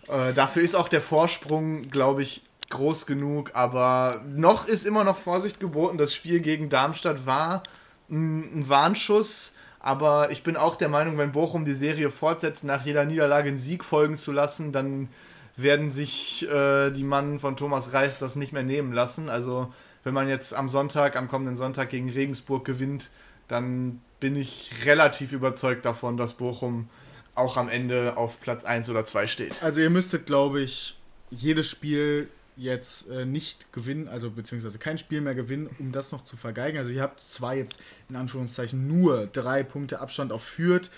Äh, 0.09 0.33
dafür 0.33 0.63
ist 0.63 0.75
auch 0.75 0.89
der 0.89 1.03
Vorsprung, 1.03 1.83
glaube 1.91 2.23
ich, 2.23 2.43
groß 2.71 3.07
genug, 3.07 3.53
aber 3.55 4.23
noch 4.27 4.67
ist 4.67 4.87
immer 4.87 5.05
noch 5.05 5.17
Vorsicht 5.17 5.61
geboten. 5.61 5.99
Das 5.99 6.15
Spiel 6.15 6.41
gegen 6.41 6.69
Darmstadt 6.69 7.27
war 7.27 7.63
ein, 8.11 8.61
ein 8.61 8.69
Warnschuss, 8.69 9.53
aber 9.81 10.31
ich 10.31 10.43
bin 10.43 10.57
auch 10.57 10.77
der 10.77 10.89
Meinung, 10.89 11.17
wenn 11.19 11.33
Bochum 11.33 11.65
die 11.65 11.75
Serie 11.75 12.11
fortsetzt, 12.11 12.65
nach 12.65 12.85
jeder 12.85 13.05
Niederlage 13.05 13.49
einen 13.49 13.59
Sieg 13.59 13.85
folgen 13.85 14.17
zu 14.17 14.33
lassen, 14.33 14.73
dann 14.73 15.09
werden 15.57 15.91
sich 15.91 16.47
äh, 16.49 16.91
die 16.91 17.05
Mannen 17.05 17.39
von 17.39 17.57
Thomas 17.57 17.93
Reis 17.93 18.19
das 18.19 18.37
nicht 18.37 18.53
mehr 18.53 18.63
nehmen 18.63 18.93
lassen. 18.93 19.29
Also 19.29 19.73
wenn 20.05 20.13
man 20.13 20.29
jetzt 20.29 20.55
am 20.55 20.69
Sonntag, 20.69 21.17
am 21.17 21.29
kommenden 21.29 21.57
Sonntag 21.57 21.89
gegen 21.89 22.11
Regensburg 22.11 22.65
gewinnt, 22.65 23.11
dann 23.49 24.01
bin 24.21 24.37
ich 24.37 24.71
relativ 24.85 25.33
überzeugt 25.33 25.85
davon, 25.85 26.17
dass 26.17 26.35
Bochum 26.35 26.89
auch 27.35 27.57
am 27.57 27.69
Ende 27.69 28.17
auf 28.17 28.41
Platz 28.41 28.65
1 28.65 28.89
oder 28.89 29.05
2 29.05 29.27
steht. 29.27 29.63
Also 29.63 29.81
ihr 29.81 29.91
müsstet, 29.91 30.27
glaube 30.27 30.61
ich, 30.61 30.97
jedes 31.31 31.69
Spiel 31.69 32.29
jetzt 32.57 33.09
äh, 33.09 33.25
nicht 33.25 33.73
gewinnen, 33.73 34.09
also 34.09 34.31
beziehungsweise 34.31 34.79
kein 34.79 34.99
Spiel 34.99 35.21
mehr 35.21 35.35
gewinnen, 35.35 35.69
um 35.79 35.93
das 35.93 36.13
noch 36.13 36.25
zu 36.25 36.37
vergeigen. 36.37 36.79
Also 36.79 36.91
ihr 36.91 37.03
habt 37.03 37.21
zwar 37.21 37.55
jetzt 37.55 37.81
in 38.09 38.17
Anführungszeichen 38.17 38.87
nur 38.87 39.27
drei 39.27 39.63
Punkte 39.63 40.01
Abstand 40.01 40.33
auf 40.33 40.43
Fürth. 40.43 40.91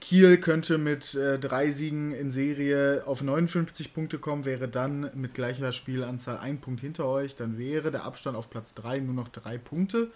Kiel 0.00 0.38
könnte 0.38 0.78
mit 0.78 1.14
äh, 1.14 1.38
drei 1.38 1.70
Siegen 1.70 2.12
in 2.12 2.30
Serie 2.30 3.04
auf 3.06 3.22
59 3.22 3.94
Punkte 3.94 4.18
kommen, 4.18 4.44
wäre 4.44 4.66
dann 4.66 5.10
mit 5.14 5.34
gleicher 5.34 5.70
Spielanzahl 5.70 6.38
ein 6.38 6.60
Punkt 6.60 6.80
hinter 6.80 7.06
euch. 7.06 7.36
Dann 7.36 7.56
wäre 7.56 7.92
der 7.92 8.02
Abstand 8.02 8.36
auf 8.36 8.50
Platz 8.50 8.74
3 8.74 8.98
nur 9.00 9.14
noch 9.14 9.28
drei 9.28 9.58
Punkte. 9.58 10.10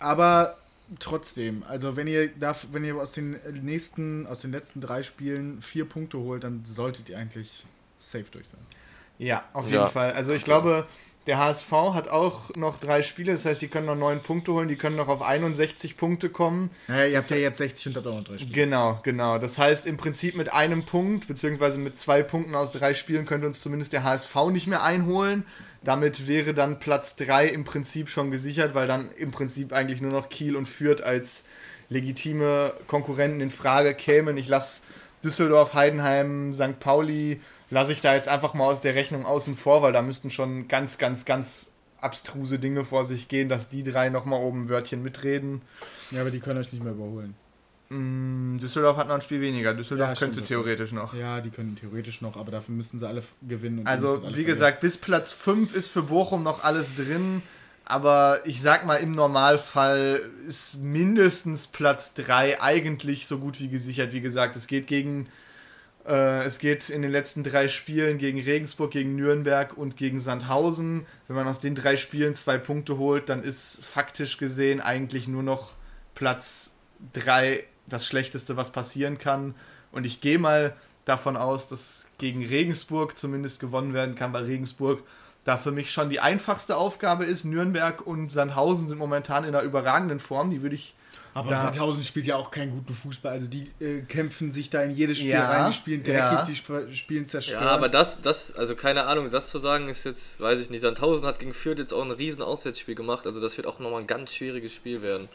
Aber 0.00 0.56
trotzdem, 0.98 1.62
also 1.62 1.96
wenn 1.96 2.08
ihr 2.08 2.28
darf, 2.28 2.66
wenn 2.72 2.84
ihr 2.84 2.96
aus 2.96 3.12
den 3.12 3.36
nächsten, 3.62 4.26
aus 4.26 4.40
den 4.40 4.50
letzten 4.50 4.80
drei 4.80 5.02
Spielen 5.04 5.62
vier 5.62 5.84
Punkte 5.84 6.18
holt, 6.18 6.42
dann 6.42 6.64
solltet 6.64 7.08
ihr 7.08 7.18
eigentlich 7.18 7.66
safe 8.00 8.26
durch 8.32 8.48
sein. 8.48 8.60
Ja, 9.18 9.44
auf 9.52 9.70
Ja. 9.70 9.80
jeden 9.80 9.92
Fall. 9.92 10.12
Also 10.12 10.32
ich 10.32 10.42
glaube, 10.42 10.86
der 11.26 11.38
HSV 11.38 11.72
hat 11.94 12.08
auch 12.08 12.54
noch 12.54 12.76
drei 12.78 13.00
Spiele, 13.02 13.32
das 13.32 13.46
heißt, 13.46 13.62
die 13.62 13.68
können 13.68 13.86
noch 13.86 13.96
neun 13.96 14.20
Punkte 14.20 14.52
holen, 14.52 14.68
die 14.68 14.76
können 14.76 14.96
noch 14.96 15.08
auf 15.08 15.22
61 15.22 15.96
Punkte 15.96 16.28
kommen. 16.28 16.70
Naja, 16.86 17.06
ihr 17.06 17.16
habt 17.18 17.30
ja 17.30 17.36
jetzt 17.36 17.58
60 17.58 17.86
und 17.88 17.96
habt 17.96 18.06
auch 18.06 18.14
noch 18.16 18.24
drei 18.24 18.36
Spiele. 18.38 18.52
Genau, 18.52 19.00
genau. 19.02 19.38
Das 19.38 19.56
heißt, 19.58 19.86
im 19.86 19.96
Prinzip 19.96 20.36
mit 20.36 20.52
einem 20.52 20.84
Punkt, 20.84 21.26
beziehungsweise 21.26 21.78
mit 21.78 21.96
zwei 21.96 22.22
Punkten 22.22 22.54
aus 22.54 22.72
drei 22.72 22.92
Spielen 22.92 23.24
könnte 23.24 23.46
uns 23.46 23.60
zumindest 23.62 23.92
der 23.94 24.02
HSV 24.04 24.34
nicht 24.50 24.66
mehr 24.66 24.82
einholen. 24.82 25.44
Damit 25.82 26.26
wäre 26.26 26.52
dann 26.54 26.78
Platz 26.78 27.14
3 27.16 27.46
im 27.48 27.64
Prinzip 27.64 28.08
schon 28.10 28.30
gesichert, 28.30 28.74
weil 28.74 28.86
dann 28.86 29.10
im 29.12 29.30
Prinzip 29.30 29.72
eigentlich 29.72 30.00
nur 30.02 30.12
noch 30.12 30.28
Kiel 30.30 30.56
und 30.56 30.66
Fürth 30.66 31.02
als 31.02 31.44
legitime 31.90 32.74
Konkurrenten 32.86 33.40
in 33.40 33.50
Frage 33.50 33.94
kämen. 33.94 34.36
Ich 34.36 34.48
lasse 34.48 34.82
Düsseldorf, 35.22 35.74
Heidenheim, 35.74 36.52
St. 36.52 36.80
Pauli, 36.80 37.40
lasse 37.74 37.92
ich 37.92 38.00
da 38.00 38.14
jetzt 38.14 38.28
einfach 38.28 38.54
mal 38.54 38.64
aus 38.64 38.80
der 38.80 38.94
Rechnung 38.94 39.26
außen 39.26 39.54
vor, 39.54 39.82
weil 39.82 39.92
da 39.92 40.00
müssten 40.00 40.30
schon 40.30 40.68
ganz, 40.68 40.96
ganz, 40.96 41.24
ganz 41.24 41.72
abstruse 42.00 42.58
Dinge 42.58 42.84
vor 42.84 43.04
sich 43.04 43.28
gehen, 43.28 43.48
dass 43.48 43.68
die 43.68 43.82
drei 43.82 44.08
nochmal 44.08 44.40
oben 44.40 44.62
ein 44.62 44.68
Wörtchen 44.68 45.02
mitreden. 45.02 45.62
Ja, 46.10 46.20
aber 46.20 46.30
die 46.30 46.40
können 46.40 46.58
euch 46.60 46.72
nicht 46.72 46.82
mehr 46.84 46.92
überholen. 46.92 47.34
Mm, 47.90 48.58
Düsseldorf 48.58 48.96
hat 48.96 49.08
noch 49.08 49.14
ein 49.16 49.22
Spiel 49.22 49.40
weniger. 49.40 49.74
Düsseldorf 49.74 50.10
Ja, 50.10 50.14
könnte 50.14 50.34
stimmt. 50.34 50.48
theoretisch 50.48 50.92
noch. 50.92 51.14
Ja, 51.14 51.40
die 51.40 51.50
können 51.50 51.76
theoretisch 51.76 52.20
noch, 52.22 52.36
aber 52.36 52.50
dafür 52.50 52.74
müssen 52.74 52.98
sie 52.98 53.06
alle 53.06 53.22
gewinnen. 53.46 53.86
Also, 53.86 54.22
alle 54.24 54.36
wie 54.36 54.44
gesagt, 54.44 54.80
bis 54.80 54.96
Platz 54.96 55.32
5 55.32 55.74
ist 55.74 55.88
für 55.90 56.02
Bochum 56.02 56.42
noch 56.42 56.62
alles 56.64 56.94
drin. 56.94 57.42
Aber 57.86 58.40
ich 58.46 58.62
sag 58.62 58.86
mal, 58.86 58.96
im 58.96 59.10
Normalfall 59.10 60.22
ist 60.46 60.78
mindestens 60.78 61.66
Platz 61.66 62.14
3 62.14 62.62
eigentlich 62.62 63.26
so 63.26 63.38
gut 63.38 63.60
wie 63.60 63.68
gesichert. 63.68 64.12
Wie 64.12 64.22
gesagt, 64.22 64.56
es 64.56 64.66
geht 64.66 64.86
gegen. 64.86 65.26
Äh, 66.06 66.44
es 66.44 66.58
geht 66.58 66.90
in 66.90 67.02
den 67.02 67.10
letzten 67.10 67.42
drei 67.42 67.68
Spielen 67.68 68.18
gegen 68.18 68.40
Regensburg, 68.40 68.90
gegen 68.90 69.16
Nürnberg 69.16 69.76
und 69.76 69.96
gegen 69.96 70.20
Sandhausen. 70.20 71.06
Wenn 71.28 71.36
man 71.36 71.48
aus 71.48 71.60
den 71.60 71.74
drei 71.74 71.96
Spielen 71.96 72.34
zwei 72.34 72.58
Punkte 72.58 72.98
holt, 72.98 73.28
dann 73.28 73.42
ist 73.42 73.84
faktisch 73.84 74.36
gesehen 74.38 74.80
eigentlich 74.80 75.28
nur 75.28 75.42
noch 75.42 75.72
Platz 76.14 76.76
3 77.12 77.64
das 77.86 78.06
Schlechteste, 78.06 78.56
was 78.56 78.72
passieren 78.72 79.18
kann. 79.18 79.54
Und 79.92 80.04
ich 80.06 80.20
gehe 80.20 80.38
mal 80.38 80.74
davon 81.04 81.36
aus, 81.36 81.68
dass 81.68 82.06
gegen 82.18 82.44
Regensburg 82.44 83.16
zumindest 83.16 83.60
gewonnen 83.60 83.94
werden 83.94 84.14
kann, 84.14 84.32
weil 84.32 84.44
Regensburg 84.44 85.02
da 85.44 85.58
für 85.58 85.72
mich 85.72 85.92
schon 85.92 86.08
die 86.08 86.20
einfachste 86.20 86.76
Aufgabe 86.76 87.24
ist. 87.24 87.44
Nürnberg 87.44 88.06
und 88.06 88.30
Sandhausen 88.30 88.88
sind 88.88 88.98
momentan 88.98 89.44
in 89.44 89.54
einer 89.54 89.62
überragenden 89.62 90.20
Form. 90.20 90.50
Die 90.50 90.62
würde 90.62 90.74
ich. 90.74 90.94
Aber 91.34 91.50
da- 91.50 91.56
Sandhausen 91.56 92.02
spielt 92.04 92.26
ja 92.26 92.36
auch 92.36 92.50
keinen 92.50 92.70
guten 92.70 92.94
Fußball. 92.94 93.32
Also 93.32 93.48
die 93.48 93.70
äh, 93.80 94.02
kämpfen 94.02 94.52
sich 94.52 94.70
da 94.70 94.82
in 94.82 94.92
jedes 94.92 95.18
Spiel 95.18 95.30
Ja, 95.32 95.50
rein, 95.50 95.70
die 95.70 95.76
spielen 95.76 96.02
dreckig, 96.04 96.16
ja. 96.16 96.44
die 96.46 96.52
sp 96.54 96.86
spielen 96.94 97.26
zerstört. 97.26 97.62
Ja, 97.62 97.70
aber 97.70 97.88
das, 97.88 98.20
das, 98.20 98.52
also 98.54 98.76
keine 98.76 99.04
Ahnung, 99.04 99.28
das 99.30 99.50
zu 99.50 99.58
sagen 99.58 99.88
ist 99.88 100.04
jetzt, 100.04 100.40
weiß 100.40 100.60
ich 100.60 100.70
nicht, 100.70 100.80
Sandhausen 100.82 101.26
hat 101.26 101.40
gegen 101.40 101.52
Fürth 101.52 101.78
jetzt 101.78 101.92
auch 101.92 102.04
ein 102.04 102.12
riesen 102.12 102.40
Auswärtsspiel 102.40 102.94
gemacht, 102.94 103.26
also 103.26 103.40
das 103.40 103.56
wird 103.56 103.66
auch 103.66 103.80
nochmal 103.80 104.00
ein 104.02 104.06
ganz 104.06 104.32
schwieriges 104.32 104.72
Spiel 104.74 105.02
werden. 105.02 105.28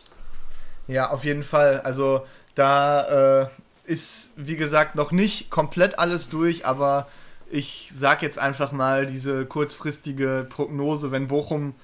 Ja, 0.88 1.10
auf 1.12 1.24
jeden 1.26 1.44
Fall. 1.44 1.82
Also 1.82 2.26
da 2.56 3.42
äh, 3.44 3.48
ist, 3.86 4.32
wie 4.38 4.56
gesagt, 4.56 4.96
noch 4.96 5.12
nicht 5.12 5.50
komplett 5.50 6.00
alles 6.00 6.30
durch, 6.30 6.66
aber 6.66 7.08
ich 7.52 7.92
sag 7.94 8.22
jetzt 8.22 8.40
einfach 8.40 8.72
mal 8.72 9.06
diese 9.06 9.46
kurzfristige 9.46 10.48
Prognose, 10.50 11.12
wenn 11.12 11.28
Bochum 11.28 11.76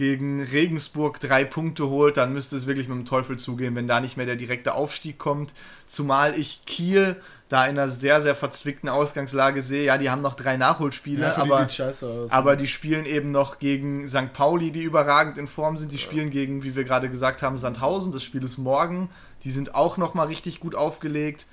gegen 0.00 0.42
Regensburg 0.42 1.20
drei 1.20 1.44
Punkte 1.44 1.88
holt, 1.90 2.16
dann 2.16 2.32
müsste 2.32 2.56
es 2.56 2.66
wirklich 2.66 2.88
mit 2.88 2.96
dem 2.96 3.04
Teufel 3.04 3.36
zugehen, 3.38 3.74
wenn 3.74 3.86
da 3.86 4.00
nicht 4.00 4.16
mehr 4.16 4.24
der 4.24 4.36
direkte 4.36 4.72
Aufstieg 4.72 5.18
kommt. 5.18 5.52
Zumal 5.86 6.38
ich 6.40 6.62
Kiel 6.64 7.16
da 7.50 7.64
in 7.66 7.78
einer 7.78 7.90
sehr, 7.90 8.22
sehr 8.22 8.34
verzwickten 8.34 8.88
Ausgangslage 8.88 9.60
sehe. 9.60 9.84
Ja, 9.84 9.98
die 9.98 10.08
haben 10.08 10.22
noch 10.22 10.36
drei 10.36 10.56
Nachholspiele, 10.56 11.20
Ja, 11.20 11.34
die 11.34 11.40
aber, 11.52 11.68
scheiße 11.68 12.06
aus. 12.08 12.30
aber 12.30 12.56
die 12.56 12.66
spielen 12.66 13.04
eben 13.04 13.30
noch 13.30 13.58
gegen 13.58 14.08
St. 14.08 14.32
Pauli, 14.32 14.70
die 14.70 14.82
überragend 14.82 15.36
in 15.36 15.46
Form 15.48 15.76
sind. 15.76 15.92
Die 15.92 15.98
spielen 15.98 16.30
gegen, 16.30 16.64
wie 16.64 16.74
wir 16.74 16.84
gerade 16.84 17.10
gesagt 17.10 17.42
haben, 17.42 17.58
Sandhausen. 17.58 18.10
Das 18.10 18.24
Spiel 18.24 18.42
ist 18.42 18.56
morgen. 18.56 19.10
Die 19.44 19.50
sind 19.50 19.74
auch 19.74 19.98
noch 19.98 20.14
mal 20.14 20.28
richtig 20.28 20.60
gut 20.60 20.74
aufgelegt. 20.74 21.46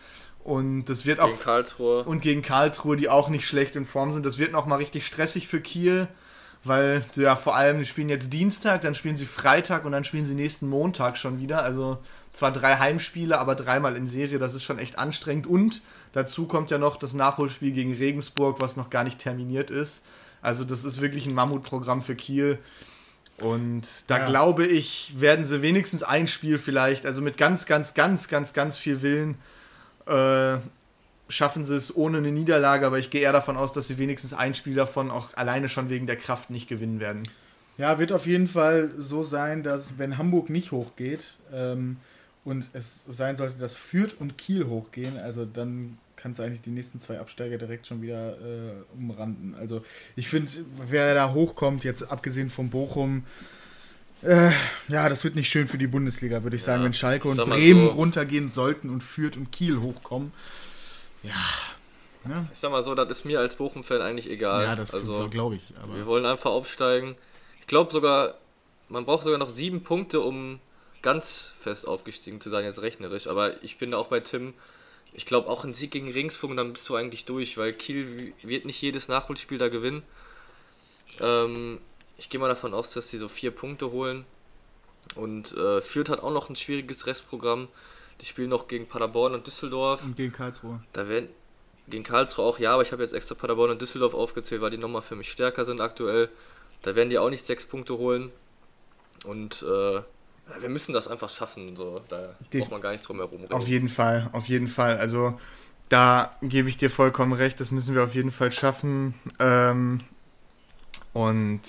Und 0.46 0.86
das 0.86 1.06
wird 1.06 1.20
auch 1.20 1.28
Gegen 1.28 1.40
Karlsruhe. 1.42 2.04
und 2.06 2.22
gegen 2.22 2.42
Karlsruhe, 2.42 2.96
die 2.96 3.10
auch 3.10 3.28
nicht 3.28 3.46
schlecht 3.46 3.76
in 3.76 3.84
Form 3.84 4.14
sind. 4.14 4.26
Das 4.26 4.38
wird 4.40 4.54
noch 4.54 4.66
mal 4.66 4.78
richtig 4.78 5.06
stressig 5.06 5.50
für 5.50 5.60
Kiel, 5.60 6.08
weil 6.68 7.04
ja 7.16 7.36
vor 7.36 7.56
allem, 7.56 7.80
die 7.80 7.86
spielen 7.86 8.10
jetzt 8.10 8.32
Dienstag, 8.34 8.82
dann 8.82 8.96
spielen 8.96 9.18
sie 9.18 9.26
Freitag 9.26 9.86
und 9.86 9.92
dann 9.92 10.04
spielen 10.04 10.26
sie 10.26 10.36
nächsten 10.36 10.68
Montag 10.68 11.18
schon 11.18 11.40
wieder. 11.40 11.64
Also 11.64 11.98
zwar 12.32 12.52
drei 12.52 12.78
Heimspiele, 12.78 13.38
aber 13.40 13.56
dreimal 13.56 13.96
in 13.96 14.08
Serie, 14.08 14.40
das 14.40 14.54
ist 14.54 14.64
schon 14.64 14.80
echt 14.80 14.98
anstrengend. 15.00 15.48
Und 15.48 15.82
dazu 16.14 16.46
kommt 16.46 16.72
ja 16.72 16.78
noch 16.78 16.98
das 16.98 17.14
Nachholspiel 17.14 17.72
gegen 17.72 17.94
Regensburg, 17.94 18.62
was 18.62 18.76
noch 18.78 18.90
gar 18.90 19.04
nicht 19.04 19.20
terminiert 19.20 19.72
ist. 19.72 20.04
Also 20.42 20.64
das 20.64 20.84
ist 20.84 21.02
wirklich 21.02 21.26
ein 21.26 21.34
Mammutprogramm 21.34 22.02
für 22.02 22.16
Kiel. 22.16 22.60
Und 23.40 23.88
da 24.08 24.20
Ja. 24.20 24.26
glaube 24.26 24.66
ich, 24.66 25.14
werden 25.18 25.46
sie 25.46 25.62
wenigstens 25.62 26.04
ein 26.04 26.28
Spiel 26.28 26.58
vielleicht, 26.58 27.06
also 27.06 27.22
mit 27.22 27.38
ganz, 27.38 27.66
ganz, 27.66 27.94
ganz, 27.94 28.28
ganz, 28.28 28.54
ganz 28.54 28.78
viel 28.78 29.02
Willen, 29.02 29.38
äh, 30.08 30.58
schaffen 31.30 31.66
sie 31.66 31.76
es 31.76 31.96
ohne 31.96 32.20
eine 32.20 32.32
Niederlage, 32.32 32.86
aber 32.86 33.00
ich 33.00 33.10
gehe 33.10 33.22
eher 33.22 33.34
davon 33.34 33.58
aus, 33.58 33.74
dass 33.74 33.88
sie 33.88 33.98
wenigstens 33.98 34.34
ein 34.34 34.54
Spiel 34.54 34.76
davon 34.76 35.12
auch 35.12 35.34
alleine 35.36 35.70
schon 35.70 35.90
wegen 35.90 36.08
der 36.08 36.16
Kraft 36.16 36.50
nicht 36.50 36.68
gewinnen 36.70 37.00
werden. 37.00 37.24
Ja, 37.78 38.00
wird 38.00 38.12
auf 38.12 38.26
jeden 38.26 38.48
Fall 38.48 38.92
so 38.98 39.24
sein, 39.24 39.62
dass 39.62 39.98
wenn 40.00 40.18
Hamburg 40.18 40.50
nicht 40.50 40.72
hochgeht 40.72 41.36
ähm, 41.54 41.98
und 42.44 42.70
es 42.74 43.06
sein 43.08 43.36
sollte, 43.38 43.58
dass 43.58 43.76
Fürth 43.76 44.16
und 44.20 44.38
Kiel 44.38 44.66
hochgehen, 44.68 45.18
also 45.20 45.46
dann 45.46 45.98
kannst 46.16 46.40
du 46.40 46.44
eigentlich 46.44 46.62
die 46.62 46.72
nächsten 46.72 46.98
zwei 46.98 47.20
Absteiger 47.20 47.58
direkt 47.60 47.86
schon 47.86 48.02
wieder 48.02 48.32
äh, 48.34 48.72
umranden. 48.98 49.54
Also 49.60 49.84
ich 50.16 50.28
finde, 50.30 50.52
wer 50.88 51.14
da 51.14 51.34
hochkommt, 51.34 51.84
jetzt 51.84 52.02
abgesehen 52.10 52.50
von 52.50 52.70
Bochum, 52.72 53.24
äh, 54.24 54.50
ja, 54.88 55.08
das 55.10 55.24
wird 55.24 55.36
nicht 55.36 55.48
schön 55.50 55.68
für 55.68 55.78
die 55.78 55.86
Bundesliga, 55.86 56.42
würde 56.42 56.56
ich 56.56 56.64
sagen, 56.64 56.80
Ja, 56.82 56.86
wenn 56.86 56.94
Schalke 56.94 57.28
und 57.28 57.38
Bremen 57.38 57.86
so- 57.86 57.92
runtergehen 57.92 58.50
sollten 58.50 58.90
und 58.90 59.04
Fürth 59.04 59.38
und 59.38 59.52
Kiel 59.52 59.80
hochkommen. 59.80 60.32
Ja, 61.24 61.34
ne? 62.26 62.48
Ich 62.54 62.60
sag 62.60 62.72
mal 62.72 62.84
so, 62.84 62.96
das 62.96 63.10
ist 63.10 63.26
mir 63.26 63.40
als 63.40 63.56
Bochum-Fan 63.56 64.02
eigentlich 64.02 64.30
egal. 64.30 64.64
ja 64.64 64.76
das 64.76 64.94
also, 64.94 65.30
glaube 65.30 65.56
ich. 65.56 65.64
Aber 65.82 65.96
wir 65.96 66.06
wollen 66.06 66.26
einfach 66.26 66.52
aufsteigen. 66.52 67.16
Ich 67.62 67.68
glaube 67.68 67.92
sogar, 67.92 68.36
man 68.90 69.06
braucht 69.06 69.24
sogar 69.24 69.40
noch 69.40 69.50
sieben 69.50 69.84
Punkte, 69.84 70.22
um 70.22 70.60
ganz 71.02 71.54
fest 71.60 71.88
aufgestiegen 71.88 72.42
zu 72.42 72.50
sein, 72.50 72.66
jetzt 72.66 72.82
rechnerisch. 72.82 73.28
Aber 73.28 73.62
ich 73.64 73.78
bin 73.78 73.92
da 73.92 73.98
auch 73.98 74.08
bei 74.08 74.20
Tim. 74.20 74.54
Ich 75.14 75.26
glaube 75.26 75.50
auch 75.50 75.64
ein 75.64 75.74
Sieg 75.74 75.92
gegen 75.92 76.12
Regensburg, 76.12 76.56
dann 76.56 76.74
bist 76.74 76.88
du 76.90 76.96
eigentlich 76.96 77.26
durch, 77.26 77.58
weil 77.58 77.74
Kiel 77.74 78.34
wird 78.42 78.66
nicht 78.66 78.82
jedes 78.82 79.08
Nachholspiel 79.08 79.58
da 79.58 79.70
gewinnen. 79.70 80.04
Ähm, 81.20 81.80
ich 82.18 82.30
gehe 82.30 82.40
mal 82.40 82.50
davon 82.50 82.74
aus, 82.74 82.94
dass 82.94 83.10
sie 83.10 83.18
so 83.18 83.28
vier 83.28 83.52
Punkte 83.52 83.92
holen. 83.92 84.26
Und 85.16 85.56
äh, 85.56 85.82
Fürth 85.82 86.10
hat 86.10 86.20
auch 86.20 86.32
noch 86.32 86.50
ein 86.50 86.56
schwieriges 86.56 87.08
Restprogramm. 87.08 87.68
Die 88.22 88.26
spielen 88.26 88.50
noch 88.50 88.68
gegen 88.68 88.88
Paderborn 88.88 89.34
und 89.34 89.46
Düsseldorf. 89.46 90.04
und 90.04 90.16
gegen 90.18 90.32
Karlsruhe. 90.34 90.82
Da 90.94 91.08
werden 91.08 91.30
gegen 91.88 92.04
Karlsruhe 92.04 92.46
auch, 92.46 92.60
ja, 92.60 92.74
aber 92.74 92.82
ich 92.82 92.92
habe 92.92 93.04
jetzt 93.04 93.14
extra 93.14 93.36
Paderborn 93.36 93.70
und 93.72 93.82
Düsseldorf 93.82 94.14
aufgezählt, 94.14 94.62
weil 94.62 94.72
die 94.72 94.78
nochmal 94.78 95.02
für 95.04 95.16
mich 95.16 95.32
stärker 95.32 95.64
sind 95.66 95.80
aktuell. 95.82 96.30
Da 96.82 96.96
werden 96.96 97.10
die 97.10 97.18
auch 97.20 97.30
nicht 97.30 97.46
sechs 97.46 97.66
Punkte 97.66 97.98
holen. 97.98 98.32
Und 99.26 99.64
äh, 99.64 100.02
wir 100.62 100.70
müssen 100.70 100.94
das 100.94 101.08
einfach 101.08 101.30
schaffen. 101.30 101.76
So. 101.76 102.02
Da 102.10 102.36
Die- 102.54 102.60
braucht 102.60 102.72
man 102.72 102.82
gar 102.82 102.92
nicht 102.92 103.08
drum 103.08 103.18
herum 103.18 103.42
reden. 103.42 103.54
Auf 103.54 103.68
jeden 103.68 103.90
Fall, 103.90 104.30
auf 104.34 104.48
jeden 104.48 104.68
Fall. 104.68 104.98
Also 104.98 105.40
da 105.90 106.36
gebe 106.42 106.68
ich 106.70 106.78
dir 106.78 106.90
vollkommen 106.90 107.34
recht, 107.34 107.60
das 107.62 107.72
müssen 107.72 107.96
wir 107.96 108.04
auf 108.04 108.14
jeden 108.16 108.32
Fall 108.32 108.52
schaffen. 108.52 109.14
Ähm, 109.40 110.00
und 111.14 111.62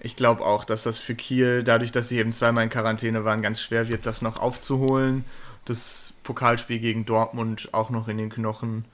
ich 0.00 0.16
glaube 0.16 0.44
auch, 0.44 0.64
dass 0.64 0.84
das 0.84 0.98
für 0.98 1.14
Kiel, 1.14 1.62
dadurch, 1.62 1.92
dass 1.92 2.08
sie 2.08 2.18
eben 2.18 2.32
zweimal 2.32 2.64
in 2.64 2.70
Quarantäne 2.70 3.24
waren, 3.24 3.42
ganz 3.42 3.60
schwer 3.60 3.88
wird, 3.88 4.06
das 4.06 4.22
noch 4.22 4.38
aufzuholen. 4.38 5.24
Das 5.64 6.14
Pokalspiel 6.24 6.78
gegen 6.78 7.04
Dortmund 7.04 7.68
auch 7.72 7.90
noch 7.90 8.08
in 8.08 8.18
den 8.18 8.30
Knochen. 8.30 8.84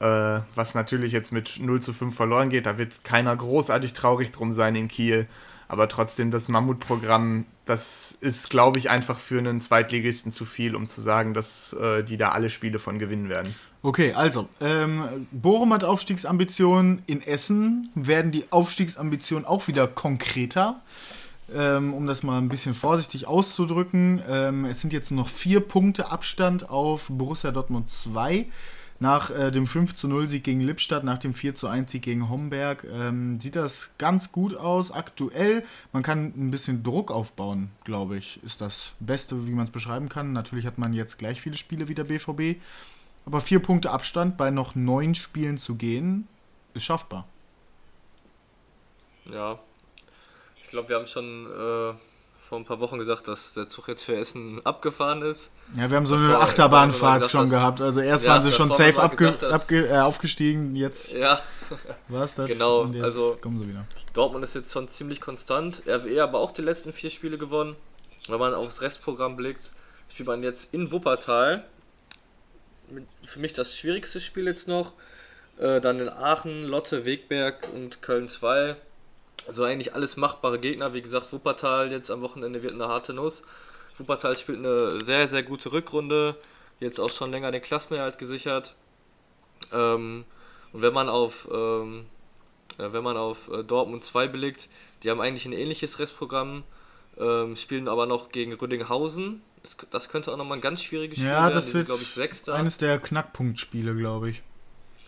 Äh, 0.00 0.40
was 0.54 0.74
natürlich 0.74 1.12
jetzt 1.12 1.32
mit 1.32 1.58
0 1.60 1.80
zu 1.80 1.92
5 1.92 2.14
verloren 2.14 2.50
geht, 2.50 2.66
da 2.66 2.78
wird 2.78 3.04
keiner 3.04 3.34
großartig 3.34 3.92
traurig 3.92 4.32
drum 4.32 4.52
sein 4.52 4.74
in 4.74 4.88
Kiel. 4.88 5.26
Aber 5.68 5.88
trotzdem, 5.88 6.30
das 6.30 6.48
Mammutprogramm, 6.48 7.46
das 7.64 8.16
ist, 8.20 8.50
glaube 8.50 8.78
ich, 8.78 8.90
einfach 8.90 9.18
für 9.18 9.38
einen 9.38 9.60
Zweitligisten 9.60 10.30
zu 10.30 10.44
viel, 10.44 10.76
um 10.76 10.86
zu 10.86 11.00
sagen, 11.00 11.32
dass 11.32 11.72
äh, 11.72 12.04
die 12.04 12.16
da 12.16 12.30
alle 12.30 12.50
Spiele 12.50 12.78
von 12.78 12.98
gewinnen 12.98 13.28
werden. 13.28 13.54
Okay, 13.82 14.12
also, 14.12 14.48
ähm, 14.60 15.26
Bochum 15.30 15.72
hat 15.72 15.84
Aufstiegsambitionen. 15.84 17.02
In 17.06 17.22
Essen 17.22 17.90
werden 17.94 18.32
die 18.32 18.44
Aufstiegsambitionen 18.50 19.44
auch 19.44 19.68
wieder 19.68 19.86
konkreter. 19.86 20.80
Ähm, 21.52 21.92
um 21.92 22.06
das 22.06 22.22
mal 22.22 22.38
ein 22.38 22.48
bisschen 22.48 22.74
vorsichtig 22.74 23.26
auszudrücken. 23.26 24.22
Ähm, 24.26 24.64
es 24.64 24.80
sind 24.80 24.92
jetzt 24.92 25.10
nur 25.10 25.24
noch 25.24 25.28
vier 25.28 25.60
Punkte 25.60 26.10
Abstand 26.10 26.70
auf 26.70 27.08
Borussia 27.08 27.50
Dortmund 27.50 27.90
2. 27.90 28.46
Nach 29.00 29.30
äh, 29.30 29.50
dem 29.50 29.66
5 29.66 29.96
zu 29.96 30.08
0 30.08 30.28
Sieg 30.28 30.44
gegen 30.44 30.60
Lippstadt, 30.60 31.04
nach 31.04 31.18
dem 31.18 31.34
4 31.34 31.54
zu 31.54 31.66
1 31.66 31.90
Sieg 31.90 32.02
gegen 32.02 32.30
Homberg, 32.30 32.86
ähm, 32.90 33.40
sieht 33.40 33.56
das 33.56 33.90
ganz 33.98 34.30
gut 34.32 34.54
aus 34.54 34.92
aktuell. 34.92 35.64
Man 35.92 36.02
kann 36.02 36.32
ein 36.36 36.50
bisschen 36.50 36.82
Druck 36.82 37.10
aufbauen, 37.10 37.70
glaube 37.82 38.16
ich, 38.16 38.42
ist 38.44 38.60
das 38.60 38.92
Beste, 39.00 39.46
wie 39.46 39.50
man 39.50 39.66
es 39.66 39.72
beschreiben 39.72 40.08
kann. 40.08 40.32
Natürlich 40.32 40.64
hat 40.64 40.78
man 40.78 40.92
jetzt 40.92 41.18
gleich 41.18 41.40
viele 41.40 41.56
Spiele 41.56 41.88
wie 41.88 41.94
der 41.94 42.04
BVB. 42.04 42.60
Aber 43.26 43.40
vier 43.40 43.58
Punkte 43.58 43.90
Abstand 43.90 44.36
bei 44.36 44.50
noch 44.50 44.74
neun 44.74 45.14
Spielen 45.14 45.58
zu 45.58 45.74
gehen, 45.74 46.28
ist 46.72 46.84
schaffbar. 46.84 47.26
Ja. 49.30 49.58
Ich 50.74 50.76
glaube, 50.76 50.88
wir 50.88 50.96
haben 50.96 51.06
schon 51.06 51.46
äh, 51.46 51.94
vor 52.48 52.58
ein 52.58 52.64
paar 52.64 52.80
Wochen 52.80 52.98
gesagt, 52.98 53.28
dass 53.28 53.54
der 53.54 53.68
Zug 53.68 53.86
jetzt 53.86 54.02
für 54.02 54.16
Essen 54.16 54.60
abgefahren 54.66 55.22
ist. 55.22 55.52
Ja, 55.76 55.88
wir 55.88 55.96
haben 55.96 56.06
so 56.08 56.16
eine 56.16 56.36
Achterbahnfahrt 56.36 57.26
du 57.26 57.28
schon 57.28 57.44
gesagt 57.44 57.60
gehabt. 57.60 57.80
Also 57.80 58.00
erst 58.00 58.24
Ja, 58.24 58.30
waren 58.32 58.42
sie 58.42 58.50
schon 58.50 58.70
safe 58.70 59.00
abge 59.00 59.16
gesagt 59.18 59.44
abge 59.44 59.86
äh, 59.86 59.98
aufgestiegen, 60.00 60.74
jetzt 60.74 61.12
Ja, 61.12 61.40
war 62.08 62.24
es 62.24 62.34
das. 62.34 62.48
Genau, 62.48 62.80
und 62.80 62.94
jetzt 62.94 63.04
also- 63.04 63.36
kommen 63.40 63.60
sie 63.60 63.68
wieder. 63.68 63.86
Dortmund 64.14 64.42
ist 64.42 64.56
jetzt 64.56 64.72
schon 64.72 64.88
ziemlich 64.88 65.20
konstant. 65.20 65.84
RWE 65.86 66.20
aber 66.20 66.40
auch 66.40 66.50
die 66.50 66.62
letzten 66.62 66.92
vier 66.92 67.10
Spiele 67.10 67.38
gewonnen. 67.38 67.76
Wenn 68.26 68.40
man 68.40 68.52
aufs 68.52 68.82
Restprogramm 68.82 69.36
blickt, 69.36 69.74
spielt 70.08 70.26
man 70.26 70.42
jetzt 70.42 70.74
in 70.74 70.90
Wuppertal. 70.90 71.64
Für 73.24 73.38
mich 73.38 73.52
das 73.52 73.78
schwierigste 73.78 74.18
Spiel 74.18 74.46
jetzt 74.48 74.66
noch. 74.66 74.94
Äh, 75.56 75.80
dann 75.80 76.00
in 76.00 76.08
Aachen, 76.08 76.64
Lotte, 76.64 77.04
Wegberg 77.04 77.68
und 77.72 78.02
Köln 78.02 78.26
2. 78.28 78.74
Also 79.46 79.64
eigentlich 79.64 79.94
alles 79.94 80.16
machbare 80.16 80.58
Gegner. 80.58 80.94
Wie 80.94 81.02
gesagt, 81.02 81.32
Wuppertal 81.32 81.90
jetzt 81.92 82.10
am 82.10 82.20
Wochenende 82.22 82.62
wird 82.62 82.74
eine 82.74 82.88
harte 82.88 83.12
Nuss. 83.12 83.42
Wuppertal 83.96 84.36
spielt 84.36 84.58
eine 84.58 85.04
sehr, 85.04 85.28
sehr 85.28 85.42
gute 85.42 85.72
Rückrunde. 85.72 86.36
Jetzt 86.80 86.98
auch 86.98 87.10
schon 87.10 87.30
länger 87.30 87.52
den 87.52 87.60
Klassenerhalt 87.62 88.18
gesichert. 88.18 88.74
Ähm, 89.72 90.24
und 90.72 90.82
wenn 90.82 90.92
man 90.94 91.08
auf 91.08 91.48
ähm, 91.52 92.06
äh, 92.78 92.92
wenn 92.92 93.04
man 93.04 93.16
auf 93.16 93.48
äh, 93.48 93.62
Dortmund 93.62 94.04
2 94.04 94.28
blickt, 94.28 94.68
die 95.02 95.10
haben 95.10 95.20
eigentlich 95.20 95.46
ein 95.46 95.52
ähnliches 95.52 95.98
Restprogramm, 95.98 96.64
ähm, 97.18 97.56
spielen 97.56 97.88
aber 97.88 98.06
noch 98.06 98.30
gegen 98.30 98.52
Rüdinghausen. 98.54 99.42
Das, 99.62 99.76
das 99.90 100.08
könnte 100.08 100.32
auch 100.32 100.36
nochmal 100.36 100.58
ein 100.58 100.62
ganz 100.62 100.82
schwieriges 100.82 101.18
Spiel 101.18 101.28
Ja, 101.30 101.44
werden. 101.44 101.54
das 101.54 101.72
wird 101.72 101.86
glaube 101.86 102.02
ich, 102.02 102.08
Sechster. 102.08 102.54
eines 102.54 102.78
der 102.78 102.98
Knackpunktspiele, 102.98 103.94
glaube 103.94 104.30
ich. 104.30 104.42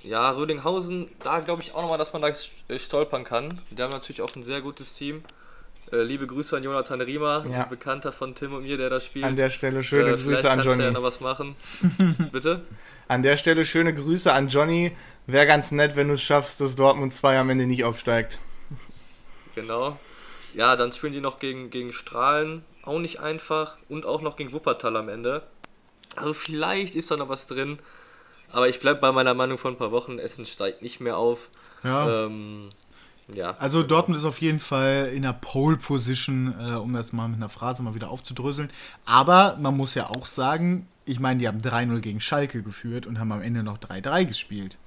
Ja, 0.07 0.31
Rödinghausen, 0.31 1.09
da 1.23 1.41
glaube 1.41 1.63
ich 1.63 1.75
auch 1.75 1.83
nochmal, 1.83 1.99
dass 1.99 2.13
man 2.13 2.23
da 2.23 2.29
äh, 2.29 2.79
stolpern 2.79 3.25
kann. 3.25 3.61
Die 3.71 3.83
haben 3.83 3.91
natürlich 3.91 4.23
auch 4.23 4.35
ein 4.37 4.43
sehr 4.45 4.61
gutes 4.61 4.95
Team. 4.95 5.23
Äh, 5.93 6.03
liebe 6.03 6.27
Grüße 6.29 6.57
an 6.57 6.63
Jonathan 6.63 7.01
Riemer, 7.01 7.45
Ja. 7.51 7.65
ein 7.65 7.69
Bekannter 7.69 8.13
von 8.13 8.35
Tim 8.35 8.55
und 8.55 8.63
mir, 8.63 8.77
der 8.77 8.89
da 8.91 9.01
spielt. 9.01 9.25
An 9.25 9.35
der 9.37 9.51
Stelle 9.51 9.83
schöne 9.83 10.13
Äh, 10.13 10.17
Grüße 10.23 10.49
an 10.49 10.61
kannst 10.61 10.67
du 10.67 10.71
ja 10.71 10.77
Johnny. 10.87 10.93
noch 10.95 11.03
was 11.03 11.21
machen. 11.21 11.57
Bitte? 12.33 12.63
An 13.09 13.23
der 13.23 13.37
Stelle 13.37 13.65
schöne 13.65 13.93
Grüße 13.95 14.33
an 14.33 14.49
Johnny. 14.49 14.97
Wäre 15.27 15.47
ganz 15.47 15.73
nett, 15.73 15.97
wenn 15.97 16.07
du 16.09 16.15
es 16.15 16.23
schaffst, 16.23 16.61
dass 16.61 16.77
Dortmund 16.77 17.13
2 17.13 17.39
am 17.41 17.51
Ende 17.51 17.67
nicht 17.67 17.83
aufsteigt. 17.85 18.39
Genau. 19.57 19.99
Ja, 20.55 20.77
dann 20.77 20.93
spielen 20.93 21.13
die 21.13 21.21
noch 21.21 21.39
gegen, 21.41 21.71
gegen 21.71 21.93
Strahlen, 21.93 22.65
auch 22.85 22.99
nicht 23.01 23.21
einfach. 23.21 23.77
Und 23.89 24.07
auch 24.07 24.23
noch 24.23 24.37
gegen 24.37 24.53
Wuppertal 24.53 24.97
am 24.97 25.09
Ende. 25.09 25.43
Also 26.15 26.33
vielleicht 26.33 26.95
ist 26.95 27.11
da 27.11 27.17
noch 27.17 27.29
was 27.29 27.47
drin. 27.47 27.79
Aber 28.57 28.71
ich 28.71 28.81
bleibe 28.81 29.01
bei 29.01 29.13
meiner 29.13 29.35
Meinung 29.35 29.59
von 29.59 29.75
ein 29.75 29.77
paar 29.77 29.93
Wochen. 29.93 30.19
Essen 30.19 30.47
steigt 30.47 30.81
nicht 30.81 30.99
mehr 30.99 31.19
auf. 31.19 31.51
Ja. 31.85 32.25
Ähm, 32.25 32.71
ja. 33.29 33.55
Also 33.59 33.83
Dortmund 33.83 34.19
ist 34.19 34.25
auf 34.25 34.41
jeden 34.41 34.61
Fall 34.61 35.13
in 35.15 35.25
der 35.25 35.35
Pole 35.35 35.77
Position, 35.77 36.55
äh, 36.59 36.73
um 36.73 36.95
das 36.95 37.13
mal 37.13 37.29
mit 37.29 37.37
einer 37.37 37.51
Phrase 37.51 37.83
mal 37.83 37.95
wieder 37.95 38.09
aufzudröseln. 38.09 38.73
Aber 39.05 39.59
man 39.61 39.77
muss 39.77 39.95
ja 39.95 40.09
auch 40.09 40.25
sagen, 40.25 40.89
ich 41.05 41.21
meine, 41.21 41.39
die 41.39 41.49
haben 41.49 41.59
3-0 41.59 42.01
gegen 42.01 42.19
Schalke 42.19 42.63
geführt 42.63 43.07
und 43.07 43.19
haben 43.19 43.31
am 43.31 43.43
Ende 43.43 43.63
noch 43.63 43.77
3-3 43.77 44.25
gespielt. 44.25 44.79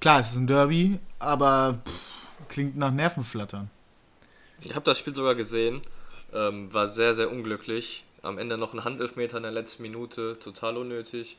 Klar, 0.00 0.20
es 0.20 0.30
ist 0.30 0.36
ein 0.36 0.46
Derby, 0.46 0.98
aber 1.18 1.82
pff, 1.86 2.48
klingt 2.48 2.78
nach 2.78 2.90
Nervenflattern. 2.90 3.68
Ich 4.62 4.74
habe 4.74 4.86
das 4.86 4.98
Spiel 4.98 5.14
sogar 5.14 5.34
gesehen, 5.34 5.82
ähm, 6.32 6.72
war 6.72 6.88
sehr, 6.88 7.14
sehr 7.14 7.30
unglücklich. 7.30 8.06
Am 8.22 8.38
Ende 8.38 8.56
noch 8.56 8.72
ein 8.72 8.82
Handelfmeter 8.82 9.36
in 9.36 9.42
der 9.42 9.52
letzten 9.52 9.82
Minute, 9.82 10.38
total 10.38 10.78
unnötig. 10.78 11.36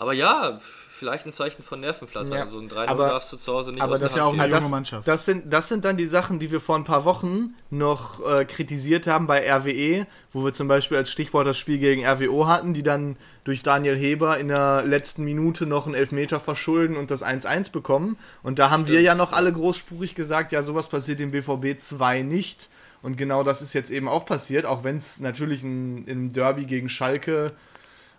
Aber 0.00 0.14
ja, 0.14 0.58
vielleicht 0.88 1.26
ein 1.26 1.32
Zeichen 1.32 1.62
von 1.62 1.80
Nervenflattern. 1.80 2.32
Ja, 2.32 2.40
Also 2.44 2.58
ein 2.58 2.68
3-0 2.70 2.86
aber- 2.88 3.08
darfst 3.08 3.30
du 3.34 3.36
zu 3.36 3.52
Hause 3.52 3.70
nicht 3.70 3.82
aber 3.82 3.98
das 3.98 4.12
ist 4.12 4.16
ja 4.16 4.24
auch 4.24 4.32
eine 4.32 4.44
junge 4.44 4.54
das, 4.54 4.70
Mannschaft. 4.70 5.06
Das 5.06 5.26
sind, 5.26 5.52
das 5.52 5.68
sind 5.68 5.84
dann 5.84 5.98
die 5.98 6.06
Sachen, 6.06 6.38
die 6.38 6.50
wir 6.50 6.58
vor 6.60 6.74
ein 6.76 6.84
paar 6.84 7.04
Wochen 7.04 7.54
noch 7.68 8.26
äh, 8.26 8.46
kritisiert 8.46 9.06
haben 9.06 9.26
bei 9.26 9.46
RWE, 9.46 10.06
wo 10.32 10.42
wir 10.42 10.54
zum 10.54 10.68
Beispiel 10.68 10.96
als 10.96 11.10
Stichwort 11.10 11.46
das 11.46 11.58
Spiel 11.58 11.76
gegen 11.78 12.06
RWO 12.06 12.46
hatten, 12.46 12.72
die 12.72 12.82
dann 12.82 13.16
durch 13.44 13.62
Daniel 13.62 13.94
Heber 13.94 14.38
in 14.38 14.48
der 14.48 14.84
letzten 14.86 15.22
Minute 15.22 15.66
noch 15.66 15.84
einen 15.84 15.94
Elfmeter 15.94 16.40
verschulden 16.40 16.96
und 16.96 17.10
das 17.10 17.22
1-1 17.22 17.72
bekommen. 17.72 18.16
Und 18.42 18.58
da 18.58 18.70
haben 18.70 18.88
wir 18.88 19.02
ja 19.02 19.14
noch 19.14 19.32
alle 19.32 19.52
großspurig 19.52 20.14
gesagt, 20.14 20.52
ja, 20.52 20.62
sowas 20.62 20.88
passiert 20.88 21.20
im 21.20 21.30
BVB 21.30 21.78
2 21.78 22.22
nicht. 22.22 22.70
Und 23.02 23.16
genau 23.18 23.42
das 23.42 23.60
ist 23.60 23.74
jetzt 23.74 23.90
eben 23.90 24.08
auch 24.08 24.24
passiert, 24.24 24.64
auch 24.64 24.82
wenn 24.82 24.96
es 24.96 25.20
natürlich 25.20 25.62
im 25.62 26.32
Derby 26.32 26.64
gegen 26.64 26.88
Schalke 26.88 27.52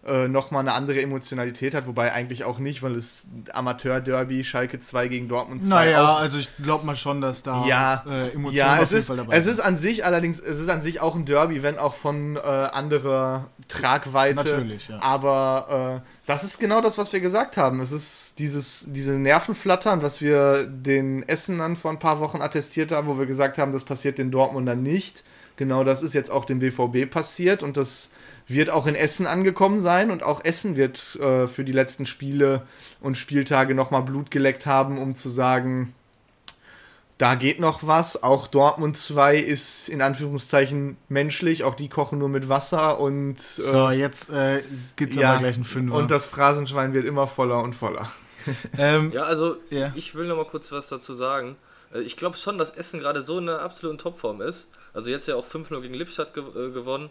äh, 0.03 0.27
nochmal 0.27 0.61
eine 0.61 0.73
andere 0.73 0.99
Emotionalität 0.99 1.75
hat, 1.75 1.85
wobei 1.85 2.11
eigentlich 2.11 2.43
auch 2.43 2.57
nicht, 2.57 2.81
weil 2.81 2.95
es 2.95 3.27
Amateur-Derby 3.53 4.43
Schalke 4.43 4.79
2 4.79 5.07
gegen 5.07 5.27
Dortmund 5.27 5.63
2 5.63 5.69
Naja, 5.69 6.15
also 6.15 6.39
ich 6.39 6.49
glaube 6.57 6.87
mal 6.87 6.95
schon, 6.95 7.21
dass 7.21 7.43
da 7.43 7.67
ja, 7.67 8.03
äh, 8.07 8.29
Emotionen 8.29 8.53
ja 8.55 8.75
auf 8.77 8.81
es, 8.81 8.89
jeden 8.89 8.99
ist, 8.99 9.07
Fall 9.07 9.17
dabei 9.17 9.37
es 9.37 9.43
sind. 9.43 9.53
ist 9.53 9.59
an 9.59 9.77
sich 9.77 10.03
allerdings, 10.03 10.39
es 10.39 10.59
ist 10.59 10.69
an 10.69 10.81
sich 10.81 11.01
auch 11.01 11.15
ein 11.15 11.25
Derby, 11.25 11.61
wenn 11.61 11.77
auch 11.77 11.93
von 11.93 12.35
äh, 12.35 12.39
anderer 12.39 13.49
Tragweite. 13.67 14.43
Natürlich, 14.43 14.87
ja. 14.87 14.99
Aber 15.01 16.01
äh, 16.03 16.09
das 16.25 16.43
ist 16.43 16.59
genau 16.59 16.81
das, 16.81 16.97
was 16.97 17.13
wir 17.13 17.19
gesagt 17.19 17.57
haben. 17.57 17.79
Es 17.79 17.91
ist 17.91 18.39
dieses, 18.39 18.85
diese 18.87 19.11
Nervenflattern, 19.11 20.01
was 20.01 20.19
wir 20.19 20.65
den 20.65 21.21
Essenern 21.29 21.75
vor 21.75 21.91
ein 21.91 21.99
paar 21.99 22.19
Wochen 22.19 22.41
attestiert 22.41 22.91
haben, 22.91 23.07
wo 23.07 23.19
wir 23.19 23.27
gesagt 23.27 23.59
haben, 23.59 23.71
das 23.71 23.83
passiert 23.83 24.17
den 24.17 24.31
Dortmundern 24.31 24.81
nicht. 24.81 25.23
Genau 25.61 25.83
das 25.83 26.01
ist 26.01 26.15
jetzt 26.15 26.31
auch 26.31 26.45
dem 26.45 26.57
BVB 26.57 27.07
passiert 27.07 27.61
und 27.61 27.77
das 27.77 28.09
wird 28.47 28.71
auch 28.71 28.87
in 28.87 28.95
Essen 28.95 29.27
angekommen 29.27 29.79
sein 29.79 30.09
und 30.09 30.23
auch 30.23 30.43
Essen 30.43 30.75
wird 30.75 31.17
äh, 31.17 31.45
für 31.45 31.63
die 31.63 31.71
letzten 31.71 32.07
Spiele 32.07 32.63
und 32.99 33.15
Spieltage 33.15 33.75
nochmal 33.75 34.01
Blut 34.01 34.31
geleckt 34.31 34.65
haben, 34.65 34.97
um 34.97 35.13
zu 35.13 35.29
sagen, 35.29 35.93
da 37.19 37.35
geht 37.35 37.59
noch 37.59 37.85
was. 37.85 38.23
Auch 38.23 38.47
Dortmund 38.47 38.97
2 38.97 39.35
ist 39.37 39.87
in 39.87 40.01
Anführungszeichen 40.01 40.97
menschlich. 41.09 41.63
Auch 41.63 41.75
die 41.75 41.89
kochen 41.89 42.17
nur 42.17 42.29
mit 42.29 42.49
Wasser 42.49 42.99
und. 42.99 43.35
äh, 43.35 43.61
so, 43.61 43.91
jetzt 43.91 44.31
äh, 44.31 44.63
gibt's 44.95 45.19
aber 45.19 45.37
gleich 45.37 45.57
einen 45.57 45.63
Fünfer. 45.63 45.93
Und 45.95 46.09
das 46.09 46.25
Phrasenschwein 46.25 46.95
wird 46.95 47.05
immer 47.05 47.27
voller 47.27 47.61
und 47.61 47.75
voller. 47.75 48.11
ähm, 48.79 49.11
Ja, 49.11 49.25
also 49.25 49.57
Ja. 49.69 49.91
ich 49.93 50.15
will 50.15 50.27
noch 50.27 50.37
mal 50.37 50.47
kurz 50.47 50.71
was 50.71 50.89
dazu 50.89 51.13
sagen. 51.13 51.55
Äh, 51.93 51.99
Ich 51.99 52.17
glaube 52.17 52.35
schon, 52.37 52.57
dass 52.57 52.71
Essen 52.71 52.99
gerade 52.99 53.21
so 53.21 53.37
in 53.37 53.47
einer 53.47 53.61
absoluten 53.61 53.99
Topform 53.99 54.41
ist. 54.41 54.69
Also 54.93 55.09
jetzt 55.09 55.27
ja 55.27 55.35
auch 55.35 55.45
5-0 55.45 55.81
gegen 55.81 55.93
Lippstadt 55.93 56.33
ge 56.33 56.43
äh, 56.43 56.71
gewonnen. 56.71 57.09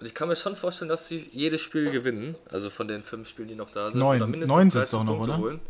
Und 0.00 0.06
ich 0.06 0.14
kann 0.14 0.28
mir 0.28 0.36
schon 0.36 0.56
vorstellen, 0.56 0.88
dass 0.88 1.08
sie 1.08 1.28
jedes 1.32 1.60
Spiel 1.60 1.90
gewinnen. 1.90 2.34
Also 2.50 2.70
von 2.70 2.88
den 2.88 3.02
fünf 3.02 3.28
Spielen, 3.28 3.48
die 3.48 3.54
noch 3.54 3.70
da 3.70 3.90
sind. 3.90 4.00
Neun. 4.00 4.18
Neun 4.18 4.70
sind's 4.70 4.90
13 4.90 4.98
doch 4.98 5.04
noch, 5.04 5.16
Punkte 5.16 5.32
oder? 5.32 5.38
Holen. 5.38 5.60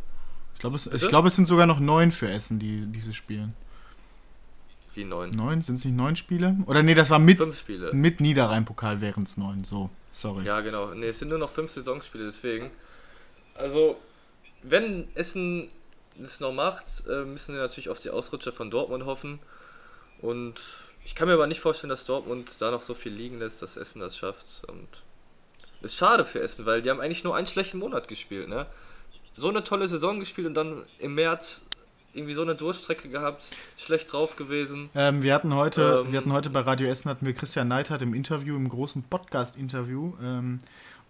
ich 0.55 0.61
glaube, 0.61 0.77
es, 0.77 0.87
ich 0.87 1.09
glaub, 1.09 1.27
es 1.27 1.37
sind 1.37 1.47
sogar 1.47 1.67
noch 1.67 1.81
neun 1.81 2.11
für 2.11 2.31
Essen, 2.31 2.59
die 2.59 2.87
diese 2.87 3.13
spielen. 3.13 3.55
Wie 4.95 5.05
neun. 5.05 5.31
Neun? 5.31 5.61
Sind 5.61 5.77
es 5.77 5.85
nicht 5.85 5.97
neun 5.97 6.17
Spiele? 6.17 6.57
Oder 6.67 6.83
nee, 6.83 6.95
das 6.95 7.11
war 7.11 7.19
mit, 7.19 7.39
Fünf 7.39 7.59
Spiele. 7.59 7.93
mit 7.93 8.21
Niederrhein-Pokal 8.21 9.01
wären 9.01 9.25
es 9.25 9.37
neun. 9.37 9.65
So, 9.65 9.91
sorry. 10.13 10.45
Ja, 10.45 10.61
genau. 10.61 10.95
Ne, 10.95 11.07
es 11.07 11.19
sind 11.19 11.29
nur 11.29 11.39
noch 11.39 11.51
fünf 11.51 11.73
Saisonspiele, 11.73 12.25
deswegen. 12.25 12.71
Also, 13.55 13.97
wenn 14.63 15.09
Essen 15.15 15.69
es 16.23 16.41
noch 16.41 16.53
macht, 16.53 16.85
äh, 17.09 17.25
müssen 17.25 17.55
wir 17.55 17.63
natürlich 17.63 17.89
auf 17.89 17.99
die 17.99 18.11
Ausrutscher 18.11 18.53
von 18.53 18.71
Dortmund 18.71 19.05
hoffen. 19.05 19.41
Und 20.23 20.61
ich 21.05 21.15
kann 21.15 21.29
mir 21.29 21.35
aber 21.35 21.47
nicht 21.47 21.61
vorstellen, 21.61 21.91
dass 21.91 22.05
Dortmund 22.05 22.57
da 22.61 22.71
noch 22.71 22.83
so 22.83 22.95
viel 22.95 23.13
liegen 23.13 23.39
lässt, 23.39 23.63
dass 23.63 23.77
Essen 23.77 24.01
das 24.01 24.17
schafft. 24.17 24.63
Und 24.69 24.89
ist 25.83 25.97
schade 25.97 26.25
für 26.25 26.41
Essen, 26.41 26.65
weil 26.67 26.83
die 26.83 26.91
haben 26.91 27.01
eigentlich 27.01 27.25
nur 27.25 27.37
einen 27.37 27.47
schlechten 27.47 27.79
Monat 27.79 28.09
gespielt, 28.09 28.49
ne? 28.49 28.67
So 29.37 29.49
eine 29.49 29.65
tolle 29.65 29.89
Saison 29.89 30.19
gespielt 30.21 30.47
und 30.47 30.55
dann 30.55 30.85
im 30.99 31.15
März 31.15 31.65
irgendwie 32.15 32.35
so 32.35 32.43
eine 32.43 32.55
Durchstrecke 32.55 33.09
gehabt, 33.09 33.51
schlecht 33.77 34.13
drauf 34.13 34.37
gewesen. 34.37 34.89
Ähm, 34.95 35.23
wir 35.23 35.35
hatten 35.35 35.53
heute, 35.55 36.05
Ähm, 36.07 36.13
wir 36.13 36.19
hatten 36.21 36.33
heute 36.33 36.49
bei 36.51 36.61
Radio 36.61 36.87
Essen 36.89 37.11
hatten 37.11 37.27
wir 37.27 37.33
Christian 37.35 37.67
Neidhardt 37.69 38.03
im 38.03 38.15
Interview, 38.15 38.55
im 38.55 38.69
großen 38.69 39.03
Podcast-Interview. 39.03 40.13
Ähm, 40.23 40.59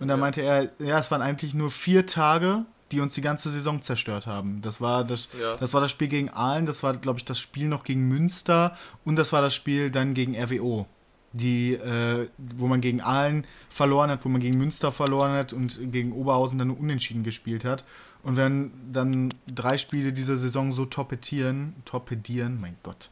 und 0.01 0.09
da 0.09 0.15
Ja. 0.15 0.21
meinte 0.21 0.41
er, 0.41 0.71
ja, 0.79 0.99
es 0.99 1.11
waren 1.11 1.21
eigentlich 1.21 1.53
nur 1.55 1.71
vier 1.71 2.07
Tage, 2.07 2.65
die 2.93 3.01
uns 3.01 3.15
die 3.15 3.21
ganze 3.21 3.51
Saison 3.51 3.83
zerstört 3.83 4.27
haben. 4.27 4.61
Das 4.63 4.81
war 4.81 5.05
das, 5.05 5.29
Ja. 5.41 5.57
das 5.57 5.73
war 5.75 5.81
das 5.81 5.91
Spiel 5.91 6.09
gegen 6.09 6.29
Aalen, 6.31 6.67
das 6.67 6.83
war, 6.83 6.95
glaube 6.97 7.19
ich, 7.19 7.25
das 7.25 7.39
Spiel 7.41 7.69
noch 7.69 7.85
gegen 7.85 8.07
Münster 8.09 8.77
und 9.05 9.17
das 9.17 9.33
war 9.33 9.41
das 9.43 9.55
Spiel 9.55 9.91
dann 9.91 10.15
gegen 10.15 10.37
RWO. 10.37 10.87
Die, 11.33 11.73
äh, 11.75 12.29
wo 12.39 12.69
man 12.69 12.81
gegen 12.81 13.01
Aalen 13.01 13.45
verloren 13.69 14.09
hat, 14.09 14.25
wo 14.25 14.29
man 14.29 14.41
gegen 14.41 14.57
Münster 14.57 14.93
verloren 14.93 15.33
hat 15.33 15.53
und 15.53 15.81
gegen 15.91 16.13
Oberhausen 16.13 16.59
dann 16.61 16.69
nur 16.69 16.79
unentschieden 16.79 17.25
gespielt 17.25 17.65
hat. 17.65 17.83
Und 18.23 18.37
wenn 18.37 18.71
dann 18.93 19.35
drei 19.53 19.77
Spiele 19.77 20.13
dieser 20.13 20.39
Saison 20.39 20.71
so 20.71 20.85
torpedieren, 20.85 21.75
torpedieren, 21.85 22.61
mein 22.61 22.77
Gott, 22.85 23.11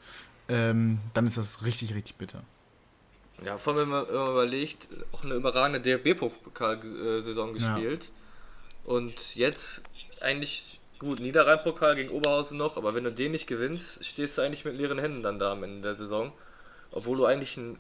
ähm, 0.49 0.99
dann 1.14 1.27
ist 1.27 1.37
das 1.37 1.64
richtig, 1.64 1.95
richtig 1.95 2.14
bitter. 2.14 2.45
Ja, 3.45 3.59
vor 3.59 3.73
allem, 3.75 3.91
wenn 3.91 4.05
man, 4.05 4.07
überlegt, 4.07 4.87
auch 5.11 5.25
eine 5.25 5.35
überragende 5.35 5.81
DFB-Pokal-Saison 5.81 7.53
gespielt. 7.55 8.12
Und 8.85 9.37
jetzt 9.37 9.83
eigentlich 10.20 10.80
gut, 10.99 11.20
Niederrhein-Pokal 11.20 11.97
gegen 11.97 12.11
Oberhausen 12.11 12.59
noch, 12.59 12.76
aber 12.76 12.95
wenn 12.95 13.05
du 13.05 13.12
den 13.12 13.33
nicht 13.33 13.47
gewinnst, 13.47 14.05
stehst 14.05 14.39
du 14.39 14.43
eigentlich 14.43 14.64
mit 14.64 14.76
leeren 14.76 14.99
Händen 14.99 15.22
dann 15.22 15.39
da 15.39 15.53
am 15.53 15.62
Ende 15.64 15.83
der 15.83 15.95
Saison. 15.95 16.33
Obwohl 16.91 17.16
du 17.16 17.24
eigentlich 17.26 17.57
einen 17.59 17.78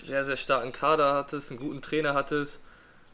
sehr, 0.00 0.24
sehr 0.24 0.36
starken 0.36 0.72
Kader 0.72 1.14
hattest, 1.14 1.50
einen 1.50 1.60
guten 1.60 1.82
Trainer 1.82 2.14
hattest, 2.14 2.60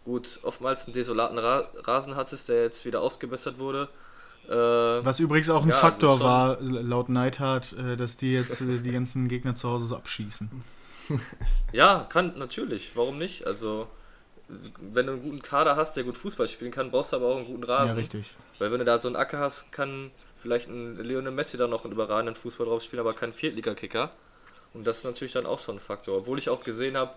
gut, 0.05 0.41
oftmals 0.43 0.85
einen 0.87 0.95
desolaten 0.95 1.39
Ra 1.39 1.69
Rasen 1.83 2.17
hattest, 2.17 2.49
der 2.49 2.63
jetzt 2.63 2.85
wieder 2.85 3.01
ausgebessert 3.01 3.59
wurde. 3.59 3.89
Äh, 4.49 4.53
Was 5.05 5.19
übrigens 5.19 5.51
auch 5.51 5.63
ein 5.65 5.69
Ja, 5.71 5.75
also 5.75 5.87
Faktor 5.87 6.17
schon- 6.19 6.25
war, 6.27 6.59
laut 6.61 7.09
Neidhardt, 7.09 7.73
äh, 7.73 7.97
dass 7.97 8.17
die 8.17 8.33
jetzt 8.33 8.61
äh, 8.61 8.79
die 8.79 8.93
ganzen 8.93 9.27
Gegner 9.27 9.55
zu 9.57 9.69
Hause 9.69 9.87
so 9.87 9.97
abschießen. 9.97 10.49
Ja, 11.73 12.07
kann 12.09 12.37
natürlich. 12.39 12.93
Warum 12.95 13.19
nicht? 13.19 13.47
Also, 13.47 13.87
wenn 14.49 15.07
du 15.07 15.13
einen 15.13 15.23
guten 15.23 15.43
Kader 15.43 15.77
hast, 15.77 15.97
der 15.97 16.05
gut 16.05 16.17
Fußball 16.17 16.49
spielen 16.49 16.71
kann, 16.71 16.91
brauchst 16.91 17.13
du 17.13 17.17
aber 17.17 17.27
auch 17.27 17.37
einen 17.37 17.47
guten 17.47 17.65
Rasen. 17.65 17.89
Ja, 17.89 17.95
richtig. 17.95 18.35
Weil 18.59 18.71
wenn 18.71 18.79
du 18.79 18.85
da 18.85 18.99
so 18.99 19.09
einen 19.09 19.17
Acker 19.17 19.39
hast, 19.39 19.73
kann 19.73 20.11
vielleicht 20.37 20.69
ein 20.69 20.97
Lionel 21.03 21.33
Messi 21.33 21.57
da 21.57 21.67
noch 21.67 21.85
einen 21.85 21.93
überragenden 21.93 22.35
Fußball 22.35 22.67
drauf 22.67 22.83
spielen, 22.83 23.01
aber 23.01 23.15
kein 23.15 23.33
Viertliga-Kicker. 23.33 24.11
Und 24.75 24.87
das 24.87 24.99
ist 24.99 25.05
natürlich 25.05 25.33
dann 25.33 25.47
auch 25.47 25.59
schon 25.59 25.77
ein 25.77 25.81
Faktor. 25.81 26.19
Obwohl 26.19 26.39
ich 26.39 26.49
auch 26.49 26.63
gesehen 26.63 26.97
habe, 26.97 27.13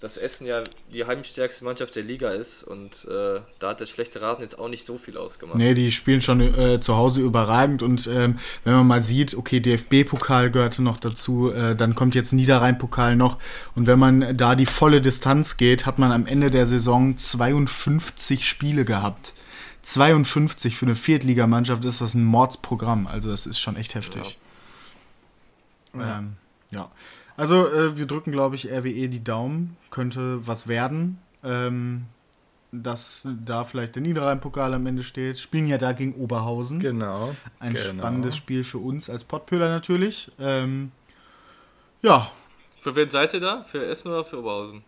dass 0.00 0.16
Essen 0.16 0.46
ja 0.46 0.62
die 0.92 1.04
heimstärkste 1.06 1.64
Mannschaft 1.64 1.96
der 1.96 2.02
Liga 2.02 2.30
ist 2.30 2.62
und 2.62 3.06
äh, 3.06 3.40
da 3.58 3.70
hat 3.70 3.80
der 3.80 3.86
schlechte 3.86 4.20
Rasen 4.20 4.42
jetzt 4.42 4.58
auch 4.58 4.68
nicht 4.68 4.84
so 4.84 4.98
viel 4.98 5.16
ausgemacht. 5.16 5.56
Nee, 5.56 5.74
die 5.74 5.90
spielen 5.92 6.20
schon 6.20 6.40
äh, 6.40 6.80
zu 6.80 6.96
Hause 6.96 7.20
überragend 7.20 7.82
und 7.82 8.06
ähm, 8.08 8.38
wenn 8.64 8.74
man 8.74 8.86
mal 8.86 9.02
sieht, 9.02 9.34
okay, 9.34 9.60
DFB-Pokal 9.60 10.50
gehörte 10.50 10.82
noch 10.82 10.98
dazu, 10.98 11.50
äh, 11.50 11.74
dann 11.74 11.94
kommt 11.94 12.14
jetzt 12.14 12.32
Niederrhein-Pokal 12.32 13.16
noch 13.16 13.38
und 13.74 13.86
wenn 13.86 13.98
man 13.98 14.36
da 14.36 14.54
die 14.54 14.66
volle 14.66 15.00
Distanz 15.00 15.56
geht, 15.56 15.86
hat 15.86 15.98
man 15.98 16.12
am 16.12 16.26
Ende 16.26 16.50
der 16.50 16.66
Saison 16.66 17.16
52 17.16 18.46
Spiele 18.46 18.84
gehabt. 18.84 19.32
52 19.82 20.76
für 20.76 20.86
eine 20.86 20.94
Viertligamannschaft 20.94 21.84
ist 21.84 22.00
das 22.00 22.14
ein 22.14 22.24
Mordsprogramm, 22.24 23.06
also 23.06 23.28
das 23.28 23.46
ist 23.46 23.58
schon 23.58 23.76
echt 23.76 23.94
heftig. 23.94 24.38
Ja. 25.94 26.18
Ähm, 26.18 26.36
ja. 26.70 26.90
Also 27.36 27.66
äh, 27.66 27.96
wir 27.98 28.06
drücken, 28.06 28.30
glaube 28.32 28.54
ich, 28.56 28.70
RWE 28.70 29.08
die 29.08 29.24
Daumen, 29.24 29.76
könnte 29.90 30.46
was 30.46 30.68
werden. 30.68 31.18
Ähm, 31.42 32.06
dass 32.72 33.26
da 33.44 33.62
vielleicht 33.64 33.94
der 33.94 34.02
Niederrhein-Pokal 34.02 34.74
am 34.74 34.86
Ende 34.86 35.02
steht. 35.04 35.38
Spielen 35.38 35.68
ja 35.68 35.78
da 35.78 35.92
gegen 35.92 36.14
Oberhausen. 36.14 36.80
Genau. 36.80 37.34
Ein 37.60 37.74
genau. 37.74 38.00
spannendes 38.00 38.36
Spiel 38.36 38.64
für 38.64 38.78
uns 38.78 39.08
als 39.08 39.22
Pottpöhler 39.24 39.68
natürlich. 39.68 40.32
Ähm, 40.40 40.90
ja, 42.02 42.30
Für 42.80 42.96
wen 42.96 43.10
seid 43.10 43.32
ihr 43.34 43.40
da? 43.40 43.62
Für 43.62 43.84
Essen 43.86 44.08
oder 44.08 44.24
für 44.24 44.40
Oberhausen? 44.40 44.82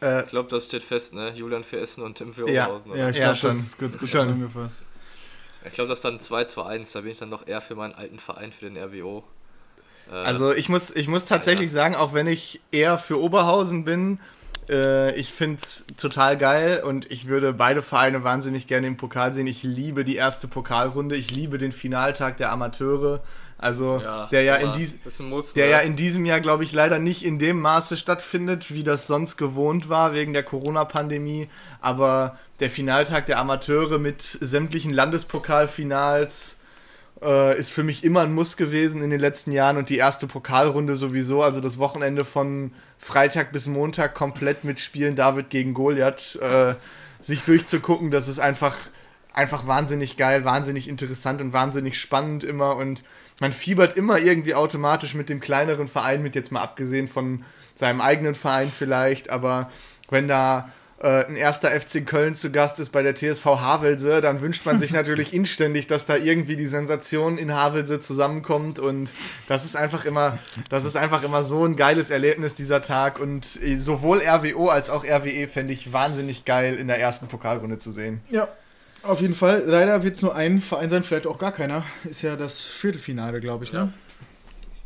Äh, 0.00 0.24
Ich 0.24 0.30
glaube, 0.30 0.48
das 0.48 0.64
steht 0.64 0.82
fest, 0.82 1.14
ne? 1.14 1.32
Julian 1.34 1.64
für 1.64 1.78
Essen 1.78 2.02
und 2.02 2.16
Tim 2.16 2.32
für 2.32 2.50
Ja, 2.50 2.66
Oberhausen. 2.66 2.90
oder? 2.92 3.00
ja, 3.00 3.10
ich 3.10 3.16
Ja, 3.16 3.22
glaube, 3.24 3.36
schon. 3.36 3.50
das 3.50 3.58
ist 3.58 3.78
ganz 3.78 3.98
gut 3.98 4.08
zusammengefasst. 4.08 4.84
Ich 5.66 5.72
glaube, 5.74 5.88
das 5.88 5.98
ist 5.98 6.04
dann 6.04 6.20
2 6.20 6.44
zu 6.44 6.62
1. 6.62 6.92
Da 6.92 7.00
bin 7.02 7.10
ich 7.12 7.18
dann 7.18 7.30
doch 7.30 7.46
eher 7.46 7.60
für 7.60 7.74
meinen 7.74 7.92
alten 7.94 8.18
Verein, 8.18 8.52
für 8.52 8.68
den 8.70 8.76
RWO. 8.78 9.22
Äh, 10.10 10.14
Also 10.14 10.52
ich 10.52 10.68
muss, 10.68 10.94
ich 10.94 11.08
muss 11.08 11.24
tatsächlich 11.24 11.72
sagen, 11.72 11.94
auch 11.94 12.14
wenn 12.14 12.26
ich 12.26 12.60
eher 12.72 12.98
für 12.98 13.20
Oberhausen 13.20 13.84
bin, 13.84 14.18
äh, 14.68 15.14
ich 15.16 15.32
finde 15.32 15.60
es 15.62 15.86
total 15.96 16.36
geil 16.36 16.82
und 16.84 17.10
ich 17.10 17.26
würde 17.26 17.52
beide 17.52 17.82
Vereine 17.82 18.24
wahnsinnig 18.24 18.66
gerne 18.66 18.86
im 18.86 18.96
Pokal 18.96 19.32
sehen. 19.32 19.46
Ich 19.46 19.62
liebe 19.62 20.04
die 20.04 20.16
erste 20.16 20.48
Pokalrunde, 20.48 21.16
ich 21.16 21.30
liebe 21.30 21.58
den 21.58 21.72
Finaltag 21.72 22.36
der 22.36 22.52
Amateure. 22.52 23.22
Also 23.60 24.00
der 24.30 24.42
ja 24.42 24.54
in 24.54 24.72
dies, 24.72 24.98
Muss, 25.18 25.52
der 25.54 25.66
ne? 25.66 25.72
ja 25.72 25.78
in 25.80 25.96
diesem 25.96 26.24
Jahr, 26.24 26.40
glaube 26.40 26.62
ich, 26.62 26.72
leider 26.72 27.00
nicht 27.00 27.24
in 27.24 27.40
dem 27.40 27.60
Maße 27.60 27.96
stattfindet, 27.96 28.72
wie 28.72 28.84
das 28.84 29.08
sonst 29.08 29.36
gewohnt 29.36 29.88
war 29.88 30.14
wegen 30.14 30.32
der 30.32 30.44
Corona-Pandemie. 30.44 31.48
Aber 31.80 32.38
der 32.60 32.70
Finaltag 32.70 33.26
der 33.26 33.40
Amateure 33.40 33.98
mit 33.98 34.22
sämtlichen 34.22 34.92
Landespokalfinals 34.92 36.57
äh, 37.22 37.58
ist 37.58 37.72
für 37.72 37.82
mich 37.82 38.04
immer 38.04 38.22
ein 38.22 38.34
Muss 38.34 38.56
gewesen 38.56 39.02
in 39.02 39.10
den 39.10 39.20
letzten 39.20 39.52
Jahren 39.52 39.76
und 39.76 39.88
die 39.88 39.96
erste 39.96 40.26
Pokalrunde 40.26 40.96
sowieso. 40.96 41.42
Also 41.42 41.60
das 41.60 41.78
Wochenende 41.78 42.24
von 42.24 42.72
Freitag 42.98 43.52
bis 43.52 43.66
Montag 43.66 44.14
komplett 44.14 44.64
mit 44.64 44.80
Spielen 44.80 45.16
David 45.16 45.50
gegen 45.50 45.74
Goliath 45.74 46.36
äh, 46.36 46.74
sich 47.20 47.42
durchzugucken, 47.42 48.10
das 48.10 48.28
ist 48.28 48.38
einfach, 48.38 48.76
einfach 49.32 49.66
wahnsinnig 49.66 50.16
geil, 50.16 50.44
wahnsinnig 50.44 50.88
interessant 50.88 51.40
und 51.40 51.52
wahnsinnig 51.52 51.98
spannend 51.98 52.44
immer 52.44 52.76
und 52.76 53.02
man 53.40 53.52
fiebert 53.52 53.96
immer 53.96 54.18
irgendwie 54.18 54.54
automatisch 54.54 55.14
mit 55.14 55.28
dem 55.28 55.40
kleineren 55.40 55.88
Verein 55.88 56.22
mit, 56.22 56.34
jetzt 56.34 56.52
mal 56.52 56.62
abgesehen 56.62 57.08
von 57.08 57.44
seinem 57.74 58.00
eigenen 58.00 58.34
Verein 58.34 58.70
vielleicht, 58.70 59.30
aber 59.30 59.70
wenn 60.10 60.28
da 60.28 60.70
äh, 61.00 61.24
ein 61.26 61.36
erster 61.36 61.70
FC 61.70 62.04
Köln 62.06 62.34
zu 62.34 62.50
Gast 62.50 62.80
ist 62.80 62.90
bei 62.90 63.02
der 63.02 63.14
TSV 63.14 63.44
Havelse, 63.44 64.20
dann 64.20 64.40
wünscht 64.40 64.66
man 64.66 64.78
sich 64.78 64.92
natürlich 64.92 65.32
inständig, 65.32 65.86
dass 65.86 66.06
da 66.06 66.16
irgendwie 66.16 66.56
die 66.56 66.66
Sensation 66.66 67.38
in 67.38 67.52
Havelse 67.52 68.00
zusammenkommt 68.00 68.78
und 68.78 69.10
das 69.46 69.64
ist 69.64 69.76
einfach 69.76 70.04
immer, 70.04 70.38
das 70.70 70.84
ist 70.84 70.96
einfach 70.96 71.22
immer 71.22 71.42
so 71.42 71.64
ein 71.64 71.76
geiles 71.76 72.10
Erlebnis 72.10 72.54
dieser 72.54 72.82
Tag 72.82 73.20
und 73.20 73.60
äh, 73.62 73.76
sowohl 73.76 74.20
RWO 74.20 74.68
als 74.68 74.90
auch 74.90 75.04
RWE 75.04 75.46
fände 75.46 75.72
ich 75.72 75.92
wahnsinnig 75.92 76.44
geil 76.44 76.74
in 76.74 76.88
der 76.88 76.98
ersten 76.98 77.28
Pokalrunde 77.28 77.78
zu 77.78 77.92
sehen. 77.92 78.20
Ja, 78.30 78.48
auf 79.02 79.20
jeden 79.20 79.34
Fall. 79.34 79.62
Leider 79.66 80.02
wird 80.02 80.16
es 80.16 80.22
nur 80.22 80.34
ein 80.34 80.58
Verein 80.58 80.90
sein, 80.90 81.04
vielleicht 81.04 81.26
auch 81.26 81.38
gar 81.38 81.52
keiner. 81.52 81.84
Ist 82.08 82.22
ja 82.22 82.36
das 82.36 82.62
Viertelfinale, 82.62 83.40
glaube 83.40 83.64
ich, 83.64 83.72
ne? 83.72 83.92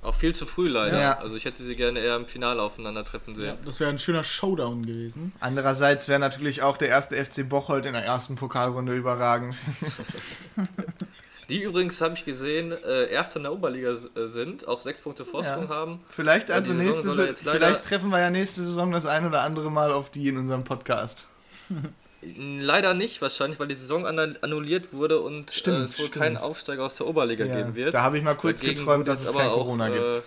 Auch 0.02 0.16
viel 0.16 0.34
zu 0.34 0.46
früh 0.46 0.66
leider. 0.68 1.00
Ja. 1.00 1.18
Also 1.20 1.36
ich 1.36 1.44
hätte 1.44 1.62
sie 1.62 1.76
gerne 1.76 2.00
eher 2.00 2.16
im 2.16 2.26
Finale 2.26 2.60
aufeinandertreffen 2.60 3.36
sehen. 3.36 3.46
Ja, 3.46 3.56
das 3.64 3.78
wäre 3.78 3.88
ein 3.88 3.98
schöner 4.00 4.24
Showdown 4.24 4.84
gewesen. 4.84 5.32
Andererseits 5.38 6.08
wäre 6.08 6.18
natürlich 6.18 6.62
auch 6.62 6.76
der 6.76 6.88
erste 6.88 7.16
FC 7.24 7.48
Bocholt 7.48 7.86
in 7.86 7.92
der 7.92 8.04
ersten 8.04 8.34
Pokalrunde 8.34 8.94
überragend. 8.96 9.54
Die 11.48 11.62
übrigens, 11.62 12.00
habe 12.00 12.14
ich 12.14 12.24
gesehen, 12.24 12.72
äh, 12.72 13.06
Erster 13.10 13.36
in 13.38 13.42
der 13.44 13.52
Oberliga 13.52 13.90
äh, 13.90 14.28
sind, 14.28 14.66
auch 14.66 14.80
sechs 14.80 15.00
Punkte 15.00 15.24
Vorsprung 15.24 15.64
Ja. 15.64 15.68
haben. 15.68 16.00
Vielleicht 16.08 16.50
also 16.50 16.72
Saison 16.72 16.84
nächste 17.16 17.22
jetzt 17.24 17.44
leider- 17.44 17.58
vielleicht 17.66 17.84
treffen 17.84 18.10
wir 18.10 18.20
ja 18.20 18.30
nächste 18.30 18.62
Saison 18.62 18.90
das 18.90 19.06
ein 19.06 19.26
oder 19.26 19.42
andere 19.42 19.70
Mal 19.70 19.92
auf 19.92 20.10
die 20.10 20.28
in 20.28 20.36
unserem 20.38 20.64
Podcast. 20.64 21.26
Leider 22.24 22.94
nicht, 22.94 23.20
wahrscheinlich, 23.20 23.58
weil 23.58 23.66
die 23.66 23.74
Saison 23.74 24.06
annu- 24.06 24.36
annulliert 24.42 24.92
wurde 24.92 25.20
und 25.20 25.50
Stimmt, 25.50 25.78
äh, 25.78 25.82
es 25.82 25.98
wohl 25.98 26.06
stimmt. 26.06 26.22
keinen 26.22 26.36
Aufsteiger 26.36 26.84
aus 26.84 26.94
der 26.96 27.08
Oberliga 27.08 27.44
Ja, 27.44 27.56
geben 27.56 27.74
wird. 27.74 27.94
da 27.94 28.02
habe 28.02 28.16
ich 28.18 28.22
mal 28.24 28.34
kurz 28.36 28.60
Dagegen 28.60 28.78
geträumt, 28.78 29.08
dass 29.08 29.24
es 29.24 29.32
kein 29.32 29.48
auch, 29.48 29.54
Corona 29.54 29.88
äh, 29.88 29.92
gibt. 29.98 30.22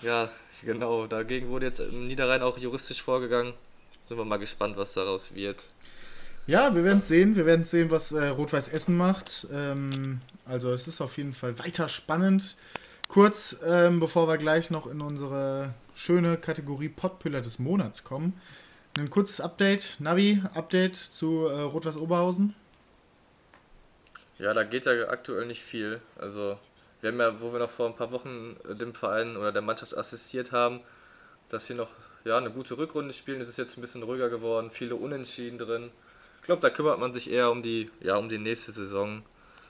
Ja, 0.00 0.30
genau. 0.62 1.06
Dagegen 1.06 1.48
wurde 1.50 1.66
jetzt 1.66 1.80
im 1.80 2.06
Niederrhein 2.06 2.42
auch 2.42 2.56
juristisch 2.56 3.02
vorgegangen. 3.02 3.52
Sind 4.08 4.16
wir 4.16 4.24
mal 4.24 4.38
gespannt, 4.38 4.76
was 4.78 4.94
daraus 4.94 5.34
wird. 5.34 5.64
Ja, 6.46 6.74
wir 6.74 6.82
werden 6.84 6.98
es 6.98 7.08
sehen. 7.08 7.36
Wir 7.36 7.46
werden 7.46 7.64
sehen, 7.64 7.90
was 7.90 8.12
äh, 8.12 8.28
Rot-Weiß 8.28 8.68
Essen 8.68 8.96
macht. 8.96 9.46
Ähm, 9.52 10.20
also 10.46 10.72
es 10.72 10.88
ist 10.88 11.00
auf 11.00 11.16
jeden 11.18 11.34
Fall 11.34 11.58
weiter 11.58 11.88
spannend. 11.88 12.56
Kurz, 13.08 13.56
ähm, 13.64 14.00
bevor 14.00 14.26
wir 14.26 14.38
gleich 14.38 14.70
noch 14.70 14.86
in 14.86 15.02
unsere 15.02 15.74
schöne 15.94 16.38
Kategorie 16.38 16.88
Pottpüller 16.88 17.42
des 17.42 17.58
Monats 17.58 18.04
kommen, 18.04 18.40
ein 18.98 19.08
kurzes 19.08 19.40
Update, 19.40 19.96
Navi-Update 20.00 20.96
zu 20.96 21.46
äh, 21.46 21.60
Rot-Weiß 21.62 21.96
Oberhausen. 21.96 22.54
Ja, 24.38 24.52
da 24.52 24.64
geht 24.64 24.86
ja 24.86 25.08
aktuell 25.08 25.46
nicht 25.46 25.62
viel. 25.62 26.00
Also, 26.18 26.58
wir 27.00 27.10
haben 27.10 27.20
ja, 27.20 27.40
wo 27.40 27.52
wir 27.52 27.58
noch 27.58 27.70
vor 27.70 27.86
ein 27.86 27.96
paar 27.96 28.12
Wochen 28.12 28.56
äh, 28.68 28.74
dem 28.74 28.94
Verein 28.94 29.36
oder 29.36 29.50
der 29.50 29.62
Mannschaft 29.62 29.96
assistiert 29.96 30.52
haben, 30.52 30.80
dass 31.48 31.66
sie 31.66 31.74
noch 31.74 31.90
ja, 32.24 32.36
eine 32.36 32.50
gute 32.50 32.76
Rückrunde 32.76 33.14
spielen, 33.14 33.40
ist 33.40 33.48
es 33.48 33.56
jetzt 33.56 33.78
ein 33.78 33.80
bisschen 33.80 34.02
ruhiger 34.02 34.28
geworden, 34.28 34.70
viele 34.70 34.96
Unentschieden 34.96 35.58
drin. 35.58 35.90
Ich 36.40 36.46
glaube, 36.46 36.60
da 36.60 36.70
kümmert 36.70 36.98
man 36.98 37.12
sich 37.12 37.30
eher 37.30 37.50
um 37.50 37.62
die, 37.62 37.90
ja, 38.00 38.16
um 38.16 38.28
die 38.28 38.38
nächste 38.38 38.72
Saison, 38.72 39.22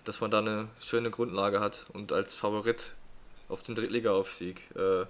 dass 0.04 0.20
man 0.20 0.30
da 0.30 0.38
eine 0.38 0.68
schöne 0.80 1.10
Grundlage 1.10 1.60
hat 1.60 1.86
und 1.92 2.12
als 2.12 2.34
Favorit 2.34 2.94
auf 3.48 3.62
den 3.62 3.74
Drittliga-Aufstieg 3.74 4.62
äh, 4.74 5.06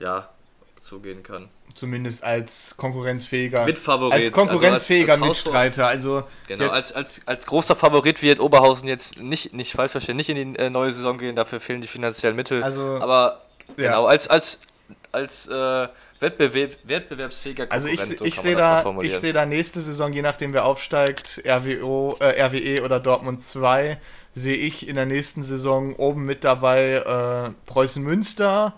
ja, 0.00 0.33
zugehen 0.80 1.22
kann. 1.22 1.48
Zumindest 1.74 2.22
als 2.22 2.76
konkurrenzfähiger, 2.76 3.64
Mitfavorit. 3.64 4.12
als 4.12 4.32
konkurrenzfähiger 4.32 5.14
also 5.14 5.24
als, 5.24 5.36
als 5.38 5.44
Mitstreiter. 5.44 5.86
Also 5.86 6.24
Genau, 6.46 6.68
als, 6.68 6.92
als, 6.92 7.22
als 7.26 7.46
großer 7.46 7.74
Favorit 7.74 8.22
wird 8.22 8.38
Oberhausen 8.38 8.88
jetzt 8.88 9.20
nicht, 9.20 9.52
nicht 9.52 9.72
falsch 9.72 9.92
verstehen, 9.92 10.16
nicht 10.16 10.28
in 10.28 10.54
die 10.54 10.58
äh, 10.58 10.70
neue 10.70 10.92
Saison 10.92 11.18
gehen, 11.18 11.34
dafür 11.34 11.60
fehlen 11.60 11.80
die 11.80 11.88
finanziellen 11.88 12.36
Mittel. 12.36 12.62
Also, 12.62 12.98
aber 13.00 13.42
ja. 13.76 13.88
genau, 13.88 14.06
als, 14.06 14.28
als, 14.28 14.60
als 15.10 15.48
äh, 15.48 15.88
Wettbewerb, 16.20 16.76
wettbewerbsfähiger 16.84 17.66
Also 17.70 17.88
ich, 17.88 17.98
Konkurrent, 17.98 18.18
so 18.18 18.24
ich 18.24 18.40
sehe 18.40 18.56
da, 18.56 18.96
ich 19.02 19.16
sehe 19.16 19.32
da 19.32 19.46
nächste 19.46 19.80
Saison, 19.80 20.12
je 20.12 20.22
nachdem 20.22 20.52
wer 20.52 20.64
aufsteigt, 20.64 21.42
RWO, 21.44 22.16
äh, 22.20 22.40
RWE 22.42 22.82
oder 22.82 23.00
Dortmund 23.00 23.42
2, 23.42 23.98
sehe 24.34 24.56
ich 24.56 24.88
in 24.88 24.96
der 24.96 25.06
nächsten 25.06 25.42
Saison 25.42 25.94
oben 25.96 26.24
mit 26.24 26.44
dabei 26.44 26.94
äh, 26.94 27.50
Preußen 27.66 28.02
Münster, 28.02 28.74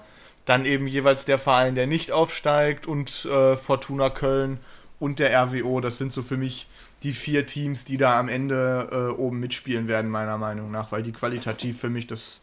dann 0.46 0.64
eben 0.64 0.86
jeweils 0.86 1.26
der 1.26 1.38
Verein, 1.38 1.74
der 1.74 1.86
nicht 1.86 2.12
aufsteigt 2.12 2.86
und 2.86 3.26
äh, 3.26 3.56
Fortuna 3.56 4.08
Köln 4.10 4.58
und 4.98 5.18
der 5.18 5.38
RWO. 5.38 5.80
Das 5.80 5.98
sind 5.98 6.12
so 6.12 6.22
für 6.22 6.36
mich 6.38 6.68
die 7.02 7.12
vier 7.12 7.46
Teams, 7.46 7.84
die 7.84 7.98
da 7.98 8.18
am 8.18 8.28
Ende 8.28 8.88
äh, 8.90 9.20
oben 9.20 9.38
mitspielen 9.40 9.88
werden, 9.88 10.10
meiner 10.10 10.38
Meinung 10.38 10.70
nach, 10.70 10.92
weil 10.92 11.02
die 11.02 11.12
qualitativ 11.12 11.80
für 11.80 11.90
mich 11.90 12.06
das 12.06 12.40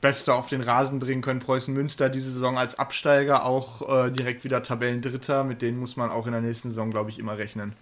Beste 0.00 0.34
auf 0.34 0.48
den 0.48 0.60
Rasen 0.60 0.98
bringen 0.98 1.22
können. 1.22 1.40
Preußen 1.40 1.72
Münster 1.72 2.10
diese 2.10 2.30
Saison 2.30 2.58
als 2.58 2.78
Absteiger 2.78 3.46
auch 3.46 4.06
äh, 4.06 4.10
direkt 4.10 4.44
wieder 4.44 4.62
Tabellendritter. 4.62 5.44
Mit 5.44 5.62
denen 5.62 5.78
muss 5.78 5.96
man 5.96 6.10
auch 6.10 6.26
in 6.26 6.32
der 6.32 6.42
nächsten 6.42 6.68
Saison, 6.68 6.90
glaube 6.90 7.08
ich, 7.08 7.18
immer 7.18 7.38
rechnen. 7.38 7.72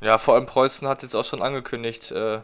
Ja, 0.00 0.18
vor 0.18 0.34
allem 0.34 0.46
Preußen 0.46 0.86
hat 0.86 1.02
jetzt 1.02 1.16
auch 1.16 1.24
schon 1.24 1.42
angekündigt, 1.42 2.12
äh, 2.12 2.40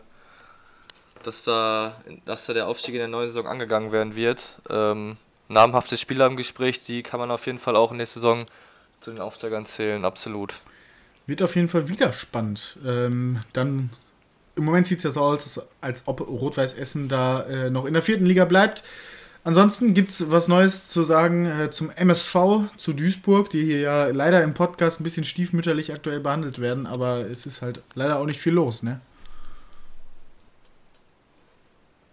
dass 1.23 1.45
da, 1.45 1.95
dass 2.25 2.47
da 2.47 2.55
der 2.55 2.67
Aufstieg 2.67 2.95
in 2.95 3.01
der 3.01 3.09
neuen 3.09 3.29
Saison 3.29 3.47
angegangen 3.47 3.93
werden 3.93 4.17
wird. 4.17 4.61
Ähm, 4.69 5.17
namhafte 5.49 5.97
Spieler 5.97 6.27
im 6.27 6.37
Gespräch, 6.37 6.85
die 6.85 7.03
kann 7.03 7.21
man 7.21 7.31
auf 7.31 7.47
jeden 7.47 7.59
Fall 7.59 7.77
auch 7.77 7.93
in 7.93 7.99
der 7.99 8.07
Saison 8.07 8.47
zu 9.01 9.11
den 9.11 9.21
Aufsteigern 9.21 9.65
zählen, 9.65 10.05
absolut. 10.05 10.61
Wird 11.27 11.43
auf 11.43 11.57
jeden 11.57 11.69
Fall 11.69 11.89
wieder 11.89 12.13
spannend. 12.13 12.79
Ähm, 12.87 13.41
dann 13.53 13.91
im 14.55 14.65
Moment 14.65 14.87
sieht 14.87 14.99
es 14.99 15.05
ja 15.05 15.11
so 15.11 15.21
aus, 15.21 15.61
als 15.81 16.03
ob 16.07 16.21
Rot-Weiß 16.21 16.75
Essen 16.75 17.09
da 17.09 17.43
äh, 17.43 17.71
noch 17.71 17.85
in 17.85 17.93
der 17.93 18.03
vierten 18.03 18.27
Liga 18.27 18.45
bleibt. 18.45 18.83
Ansonsten 19.45 19.95
gibt 19.95 20.11
es 20.11 20.31
was 20.31 20.49
Neues 20.49 20.89
zu 20.89 21.05
sagen 21.05 21.47
äh, 21.47 21.71
zum 21.71 21.91
MSV, 21.91 22.35
zu 22.77 22.93
Duisburg, 22.93 23.49
die 23.51 23.65
hier 23.65 23.81
ja 23.81 24.07
leider 24.07 24.43
im 24.43 24.55
Podcast 24.55 25.01
ein 25.01 25.05
bisschen 25.05 25.23
stiefmütterlich 25.23 25.93
aktuell 25.93 26.19
behandelt 26.19 26.59
werden, 26.61 26.87
aber 26.87 27.31
es 27.31 27.47
ist 27.47 27.63
halt 27.63 27.81
leider 27.95 28.19
auch 28.19 28.27
nicht 28.27 28.41
viel 28.41 28.55
los, 28.55 28.83
ne? 28.83 29.01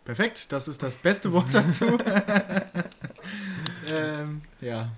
Perfekt, 0.06 0.52
das 0.52 0.68
ist 0.68 0.84
das 0.84 0.96
beste 0.96 1.32
Wort 1.34 1.48
dazu. 1.54 1.86
ähm, 3.98 4.42
ja. 4.62 4.90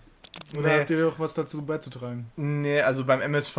Oder 0.57 0.67
Nee. 0.67 0.79
habt 0.79 0.89
ihr 0.89 1.05
noch 1.05 1.19
was 1.19 1.33
dazu 1.33 1.61
beizutragen? 1.65 2.29
Nee, 2.35 2.81
also 2.81 3.05
beim 3.05 3.21
MSV 3.21 3.57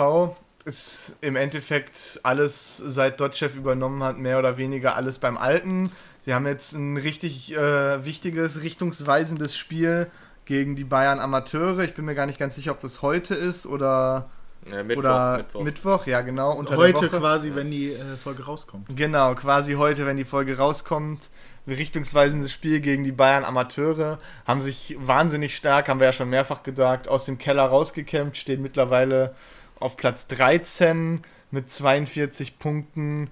ist 0.64 1.16
im 1.20 1.37
Endeffekt 1.37 2.20
alles, 2.22 2.76
seit 2.78 3.20
Dotchev 3.20 3.57
übernommen 3.57 4.03
hat, 4.03 4.18
mehr 4.18 4.39
oder 4.39 4.59
weniger 4.59 4.97
alles 4.97 5.18
beim 5.18 5.37
Alten. 5.37 5.91
Sie 6.22 6.34
haben 6.34 6.47
jetzt 6.47 6.72
ein 6.72 6.97
richtig 6.97 7.55
äh, 7.57 8.05
wichtiges, 8.05 8.62
richtungsweisendes 8.62 9.57
Spiel 9.57 10.09
gegen 10.45 10.74
die 10.76 10.84
Bayern 10.84 11.20
Amateure. 11.20 11.80
Ich 11.84 11.95
bin 11.95 12.05
mir 12.05 12.14
gar 12.16 12.26
nicht 12.26 12.39
ganz 12.39 12.57
sicher, 12.57 12.72
ob 12.72 12.80
das 12.80 13.01
heute 13.01 13.34
ist 13.37 13.66
oder, 13.66 14.28
Ja, 14.70 14.82
Mittwoch, 14.82 15.03
oder 15.05 15.37
Mittwoch. 15.39 15.62
Mittwoch. 15.62 16.07
Ja, 16.07 16.20
genau. 16.22 16.53
Unter 16.53 16.76
Heute 16.76 17.01
der 17.01 17.12
Woche. 17.12 17.20
quasi, 17.20 17.55
wenn 17.55 17.70
die 17.70 17.93
äh, 17.93 18.16
Folge 18.22 18.45
rauskommt. 18.45 18.87
Genau, 18.95 19.34
quasi 19.37 19.74
heute, 19.74 20.05
wenn 20.05 20.16
die 20.16 20.24
Folge 20.24 20.57
rauskommt. 20.57 21.30
Richtungsweisendes 21.75 22.53
Spiel 22.53 22.81
gegen 22.81 23.05
die 23.05 23.12
Bayern 23.12 23.45
Amateure. 23.45 24.19
Haben 24.47 24.61
sich 24.61 24.97
wahnsinnig 24.99 25.57
stark, 25.57 25.89
haben 25.89 26.01
wir 26.01 26.07
ja 26.07 26.12
schon 26.12 26.31
mehrfach 26.31 26.62
gesagt, 26.62 27.09
aus 27.09 27.25
dem 27.25 27.39
Keller 27.39 27.64
rausgekämpft, 27.64 28.37
stehen 28.37 28.62
mittlerweile 28.62 29.35
auf 29.79 29.97
Platz 29.97 30.27
13 30.29 31.23
mit 31.51 31.71
42 31.71 32.59
Punkten. 32.59 33.31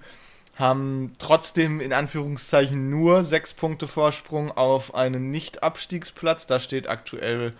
Haben 0.55 1.13
trotzdem 1.19 1.81
in 1.81 1.91
Anführungszeichen 1.91 2.89
nur 2.89 3.23
6 3.23 3.55
Punkte 3.55 3.87
Vorsprung 3.87 4.51
auf 4.51 4.95
einen 4.95 5.29
Nicht-Abstiegsplatz. 5.31 6.47
Da 6.47 6.61
steht 6.61 6.87
aktuell 6.87 7.53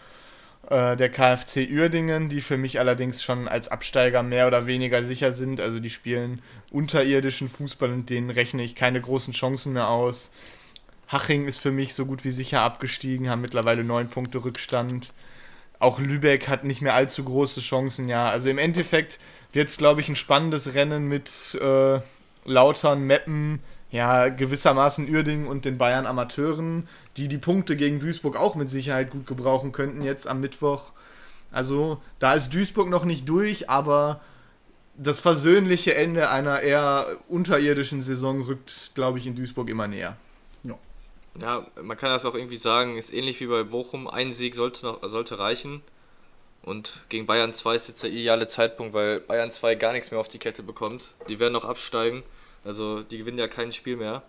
äh, 0.69 0.95
der 0.95 1.09
KfC 1.09 1.67
Uerdingen, 1.69 2.30
die 2.30 2.41
für 2.41 2.57
mich 2.57 2.80
allerdings 2.80 3.21
schon 3.21 3.47
als 3.47 3.67
Absteiger 3.67 4.23
mehr 4.23 4.47
oder 4.47 4.65
weniger 4.65 5.03
sicher 5.03 5.32
sind. 5.32 5.59
Also 5.59 5.80
die 5.80 5.89
spielen 5.89 6.41
unterirdischen 6.71 7.49
Fußball 7.49 7.91
und 7.91 8.09
denen 8.09 8.30
rechne 8.30 8.63
ich 8.63 8.76
keine 8.76 9.01
großen 9.01 9.34
Chancen 9.34 9.73
mehr 9.73 9.89
aus. 9.89 10.32
Haching 11.08 11.47
ist 11.47 11.60
für 11.60 11.72
mich 11.72 11.93
so 11.93 12.06
gut 12.06 12.24
wie 12.24 12.32
sicher 12.32 12.62
abgestiegen, 12.62 13.30
haben 13.30 13.41
mittlerweile 13.41 13.84
neun 13.84 14.10
Punkte 14.10 14.43
Rückstand. 14.43 15.14
Auch 15.80 15.99
Lübeck 15.99 16.47
hat 16.47 16.64
nicht 16.64 16.82
mehr 16.82 16.93
allzu 16.93 17.24
große 17.24 17.62
Chancen, 17.62 18.08
ja. 18.08 18.30
Also 18.30 18.49
im 18.49 18.58
Endeffekt 18.58 19.20
wird 19.53 19.70
es, 19.70 19.78
glaube 19.78 20.01
ich, 20.01 20.10
ein 20.10 20.16
spannendes 20.16 20.74
Rennen 20.74 21.08
mit 21.08 21.58
äh, 21.62 21.99
Lautern, 22.45 23.01
Meppen, 23.03 23.60
ja, 23.91 24.30
gewissermaßen 24.30 25.10
Uerdingen 25.10 25.47
und 25.47 25.66
den 25.66 25.78
Bayern 25.78 26.06
Amateuren, 26.06 26.88
die 27.18 27.28
die 27.28 27.38
Punkte 27.38 27.76
gegen 27.76 27.99
Duisburg 27.99 28.36
auch 28.36 28.56
mit 28.56 28.70
Sicherheit 28.70 29.12
gut 29.12 29.28
gebrauchen 29.28 29.72
könnten 29.72 30.01
jetzt 30.01 30.28
am 30.28 30.41
Mittwoch. 30.41 30.91
Also 31.51 32.01
da 32.20 32.34
ist 32.34 32.53
Duisburg 32.53 32.89
noch 32.89 33.06
nicht 33.06 33.30
durch, 33.30 33.70
aber 33.70 34.22
das 34.97 35.20
versöhnliche 35.20 35.95
Ende 35.95 36.30
einer 36.30 36.62
eher 36.62 37.08
unterirdischen 37.28 38.01
Saison 38.01 38.41
rückt, 38.41 38.91
glaube 38.95 39.20
ich, 39.20 39.28
in 39.28 39.36
Duisburg 39.36 39.70
immer 39.70 39.88
näher. 39.88 40.18
Ja. 41.39 41.67
Man 41.81 41.97
kann 41.97 42.09
das 42.09 42.25
auch 42.25 42.36
irgendwie 42.36 42.57
sagen, 42.57 42.97
ist 42.97 43.13
ähnlich 43.13 43.39
wie 43.41 43.47
bei 43.47 43.63
Bochum. 43.63 44.07
Ein 44.07 44.31
Sieg 44.31 44.55
sollte, 44.55 44.86
noch, 44.86 45.09
sollte 45.09 45.39
reichen. 45.39 45.81
Und 46.63 47.05
gegen 47.09 47.27
Bayern 47.27 47.53
2 47.53 47.75
ist 47.75 47.88
jetzt 47.88 48.03
der 48.03 48.09
ideale 48.09 48.47
Zeitpunkt, 48.47 48.93
weil 48.93 49.19
Bayern 49.19 49.51
2 49.51 49.75
gar 49.75 49.93
nichts 49.93 50.09
mehr 50.09 50.19
auf 50.19 50.27
die 50.27 50.39
Kette 50.39 50.63
bekommt. 50.63 51.15
Die 51.29 51.39
werden 51.39 51.53
noch 51.53 51.65
absteigen. 51.65 52.23
Also 52.63 53.01
die 53.01 53.19
gewinnen 53.19 53.38
ja 53.38 53.47
kein 53.47 53.71
Spiel 53.71 53.97
mehr. 53.97 54.23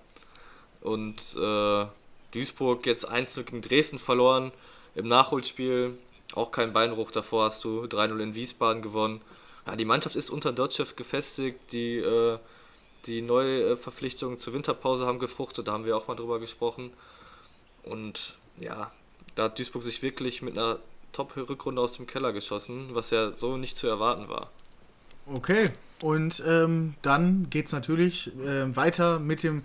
Und 0.82 1.34
äh, 1.36 1.86
Duisburg 2.32 2.84
jetzt 2.84 3.10
1-0 3.10 3.44
gegen 3.44 3.62
Dresden 3.62 3.98
verloren. 3.98 4.52
Im 4.94 5.08
Nachholspiel 5.08 5.96
auch 6.34 6.50
kein 6.50 6.74
Beinbruch. 6.74 7.10
Davor 7.10 7.44
hast 7.44 7.64
du 7.64 7.84
3-0 7.84 8.18
in 8.18 8.34
Wiesbaden 8.34 8.82
gewonnen. 8.82 9.22
Ja, 9.66 9.74
die 9.76 9.86
Mannschaft 9.86 10.16
ist 10.16 10.28
unter 10.28 10.52
Dotschew 10.52 10.86
gefestigt. 10.94 11.58
Die 11.72 11.96
äh, 11.96 12.38
die 13.06 13.22
Neuverpflichtungen 13.22 14.38
zur 14.38 14.54
Winterpause 14.54 15.06
haben 15.06 15.18
gefruchtet, 15.18 15.68
da 15.68 15.72
haben 15.72 15.84
wir 15.84 15.96
auch 15.96 16.08
mal 16.08 16.16
drüber 16.16 16.40
gesprochen. 16.40 16.92
Und 17.82 18.36
ja, 18.58 18.90
da 19.34 19.44
hat 19.44 19.58
Duisburg 19.58 19.82
sich 19.82 20.02
wirklich 20.02 20.42
mit 20.42 20.58
einer 20.58 20.78
Top-Rückrunde 21.12 21.80
aus 21.80 21.92
dem 21.92 22.06
Keller 22.06 22.32
geschossen, 22.32 22.90
was 22.92 23.10
ja 23.10 23.32
so 23.32 23.56
nicht 23.56 23.76
zu 23.76 23.86
erwarten 23.86 24.28
war. 24.28 24.50
Okay, 25.26 25.70
und 26.02 26.42
ähm, 26.46 26.94
dann 27.02 27.48
geht 27.50 27.66
es 27.66 27.72
natürlich 27.72 28.28
äh, 28.38 28.76
weiter 28.76 29.18
mit 29.18 29.42
dem 29.42 29.62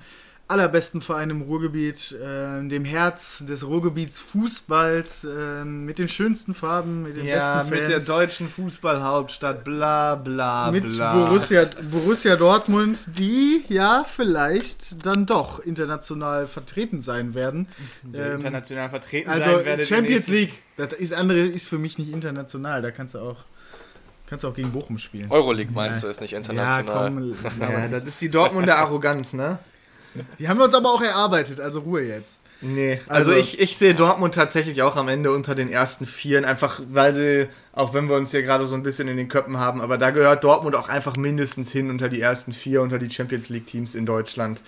allerbesten 0.51 1.01
Verein 1.01 1.29
im 1.29 1.41
Ruhrgebiet, 1.41 2.15
äh, 2.21 2.67
dem 2.67 2.85
Herz 2.85 3.43
des 3.47 3.65
Ruhrgebiets 3.65 4.19
Fußballs, 4.19 5.23
äh, 5.23 5.63
mit 5.65 5.97
den 5.97 6.07
schönsten 6.07 6.53
Farben, 6.53 7.03
mit 7.03 7.15
den 7.15 7.25
ja, 7.25 7.35
besten 7.35 7.69
Fans. 7.69 7.81
mit 7.81 7.89
der 7.89 7.99
deutschen 7.99 8.49
Fußballhauptstadt, 8.49 9.63
bla 9.63 10.15
bla 10.15 10.71
mit 10.71 10.85
bla. 10.85 11.25
Borussia, 11.25 11.67
Borussia 11.89 12.35
Dortmund, 12.35 13.07
die 13.17 13.63
ja 13.69 14.05
vielleicht 14.07 15.05
dann 15.05 15.25
doch 15.25 15.59
international 15.59 16.47
vertreten 16.47 17.01
sein 17.01 17.33
werden. 17.33 17.67
Ähm, 18.13 18.35
international 18.35 18.89
vertreten 18.89 19.29
also 19.29 19.57
sein 19.57 19.65
werdet 19.65 19.87
Champions 19.87 20.27
League, 20.27 20.53
das 20.77 20.93
ist, 20.93 21.13
andere 21.13 21.39
ist 21.39 21.67
für 21.67 21.77
mich 21.77 21.97
nicht 21.97 22.11
international, 22.11 22.81
da 22.81 22.91
kannst 22.91 23.13
du 23.13 23.19
auch 23.19 23.37
kannst 24.31 24.45
du 24.45 24.47
auch 24.47 24.53
gegen 24.53 24.71
Bochum 24.71 24.97
spielen. 24.97 25.29
Euroleague 25.29 25.73
meinst 25.73 26.03
du, 26.03 26.07
ist 26.07 26.21
nicht 26.21 26.31
international. 26.31 26.85
Ja, 26.85 26.93
komm, 26.93 27.35
Ja, 27.59 27.87
das 27.89 28.05
ist 28.05 28.21
die 28.21 28.29
Dortmunder 28.29 28.77
Arroganz, 28.77 29.33
ne? 29.33 29.59
Die 30.39 30.47
haben 30.49 30.57
wir 30.57 30.65
uns 30.65 30.73
aber 30.73 30.89
auch 30.93 31.01
erarbeitet, 31.01 31.59
also 31.59 31.79
Ruhe 31.81 32.01
jetzt. 32.01 32.41
Nee, 32.63 33.01
also, 33.07 33.31
Also- 33.31 33.41
ich, 33.41 33.59
ich 33.59 33.75
sehe 33.77 33.95
Dortmund 33.95 34.35
tatsächlich 34.35 34.81
auch 34.83 34.95
am 34.95 35.07
Ende 35.07 35.31
unter 35.31 35.55
den 35.55 35.69
ersten 35.71 36.05
Vieren, 36.05 36.45
einfach 36.45 36.79
weil 36.91 37.13
sie, 37.15 37.47
auch 37.73 37.93
wenn 37.95 38.07
wir 38.07 38.15
uns 38.15 38.31
hier 38.31 38.43
gerade 38.43 38.67
so 38.67 38.75
ein 38.75 38.83
bisschen 38.83 39.07
in 39.07 39.17
den 39.17 39.29
Köppen 39.29 39.57
haben, 39.57 39.81
aber 39.81 39.97
da 39.97 40.11
gehört 40.11 40.43
Dortmund 40.43 40.75
auch 40.75 40.87
einfach 40.89 41.15
mindestens 41.15 41.71
hin 41.71 41.89
unter 41.89 42.07
die 42.07 42.21
ersten 42.21 42.53
vier, 42.53 42.81
unter 42.83 42.99
die 42.99 43.09
Champions 43.09 43.49
League 43.49 43.65
Teams 43.65 43.95
in 43.95 44.05
Deutschland. 44.05 44.61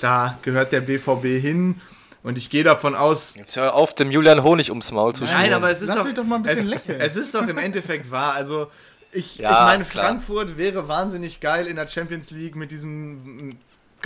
Da 0.00 0.38
gehört 0.42 0.72
der 0.72 0.80
BVB 0.80 1.40
hin 1.40 1.80
und 2.24 2.36
ich 2.36 2.50
gehe 2.50 2.64
davon 2.64 2.96
aus, 2.96 3.36
Jetzt 3.36 3.56
hör 3.56 3.74
auf, 3.74 3.94
dem 3.94 4.10
Julian 4.10 4.42
Honig 4.42 4.70
ums 4.70 4.90
Maul 4.90 5.14
zu 5.14 5.22
Nein, 5.24 5.32
schmieren. 5.34 5.54
aber 5.54 5.70
es 5.70 5.80
ist 5.82 5.88
Lass 5.88 5.98
doch, 5.98 6.04
mich 6.04 6.14
doch 6.14 6.24
mal 6.24 6.36
ein 6.36 6.42
bisschen 6.42 6.58
es, 6.58 6.66
lächeln. 6.66 7.00
Es 7.00 7.16
ist 7.16 7.32
doch 7.34 7.46
im 7.46 7.58
Endeffekt 7.58 8.10
wahr. 8.10 8.32
Also 8.32 8.66
ich, 9.12 9.36
Ja, 9.38 9.50
ich 9.50 9.58
meine, 9.72 9.84
klar. 9.84 10.06
Frankfurt 10.06 10.58
wäre 10.58 10.88
wahnsinnig 10.88 11.38
geil 11.38 11.68
in 11.68 11.76
der 11.76 11.86
Champions 11.86 12.32
League 12.32 12.56
mit 12.56 12.72
diesem 12.72 13.50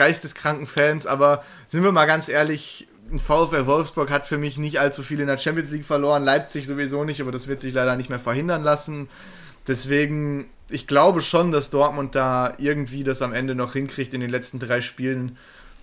geisteskranken 0.01 0.67
Fans, 0.67 1.07
aber 1.07 1.45
sind 1.69 1.83
wir 1.83 1.93
mal 1.93 2.07
ganz 2.07 2.31
ehrlich, 2.31 2.89
ein 3.13 3.19
VfL 3.19 3.67
Wolfsburg 3.67 4.09
hat 4.11 4.25
für 4.27 4.39
mich 4.39 4.57
nicht 4.57 4.81
allzu 4.81 5.03
viel 5.03 5.21
in 5.21 5.27
der 5.27 5.37
Champions 5.37 5.71
League 5.71 5.85
verloren, 5.85 6.25
Leipzig 6.25 6.67
sowieso 6.67 7.05
nicht, 7.05 7.21
aber 7.21 7.33
das 7.33 7.49
wird 7.49 7.61
sich 7.61 7.75
leider 7.75 7.97
nicht 7.97 8.09
mehr 8.09 8.19
verhindern 8.19 8.63
lassen. 8.63 9.11
Deswegen, 9.69 10.49
ich 10.71 10.87
glaube 10.87 11.21
schon, 11.21 11.53
dass 11.53 11.69
Dortmund 11.69 12.15
da 12.15 12.55
irgendwie 12.57 13.05
das 13.05 13.21
am 13.21 13.35
Ende 13.35 13.55
noch 13.55 13.75
hinkriegt, 13.75 14.15
in 14.15 14.23
den 14.23 14.31
letzten 14.31 14.59
drei 14.59 14.81
Spielen 14.81 15.37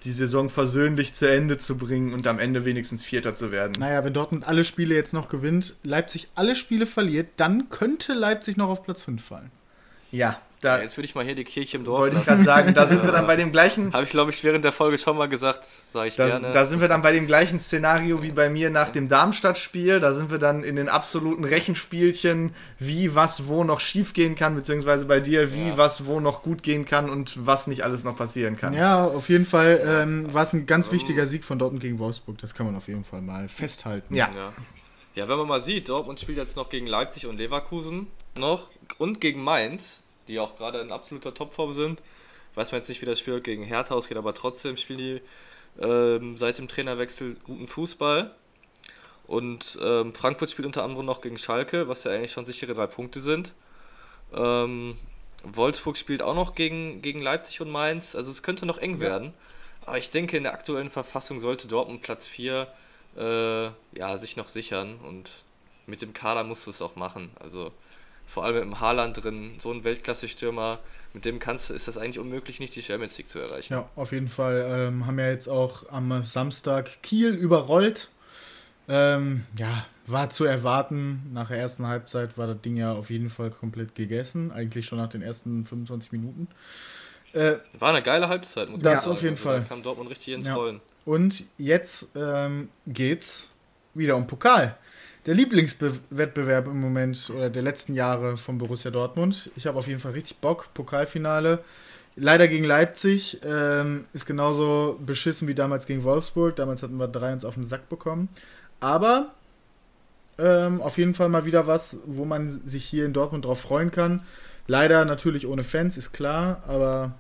die 0.03 0.11
Saison 0.11 0.49
versöhnlich 0.49 1.13
zu 1.13 1.29
Ende 1.29 1.59
zu 1.59 1.77
bringen 1.77 2.15
und 2.15 2.25
am 2.25 2.39
Ende 2.39 2.65
wenigstens 2.65 3.05
Vierter 3.05 3.35
zu 3.35 3.51
werden. 3.51 3.73
Naja, 3.77 4.03
wenn 4.03 4.13
Dortmund 4.13 4.47
alle 4.47 4.63
Spiele 4.63 4.95
jetzt 4.95 5.13
noch 5.13 5.29
gewinnt, 5.29 5.75
Leipzig 5.83 6.29
alle 6.33 6.55
Spiele 6.55 6.87
verliert, 6.87 7.27
dann 7.37 7.69
könnte 7.69 8.13
Leipzig 8.15 8.57
noch 8.57 8.69
auf 8.69 8.83
Platz 8.83 9.03
5 9.03 9.23
fallen. 9.23 9.51
Ja, 10.11 10.39
da 10.61 10.81
Jetzt 10.81 10.97
würde 10.97 11.05
ich 11.05 11.13
mal 11.13 11.23
hier 11.23 11.35
die 11.35 11.43
Kirche 11.43 11.77
im 11.77 11.83
Dorf 11.83 11.99
wollte 11.99 12.17
ich 12.17 12.23
gerade 12.25 12.41
sagen, 12.43 12.73
da 12.73 12.87
sind 12.87 13.03
wir 13.03 13.11
dann 13.11 13.27
bei 13.27 13.35
dem 13.35 13.51
gleichen 13.51 13.93
Habe 13.93 14.05
ich, 14.05 14.09
glaube 14.09 14.31
ich, 14.31 14.43
während 14.43 14.65
der 14.65 14.71
Folge 14.71 14.97
schon 14.97 15.15
mal 15.15 15.27
gesagt, 15.29 15.67
sage 15.93 16.07
ich 16.07 16.15
Da, 16.15 16.25
gerne. 16.27 16.51
da 16.51 16.65
sind 16.65 16.81
wir 16.81 16.87
dann 16.87 17.03
bei 17.03 17.11
dem 17.11 17.27
gleichen 17.27 17.59
Szenario 17.59 18.23
wie 18.23 18.31
bei 18.31 18.49
mir 18.49 18.71
nach 18.71 18.89
dem 18.89 19.07
Darmstadt-Spiel. 19.07 19.99
Da 19.99 20.13
sind 20.13 20.31
wir 20.31 20.39
dann 20.39 20.63
in 20.63 20.75
den 20.75 20.89
absoluten 20.89 21.43
Rechenspielchen, 21.43 22.55
wie 22.79 23.13
was 23.13 23.47
wo 23.47 23.63
noch 23.63 23.79
schief 23.79 24.13
gehen 24.13 24.33
kann, 24.35 24.55
beziehungsweise 24.55 25.05
bei 25.05 25.19
dir, 25.19 25.53
wie 25.53 25.67
Ja. 25.69 25.77
was 25.77 26.07
wo 26.07 26.19
noch 26.19 26.41
gut 26.41 26.63
gehen 26.63 26.85
kann 26.85 27.09
und 27.11 27.45
was 27.45 27.67
nicht 27.67 27.83
alles 27.83 28.03
noch 28.03 28.17
passieren 28.17 28.57
kann. 28.57 28.73
Ja, 28.73 29.05
auf 29.05 29.29
jeden 29.29 29.45
Fall 29.45 29.79
ähm, 29.85 30.33
war 30.33 30.41
es 30.41 30.53
ein 30.53 30.65
ganz 30.65 30.91
wichtiger 30.91 31.27
Sieg 31.27 31.43
von 31.43 31.59
Dortmund 31.59 31.83
gegen 31.83 31.99
Wolfsburg. 31.99 32.39
Das 32.39 32.55
kann 32.55 32.65
man 32.65 32.75
auf 32.75 32.87
jeden 32.87 33.03
Fall 33.03 33.21
mal 33.21 33.47
festhalten. 33.47 34.15
Ja. 34.15 34.27
Ja. 34.35 34.53
ja, 35.13 35.27
wenn 35.27 35.37
man 35.37 35.47
mal 35.47 35.61
sieht, 35.61 35.89
Dortmund 35.89 36.19
spielt 36.19 36.39
jetzt 36.39 36.57
noch 36.57 36.69
gegen 36.69 36.87
Leipzig 36.87 37.27
und 37.27 37.37
Leverkusen 37.37 38.07
noch 38.37 38.69
und 38.97 39.21
gegen 39.21 39.43
Mainz, 39.43 40.03
die 40.27 40.39
auch 40.39 40.55
gerade 40.55 40.79
in 40.79 40.91
absoluter 40.91 41.33
Topform 41.33 41.73
sind. 41.73 42.01
Weiß 42.55 42.71
man 42.71 42.81
jetzt 42.81 42.89
nicht, 42.89 43.01
wie 43.01 43.05
das 43.05 43.19
Spiel 43.19 43.39
gegen 43.41 43.63
Hertha 43.63 43.93
ausgeht, 43.93 44.17
aber 44.17 44.33
trotzdem 44.33 44.77
spielen 44.77 44.99
die 44.99 45.21
ähm, 45.79 46.37
seit 46.37 46.57
dem 46.57 46.67
Trainerwechsel 46.67 47.35
guten 47.43 47.67
Fußball. 47.67 48.33
Und 49.27 49.77
ähm, 49.81 50.13
Frankfurt 50.13 50.49
spielt 50.49 50.65
unter 50.65 50.83
anderem 50.83 51.05
noch 51.05 51.21
gegen 51.21 51.37
Schalke, 51.37 51.87
was 51.87 52.05
ja 52.05 52.11
eigentlich 52.11 52.31
schon 52.31 52.45
sichere 52.45 52.73
drei 52.73 52.87
Punkte 52.87 53.19
sind. 53.19 53.53
Ähm, 54.33 54.97
Wolfsburg 55.43 55.97
spielt 55.97 56.21
auch 56.21 56.35
noch 56.35 56.55
gegen, 56.55 57.01
gegen 57.01 57.21
Leipzig 57.21 57.61
und 57.61 57.69
Mainz, 57.69 58.15
also 58.15 58.31
es 58.31 58.41
könnte 58.41 58.65
noch 58.65 58.77
eng 58.77 58.99
werden. 58.99 59.33
Aber 59.85 59.97
ich 59.97 60.09
denke, 60.09 60.35
in 60.35 60.43
der 60.43 60.53
aktuellen 60.53 60.89
Verfassung 60.89 61.39
sollte 61.39 61.67
Dortmund 61.67 62.01
Platz 62.01 62.27
4 62.27 62.67
äh, 63.17 63.65
ja, 63.97 64.17
sich 64.17 64.35
noch 64.35 64.47
sichern 64.47 64.97
und 64.97 65.29
mit 65.85 66.01
dem 66.01 66.13
Kader 66.13 66.43
musst 66.43 66.65
du 66.65 66.71
es 66.71 66.81
auch 66.81 66.95
machen. 66.95 67.31
Also 67.39 67.71
vor 68.27 68.43
allem 68.45 68.55
dem 68.57 68.79
Haaland 68.79 69.23
drin, 69.23 69.53
so 69.57 69.71
ein 69.71 69.83
Weltklasse-Stürmer, 69.83 70.79
mit 71.13 71.25
dem 71.25 71.39
kannst 71.39 71.69
du, 71.69 71.73
ist 71.73 71.87
das 71.87 71.97
eigentlich 71.97 72.19
unmöglich, 72.19 72.59
nicht 72.59 72.75
die 72.75 72.81
Champions 72.83 73.17
League 73.17 73.29
zu 73.29 73.39
erreichen. 73.39 73.73
Ja, 73.73 73.89
auf 73.95 74.11
jeden 74.11 74.27
Fall. 74.27 74.65
Ähm, 74.69 75.07
haben 75.07 75.17
ja 75.17 75.29
jetzt 75.29 75.47
auch 75.47 75.89
am 75.89 76.23
Samstag 76.23 77.01
Kiel 77.01 77.33
überrollt. 77.33 78.09
Ähm, 78.89 79.45
ja, 79.57 79.85
war 80.05 80.29
zu 80.29 80.45
erwarten. 80.45 81.29
Nach 81.33 81.47
der 81.49 81.57
ersten 81.57 81.87
Halbzeit 81.87 82.37
war 82.37 82.47
das 82.47 82.61
Ding 82.61 82.77
ja 82.77 82.93
auf 82.93 83.09
jeden 83.09 83.29
Fall 83.29 83.49
komplett 83.49 83.95
gegessen. 83.95 84.51
Eigentlich 84.51 84.85
schon 84.85 84.97
nach 84.99 85.09
den 85.09 85.21
ersten 85.21 85.65
25 85.65 86.11
Minuten. 86.13 86.47
Äh, 87.33 87.55
War 87.77 87.89
eine 87.89 88.01
geile 88.01 88.29
Halbzeit, 88.29 88.69
muss 88.69 88.81
Das 88.81 89.05
man 89.05 89.15
auf 89.15 89.21
jeden 89.21 89.33
Also, 89.35 89.43
Fall. 89.49 89.59
Da 89.61 89.65
kam 89.65 89.83
Dortmund 89.83 90.09
richtig 90.09 90.33
ins 90.33 90.47
Ja. 90.47 90.55
Rollen. 90.55 90.79
und 91.05 91.43
jetzt 91.57 92.09
ähm, 92.15 92.69
geht's 92.87 93.51
wieder 93.93 94.15
um 94.15 94.25
Pokal. 94.27 94.77
Der 95.27 95.35
Lieblingswettbewerb 95.35 96.67
im 96.67 96.79
Moment 96.79 97.29
oder 97.35 97.49
der 97.49 97.61
letzten 97.61 97.93
Jahre 97.93 98.37
von 98.37 98.57
Borussia 98.57 98.91
Dortmund. 98.91 99.51
Ich 99.57 99.67
habe 99.67 99.77
auf 99.77 99.85
jeden 99.85 99.99
Fall 99.99 100.13
richtig 100.13 100.37
Bock. 100.37 100.73
Pokalfinale. 100.73 101.59
Leider 102.15 102.47
gegen 102.47 102.63
Leipzig 102.63 103.41
ähm, 103.43 104.05
ist 104.13 104.25
genauso 104.25 104.97
beschissen 105.05 105.49
wie 105.49 105.53
damals 105.53 105.85
gegen 105.85 106.05
Wolfsburg. 106.05 106.55
Damals 106.55 106.81
hatten 106.81 106.97
wir 106.97 107.11
3-1 107.11 107.45
auf 107.45 107.55
den 107.55 107.65
Sack 107.65 107.89
bekommen. 107.89 108.29
Aber 108.79 109.33
ähm, 110.37 110.81
auf 110.81 110.97
jeden 110.97 111.13
Fall 111.13 111.27
mal 111.27 111.45
wieder 111.45 111.67
was, 111.67 111.97
wo 112.05 112.23
man 112.23 112.49
sich 112.49 112.85
hier 112.85 113.05
in 113.05 113.11
Dortmund 113.11 113.43
drauf 113.43 113.59
freuen 113.59 113.91
kann. 113.91 114.21
Leider 114.65 115.03
natürlich 115.03 115.45
ohne 115.45 115.65
Fans, 115.65 115.97
ist 115.97 116.13
klar, 116.13 116.63
aber 116.67 117.15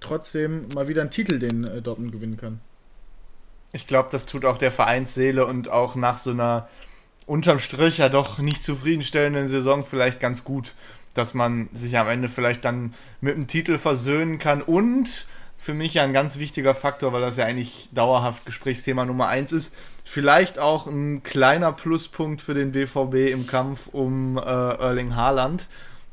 trotzdem 0.00 0.68
mal 0.74 0.88
wieder 0.88 1.02
ein 1.02 1.12
Titel, 1.12 1.38
den 1.38 1.62
äh, 1.62 1.82
Dortmund 1.82 2.10
gewinnen 2.10 2.36
kann. 2.36 2.58
Ich 3.70 3.86
glaube, 3.86 4.08
das 4.10 4.26
tut 4.26 4.44
auch 4.44 4.58
der 4.58 4.72
Vereinsseele 4.72 5.46
und 5.46 5.68
auch 5.68 5.94
nach 5.94 6.18
so 6.18 6.30
einer 6.30 6.68
unterm 7.28 7.58
Strich 7.58 7.98
ja 7.98 8.08
doch 8.08 8.38
nicht 8.38 8.62
zufriedenstellenden 8.62 9.48
Saison 9.48 9.84
vielleicht 9.84 10.18
ganz 10.18 10.44
gut, 10.44 10.74
dass 11.14 11.34
man 11.34 11.68
sich 11.72 11.98
am 11.98 12.08
Ende 12.08 12.28
vielleicht 12.28 12.64
dann 12.64 12.94
mit 13.20 13.36
dem 13.36 13.46
Titel 13.46 13.78
versöhnen 13.78 14.38
kann. 14.38 14.62
Und 14.62 15.26
für 15.58 15.74
mich 15.74 15.94
ja 15.94 16.04
ein 16.04 16.12
ganz 16.12 16.38
wichtiger 16.38 16.74
Faktor, 16.74 17.12
weil 17.12 17.20
das 17.20 17.36
ja 17.36 17.44
eigentlich 17.44 17.90
dauerhaft 17.92 18.46
Gesprächsthema 18.46 19.04
Nummer 19.04 19.28
eins 19.28 19.52
ist, 19.52 19.76
vielleicht 20.04 20.58
auch 20.58 20.86
ein 20.86 21.22
kleiner 21.22 21.72
Pluspunkt 21.72 22.40
für 22.40 22.54
den 22.54 22.72
BVB 22.72 23.30
im 23.30 23.46
Kampf 23.46 23.88
um 23.92 24.38
äh, 24.38 24.40
Erling 24.40 25.14
Haaland, 25.14 25.66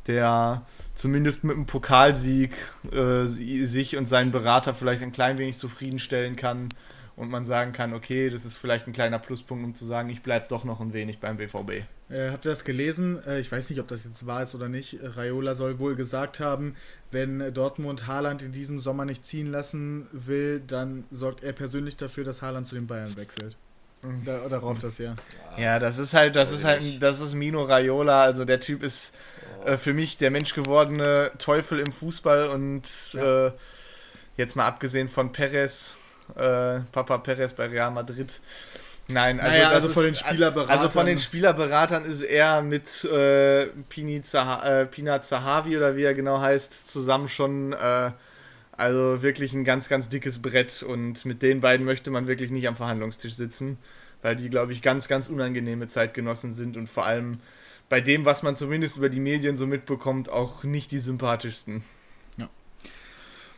der 0.07 0.63
zumindest 0.95 1.43
mit 1.43 1.55
einem 1.55 1.66
Pokalsieg 1.66 2.57
äh, 2.91 3.26
sich 3.26 3.95
und 3.95 4.07
seinen 4.07 4.32
Berater 4.32 4.74
vielleicht 4.74 5.03
ein 5.03 5.11
klein 5.11 5.38
wenig 5.38 5.57
zufriedenstellen 5.57 6.36
kann 6.36 6.70
und 7.16 7.30
man 7.30 7.45
sagen 7.45 7.72
kann, 7.72 7.93
okay, 7.93 8.30
das 8.30 8.43
ist 8.45 8.57
vielleicht 8.57 8.88
ein 8.88 8.93
kleiner 8.93 9.20
Pluspunkt, 9.20 9.63
um 9.63 9.74
zu 9.74 9.86
sagen, 9.86 10.09
ich 10.09 10.22
bleibe 10.22 10.47
doch 10.49 10.63
noch 10.66 10.82
ein 10.82 10.91
wenig 10.93 11.20
beim 11.20 11.38
BVB. 11.38 11.84
Äh, 12.09 12.30
habt 12.32 12.45
ihr 12.45 12.49
das 12.51 12.63
gelesen? 12.66 13.20
Äh, 13.26 13.39
ich 13.39 13.51
weiß 13.51 13.70
nicht, 13.70 13.80
ob 13.80 13.88
das 13.88 14.03
jetzt 14.03 14.26
wahr 14.26 14.41
ist 14.41 14.53
oder 14.53 14.68
nicht. 14.70 14.97
Raiola 15.01 15.53
soll 15.53 15.80
wohl 15.80 15.95
gesagt 15.95 16.39
haben, 16.39 16.76
wenn 17.11 17.53
Dortmund 17.53 18.05
Haaland 18.05 18.43
in 18.43 18.51
diesem 18.51 18.80
Sommer 18.80 19.05
nicht 19.05 19.24
ziehen 19.24 19.47
lassen 19.49 20.07
will, 20.11 20.61
dann 20.66 21.05
sorgt 21.09 21.41
er 21.43 21.53
persönlich 21.53 21.95
dafür, 21.97 22.24
dass 22.26 22.41
Haaland 22.41 22.68
zu 22.68 22.76
den 22.76 22.86
Bayern 22.88 23.16
wechselt. 23.16 23.57
Da, 24.24 24.47
darauf 24.49 24.78
das 24.78 24.99
ja. 24.99 25.16
Ja, 25.57 25.80
das 25.80 25.97
ist 25.97 26.13
halt, 26.13 26.36
das 26.36 26.51
ist 26.51 26.63
halt, 26.63 27.01
das 27.01 27.22
ist 27.22 27.34
Mino 27.34 27.63
Raiola, 27.63 28.22
also 28.22 28.45
der 28.45 28.59
Typ 28.59 28.84
ist 28.84 29.16
äh, 29.66 29.78
für 29.78 29.93
mich 29.93 30.18
der 30.20 30.30
menschgewordene 30.30 31.32
Teufel 31.39 31.80
im 31.80 31.91
Fußball 31.91 32.49
und 32.49 32.84
Ja. 33.13 33.47
äh, 33.47 33.51
jetzt 34.38 34.55
mal 34.55 34.68
abgesehen 34.68 35.09
von 35.09 35.32
Perez 35.32 35.97
äh, 36.36 36.80
Papa 36.91 37.17
Perez 37.19 37.53
bei 37.53 37.67
Real 37.67 37.91
Madrid. 37.91 38.39
Nein, 39.07 39.39
also, 39.39 39.51
Naja, 39.51 39.69
also 39.69 39.89
von 39.89 40.03
den 40.03 40.15
Spielerberatern- 40.15 40.67
Also 40.69 40.89
von 40.89 41.05
den 41.05 41.19
Spielerberatern 41.19 42.05
ist 42.05 42.23
er 42.23 42.61
mit 42.63 43.03
äh, 43.03 43.67
Pini 43.89 44.21
Zaha, 44.23 44.82
äh, 44.82 44.86
Pina 44.88 45.21
Zahavi 45.21 45.78
oder 45.78 45.95
wie 45.95 46.03
er 46.03 46.15
genau 46.15 46.39
heißt, 46.39 46.89
zusammen 46.89 47.30
schon 47.30 47.73
äh, 47.73 48.11
also 48.71 49.21
wirklich 49.21 49.53
ein 49.53 49.63
ganz, 49.63 49.89
ganz 49.89 50.09
dickes 50.09 50.41
Brett 50.41 50.84
und 50.84 51.23
mit 51.26 51.41
den 51.43 51.61
beiden 51.61 51.86
möchte 51.86 52.09
man 52.11 52.28
wirklich 52.28 52.49
nicht 52.51 52.67
am 52.67 52.76
Verhandlungstisch 52.76 53.36
sitzen, 53.36 53.78
weil 54.21 54.36
die, 54.36 54.49
glaube 54.49 54.71
ich, 54.71 54.82
ganz, 54.82 55.07
ganz 55.07 55.30
unangenehme 55.30 55.88
Zeitgenossen 55.88 56.51
sind 56.51 56.76
und 56.76 56.88
vor 56.89 57.05
allem 57.05 57.39
bei 57.89 58.01
dem, 58.01 58.26
was 58.26 58.41
man 58.41 58.55
zumindest 58.55 58.97
über 58.97 59.09
die 59.09 59.19
Medien 59.19 59.55
so 59.55 59.67
mitbekommt, 59.67 60.30
auch 60.30 60.63
nicht 60.63 60.89
die 60.91 60.99
sympathischsten. 60.99 61.84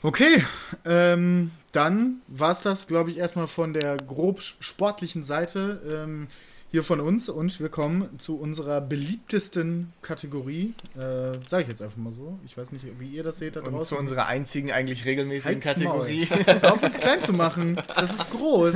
Okay, 0.03 0.45
ähm, 0.85 1.51
dann 1.71 2.21
war 2.27 2.51
es 2.51 2.61
das, 2.61 2.87
glaube 2.87 3.11
ich, 3.11 3.17
erstmal 3.17 3.47
von 3.47 3.73
der 3.73 3.97
grob 3.97 4.41
sportlichen 4.41 5.23
Seite 5.23 5.81
ähm, 6.05 6.27
hier 6.69 6.83
von 6.83 6.99
uns 6.99 7.29
und 7.29 7.59
wir 7.59 7.69
kommen 7.69 8.19
zu 8.19 8.37
unserer 8.37 8.79
beliebtesten 8.81 9.93
Kategorie. 10.01 10.73
Äh, 10.95 11.39
Sage 11.49 11.63
ich 11.63 11.67
jetzt 11.69 11.81
einfach 11.81 11.97
mal 11.97 12.13
so. 12.13 12.39
Ich 12.45 12.57
weiß 12.57 12.71
nicht, 12.73 12.85
wie 12.99 13.07
ihr 13.07 13.23
das 13.23 13.37
seht 13.37 13.55
da 13.55 13.61
Und 13.61 13.71
draußen. 13.73 13.95
zu 13.95 13.99
unserer 14.01 14.27
einzigen 14.27 14.71
eigentlich 14.71 15.05
regelmäßigen 15.05 15.63
Halt's 15.63 15.65
Kategorie. 15.65 16.25
Hör 16.29 16.73
auf, 16.73 16.83
uns 16.83 16.97
klein 16.97 17.21
zu 17.21 17.33
machen. 17.33 17.79
Das 17.95 18.11
ist 18.11 18.29
groß. 18.31 18.75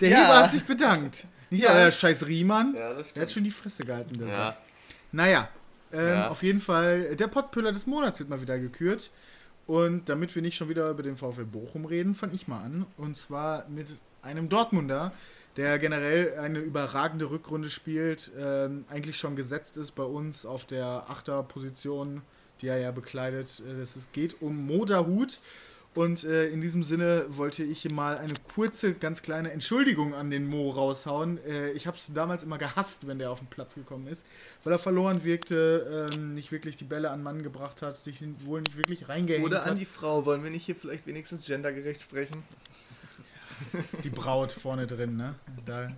Der 0.00 0.08
Ja. 0.08 0.16
Heber 0.24 0.38
hat 0.42 0.50
sich 0.50 0.64
bedankt. 0.64 1.26
Nicht 1.50 1.62
Ja. 1.62 1.72
euer 1.74 1.90
scheiß 1.90 2.26
Riemann. 2.26 2.74
Ja, 2.76 2.92
das 2.94 3.12
Der 3.14 3.22
hat 3.22 3.32
schon 3.32 3.44
die 3.44 3.50
Fresse 3.52 3.84
gehalten, 3.84 4.18
der 4.18 4.26
Sack. 4.28 4.36
Ja, 4.36 4.56
Naja, 5.12 5.48
ähm, 5.92 6.06
Ja. 6.08 6.28
auf 6.28 6.42
jeden 6.42 6.60
Fall, 6.60 7.16
der 7.16 7.28
Pottpüller 7.28 7.72
des 7.72 7.86
Monats 7.86 8.18
wird 8.18 8.28
mal 8.28 8.42
wieder 8.42 8.58
gekürt. 8.58 9.10
Und 9.68 10.08
damit 10.08 10.34
wir 10.34 10.40
nicht 10.40 10.56
schon 10.56 10.70
wieder 10.70 10.90
über 10.90 11.02
den 11.02 11.16
VfL 11.18 11.44
Bochum 11.44 11.84
reden, 11.84 12.14
fange 12.14 12.34
ich 12.34 12.48
mal 12.48 12.62
an. 12.64 12.86
Und 12.96 13.16
zwar 13.18 13.68
mit 13.68 13.86
einem 14.22 14.48
Dortmunder, 14.48 15.12
der 15.58 15.78
generell 15.78 16.38
eine 16.38 16.60
überragende 16.60 17.30
Rückrunde 17.30 17.68
spielt, 17.68 18.32
ähm, 18.38 18.86
eigentlich 18.88 19.18
schon 19.18 19.36
gesetzt 19.36 19.76
ist 19.76 19.92
bei 19.94 20.04
uns 20.04 20.46
auf 20.46 20.64
der 20.64 21.04
Achterposition, 21.10 22.22
die 22.62 22.68
er 22.68 22.78
ja 22.78 22.92
bekleidet. 22.92 23.62
Äh, 23.68 23.80
Es 23.82 23.94
ist- 23.94 24.12
geht 24.14 24.40
um 24.40 24.66
Moderhut. 24.66 25.38
Und 25.98 26.22
äh, 26.22 26.46
in 26.46 26.60
diesem 26.60 26.84
Sinne 26.84 27.26
wollte 27.28 27.64
ich 27.64 27.90
mal 27.90 28.18
eine 28.18 28.34
kurze, 28.54 28.94
ganz 28.94 29.20
kleine 29.20 29.50
Entschuldigung 29.50 30.14
an 30.14 30.30
den 30.30 30.46
Mo 30.46 30.70
raushauen. 30.70 31.44
Äh, 31.44 31.72
ich 31.72 31.88
habe 31.88 31.96
es 31.96 32.14
damals 32.14 32.44
immer 32.44 32.56
gehasst, 32.56 33.08
wenn 33.08 33.18
der 33.18 33.32
auf 33.32 33.40
den 33.40 33.48
Platz 33.48 33.74
gekommen 33.74 34.06
ist, 34.06 34.24
weil 34.62 34.72
er 34.72 34.78
verloren 34.78 35.24
wirkte, 35.24 36.08
ähm, 36.14 36.34
nicht 36.34 36.52
wirklich 36.52 36.76
die 36.76 36.84
Bälle 36.84 37.10
an 37.10 37.24
Mann 37.24 37.42
gebracht 37.42 37.82
hat, 37.82 37.96
sich 37.96 38.22
wohl 38.44 38.60
nicht 38.60 38.76
wirklich 38.76 39.08
reingehängt 39.08 39.44
Oder 39.44 39.64
an 39.64 39.70
hat. 39.70 39.78
die 39.78 39.86
Frau. 39.86 40.24
Wollen 40.24 40.44
wir 40.44 40.52
nicht 40.52 40.66
hier 40.66 40.76
vielleicht 40.76 41.04
wenigstens 41.08 41.44
gendergerecht 41.44 42.00
sprechen? 42.00 42.44
die 44.04 44.10
Braut 44.10 44.52
vorne 44.52 44.86
drin, 44.86 45.16
ne? 45.16 45.34
Da, 45.66 45.90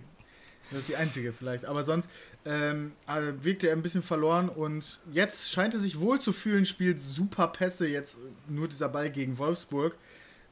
das 0.71 0.79
ist 0.81 0.89
die 0.89 0.95
einzige 0.95 1.33
vielleicht. 1.33 1.65
Aber 1.65 1.83
sonst 1.83 2.09
ähm, 2.45 2.93
äh, 3.07 3.33
wirkte 3.41 3.67
er 3.67 3.75
ein 3.75 3.81
bisschen 3.81 4.03
verloren 4.03 4.49
und 4.49 4.99
jetzt 5.11 5.51
scheint 5.51 5.73
er 5.73 5.79
sich 5.79 5.99
wohl 5.99 6.19
zu 6.19 6.31
fühlen, 6.33 6.65
spielt 6.65 6.99
super 6.99 7.47
Pässe. 7.47 7.87
Jetzt 7.87 8.15
äh, 8.15 8.51
nur 8.51 8.67
dieser 8.67 8.89
Ball 8.89 9.09
gegen 9.09 9.37
Wolfsburg 9.37 9.95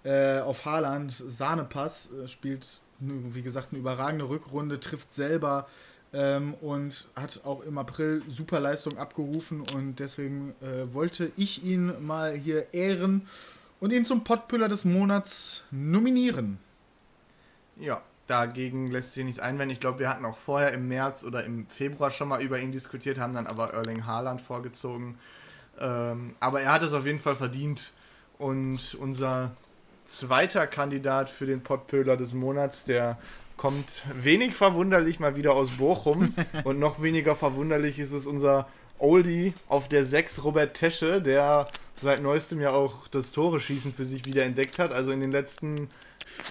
äh, 0.03 0.39
auf 0.39 0.65
Haaland, 0.65 1.11
Sahnepass, 1.11 2.11
äh, 2.11 2.27
spielt, 2.27 2.81
wie 2.99 3.41
gesagt, 3.41 3.69
eine 3.71 3.79
überragende 3.79 4.27
Rückrunde, 4.27 4.79
trifft 4.79 5.13
selber 5.13 5.67
ähm, 6.13 6.53
und 6.55 7.07
hat 7.15 7.41
auch 7.45 7.61
im 7.61 7.77
April 7.77 8.21
super 8.27 8.59
Leistung 8.59 8.97
abgerufen 8.97 9.61
und 9.73 9.99
deswegen 9.99 10.53
äh, 10.61 10.93
wollte 10.93 11.31
ich 11.37 11.63
ihn 11.63 11.93
mal 12.05 12.33
hier 12.33 12.73
ehren 12.73 13.27
und 13.79 13.91
ihn 13.91 14.05
zum 14.05 14.23
Pottpüller 14.23 14.67
des 14.67 14.85
Monats 14.85 15.63
nominieren. 15.71 16.59
Ja, 17.79 18.01
dagegen 18.29 18.91
lässt 18.91 19.13
sich 19.13 19.25
nichts 19.25 19.39
einwenden. 19.39 19.73
Ich 19.73 19.79
glaube, 19.79 19.99
wir 19.99 20.09
hatten 20.09 20.25
auch 20.25 20.37
vorher 20.37 20.73
im 20.73 20.87
März 20.87 21.23
oder 21.23 21.43
im 21.43 21.67
Februar 21.67 22.11
schon 22.11 22.27
mal 22.27 22.41
über 22.41 22.59
ihn 22.59 22.71
diskutiert, 22.71 23.17
haben 23.17 23.33
dann 23.33 23.47
aber 23.47 23.73
Erling 23.73 24.05
Haaland 24.05 24.41
vorgezogen. 24.41 25.17
Ähm, 25.79 26.35
aber 26.39 26.61
er 26.61 26.73
hat 26.73 26.83
es 26.83 26.93
auf 26.93 27.05
jeden 27.05 27.19
Fall 27.19 27.35
verdient. 27.35 27.93
Und 28.37 28.95
unser 28.99 29.51
zweiter 30.05 30.67
Kandidat 30.67 31.29
für 31.29 31.45
den 31.45 31.61
Pottpöhler 31.61 32.17
des 32.17 32.33
Monats, 32.33 32.83
der 32.83 33.17
kommt 33.57 34.03
wenig 34.13 34.55
verwunderlich 34.55 35.19
mal 35.19 35.35
wieder 35.35 35.53
aus 35.53 35.71
Bochum. 35.71 36.33
Und 36.63 36.79
noch 36.79 37.01
weniger 37.01 37.35
verwunderlich 37.35 37.99
ist 37.99 38.13
es 38.13 38.25
unser 38.25 38.67
Oldie 38.97 39.53
auf 39.67 39.87
der 39.87 40.05
6, 40.05 40.43
Robert 40.43 40.73
Tesche, 40.73 41.21
der 41.21 41.65
seit 42.01 42.21
neuestem 42.21 42.61
ja 42.61 42.71
auch 42.71 43.07
das 43.07 43.31
Tore-Schießen 43.31 43.93
für 43.93 44.05
sich 44.05 44.25
wieder 44.25 44.43
entdeckt 44.43 44.79
hat. 44.79 44.91
Also 44.91 45.11
in 45.11 45.19
den 45.19 45.31
letzten 45.31 45.89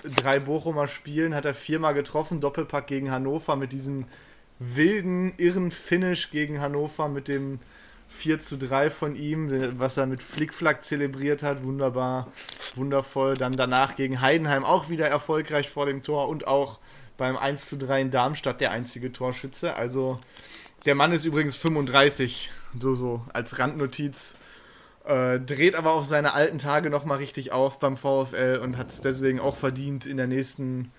drei 0.05 0.39
Bochumer 0.39 0.89
Spielen 0.89 1.35
hat 1.35 1.45
er 1.45 1.55
viermal 1.55 1.95
getroffen, 1.95 2.41
Doppelpack 2.41 2.87
gegen 2.87 3.11
Hannover 3.11 3.57
mit 3.57 3.73
diesem 3.73 4.07
wilden, 4.59 5.35
irren 5.37 5.71
Finish 5.71 6.31
gegen 6.31 6.61
Hannover 6.61 7.09
mit 7.09 7.29
dem 7.29 7.61
4 8.09 8.41
zu 8.41 8.57
3 8.57 8.91
von 8.91 9.17
ihm, 9.17 9.79
was 9.79 9.97
er 9.97 10.07
mit 10.07 10.23
Flickflack 10.23 10.83
zelebriert 10.83 11.43
hat, 11.43 11.63
wunderbar, 11.63 12.33
wundervoll. 12.75 13.35
Dann 13.35 13.53
danach 13.53 13.97
gegen 13.97 14.21
Heidenheim 14.21 14.65
auch 14.65 14.89
wieder 14.89 15.07
erfolgreich 15.09 15.69
vor 15.69 15.87
dem 15.87 16.03
Tor 16.03 16.29
und 16.29 16.47
auch 16.47 16.79
beim 17.17 17.37
1 17.37 17.69
zu 17.69 17.77
3 17.77 18.01
in 18.01 18.11
Darmstadt 18.11 18.61
der 18.61 18.71
einzige 18.71 19.13
Torschütze. 19.13 19.75
Also 19.75 20.19
der 20.87 20.95
Mann 20.95 21.13
ist 21.13 21.25
übrigens 21.25 21.57
35, 21.57 22.51
so 22.81 22.95
so 22.95 23.23
als 23.33 23.59
Randnotiz. 23.59 24.35
Äh, 25.05 25.41
dreht 25.41 25.75
aber 25.75 25.93
auf 25.93 26.07
seine 26.07 26.35
alten 26.35 26.59
Tage 26.59 26.91
nochmal 26.91 27.19
richtig 27.19 27.53
auf 27.53 27.79
beim 27.79 27.97
VfL 27.97 28.61
und 28.63 28.77
hat 28.77 28.91
es 28.91 29.01
deswegen 29.01 29.41
auch 29.41 29.57
verdient, 29.57 30.05
in 30.05 30.17
der 30.17 30.27
nächsten 30.27 30.93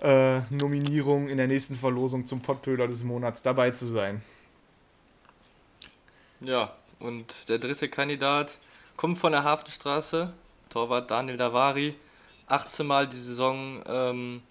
äh, 0.00 0.40
Nominierung, 0.50 1.28
in 1.28 1.38
der 1.38 1.48
nächsten 1.48 1.74
Verlosung 1.74 2.24
zum 2.26 2.40
Pottpöhler 2.40 2.86
des 2.86 3.02
Monats 3.02 3.42
dabei 3.42 3.72
zu 3.72 3.86
sein. 3.86 4.22
Ja, 6.40 6.72
und 7.00 7.48
der 7.48 7.58
dritte 7.58 7.88
Kandidat 7.88 8.58
kommt 8.96 9.18
von 9.18 9.32
der 9.32 9.44
Hafenstraße, 9.44 10.32
Torwart 10.70 11.10
Daniel 11.10 11.36
Davari. 11.36 11.94
18 12.46 12.86
Mal 12.86 13.06
die 13.06 13.16
Saison 13.16 13.82
ähm, 13.86 14.42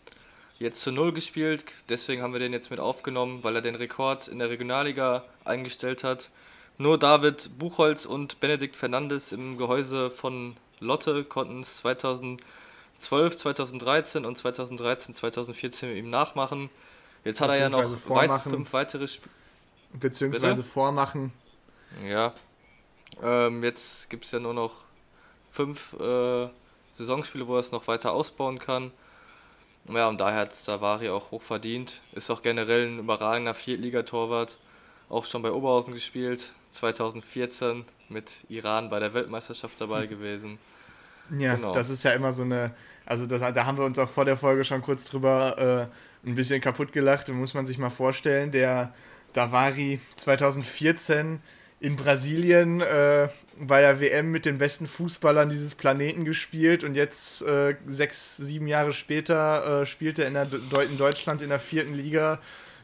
jetzt 0.59 0.81
zu 0.81 0.91
Null 0.91 1.13
gespielt, 1.13 1.65
deswegen 1.89 2.21
haben 2.21 2.33
wir 2.33 2.39
den 2.39 2.53
jetzt 2.53 2.69
mit 2.69 2.79
aufgenommen, 2.79 3.43
weil 3.43 3.55
er 3.55 3.61
den 3.61 3.75
Rekord 3.75 4.27
in 4.27 4.39
der 4.39 4.49
Regionalliga 4.49 5.23
eingestellt 5.45 6.03
hat. 6.03 6.29
Nur 6.77 6.99
David 6.99 7.57
Buchholz 7.57 8.05
und 8.05 8.39
Benedikt 8.39 8.75
Fernandes 8.75 9.31
im 9.31 9.57
Gehäuse 9.57 10.11
von 10.11 10.55
Lotte 10.79 11.23
konnten 11.23 11.61
es 11.61 11.77
2012, 11.77 12.39
2013 13.37 14.25
und 14.25 14.37
2013, 14.37 15.15
2014 15.15 15.89
mit 15.89 15.97
ihm 15.97 16.09
nachmachen. 16.09 16.69
Jetzt 17.23 17.41
hat 17.41 17.49
er 17.49 17.59
ja 17.59 17.69
noch 17.69 18.09
weit, 18.09 18.41
fünf 18.41 18.73
weitere 18.73 19.07
Spiele. 19.07 19.33
Beziehungsweise 19.93 20.57
Bitte? 20.57 20.63
vormachen. 20.63 21.33
Ja. 22.05 22.33
Ähm, 23.23 23.63
jetzt 23.63 24.09
gibt 24.09 24.25
es 24.25 24.31
ja 24.31 24.39
nur 24.39 24.53
noch 24.53 24.75
fünf 25.49 25.93
äh, 25.99 26.47
Saisonspiele, 26.91 27.47
wo 27.47 27.55
er 27.55 27.61
es 27.61 27.71
noch 27.71 27.87
weiter 27.87 28.11
ausbauen 28.11 28.59
kann. 28.59 28.91
Ja, 29.85 30.09
und 30.09 30.19
daher 30.19 30.41
hat 30.41 30.67
Davari 30.67 31.09
auch 31.09 31.31
hoch 31.31 31.41
verdient. 31.41 32.01
Ist 32.11 32.29
auch 32.29 32.41
generell 32.41 32.87
ein 32.87 32.99
überragender 32.99 33.53
Viertligatorwart. 33.53 34.57
Auch 35.09 35.25
schon 35.25 35.41
bei 35.41 35.51
Oberhausen 35.51 35.93
gespielt. 35.93 36.51
2014 36.71 37.85
mit 38.09 38.31
Iran 38.49 38.89
bei 38.89 38.99
der 38.99 39.13
Weltmeisterschaft 39.13 39.79
dabei 39.79 40.05
gewesen. 40.05 40.57
Ja, 41.37 41.55
Genau. 41.55 41.73
das 41.73 41.89
ist 41.89 42.03
ja 42.03 42.11
immer 42.11 42.31
so 42.31 42.43
eine, 42.43 42.71
also 43.05 43.25
das, 43.25 43.41
da 43.41 43.65
haben 43.65 43.77
wir 43.77 43.85
uns 43.85 43.99
auch 43.99 44.09
vor 44.09 44.25
der 44.25 44.37
Folge 44.37 44.63
schon 44.63 44.81
kurz 44.81 45.05
drüber 45.05 45.89
äh, 46.25 46.27
ein 46.27 46.35
bisschen 46.35 46.61
kaputt 46.61 46.91
gelacht. 46.91 47.29
Muss 47.29 47.53
man 47.53 47.65
sich 47.65 47.77
mal 47.77 47.89
vorstellen, 47.89 48.51
der 48.51 48.93
Davari 49.33 49.99
2014 50.15 51.41
in 51.79 51.95
Brasilien 51.95 52.81
äh, 52.81 53.29
bei 53.59 53.81
der 53.81 53.99
WM 54.01 54.31
mit 54.31 54.45
den 54.45 54.57
besten 54.57 54.87
Fußballern 54.87 55.49
dieses 55.49 55.75
Planeten 55.75 56.25
gespielt 56.25 56.83
und 56.83 56.95
jetzt 56.95 57.43
äh, 57.43 57.75
sechs, 57.87 58.37
sieben 58.37 58.67
Jahre 58.67 58.93
später 58.93 59.81
äh, 59.81 59.85
spielt 59.85 60.17
er 60.17 60.27
in, 60.27 60.33
der, 60.33 60.47
in 60.83 60.97
Deutschland 60.97 61.41
in 61.41 61.49
der 61.49 61.59
vierten 61.59 61.93
Liga 61.93 62.39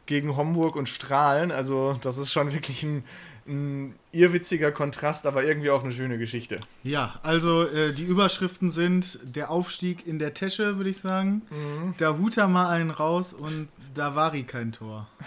gegen 0.06 0.36
Homburg 0.36 0.76
und 0.76 0.89
Strahlen. 0.89 1.51
Also 1.51 1.97
das 2.01 2.18
ist 2.18 2.32
schon 2.32 2.51
wirklich 2.51 2.84
ein, 2.84 3.04
ein 3.47 3.95
irrwitziger 4.12 4.72
Kontrast, 4.72 5.26
aber 5.26 5.43
irgendwie 5.43 5.70
auch 5.70 5.84
eine 5.84 5.91
schöne 5.91 6.18
Geschichte. 6.18 6.60
Ja, 6.84 7.20
also 7.24 7.68
äh, 7.68 7.93
die 7.93 8.04
Überschriften 8.04 8.72
sind 8.72 9.20
der 9.24 9.49
Aufstieg 9.49 10.06
in 10.08 10.20
der 10.20 10.34
Tesche, 10.34 10.78
würde 10.78 10.89
ich 10.89 10.99
sagen. 10.99 11.41
Mhm. 11.49 11.95
Da 11.97 12.18
Huta 12.18 12.47
mal 12.47 12.70
einen 12.70 12.91
raus 12.91 13.34
und 13.34 13.68
da 13.93 14.16
war 14.16 14.32
kein 14.32 14.72
Tor. 14.72 15.08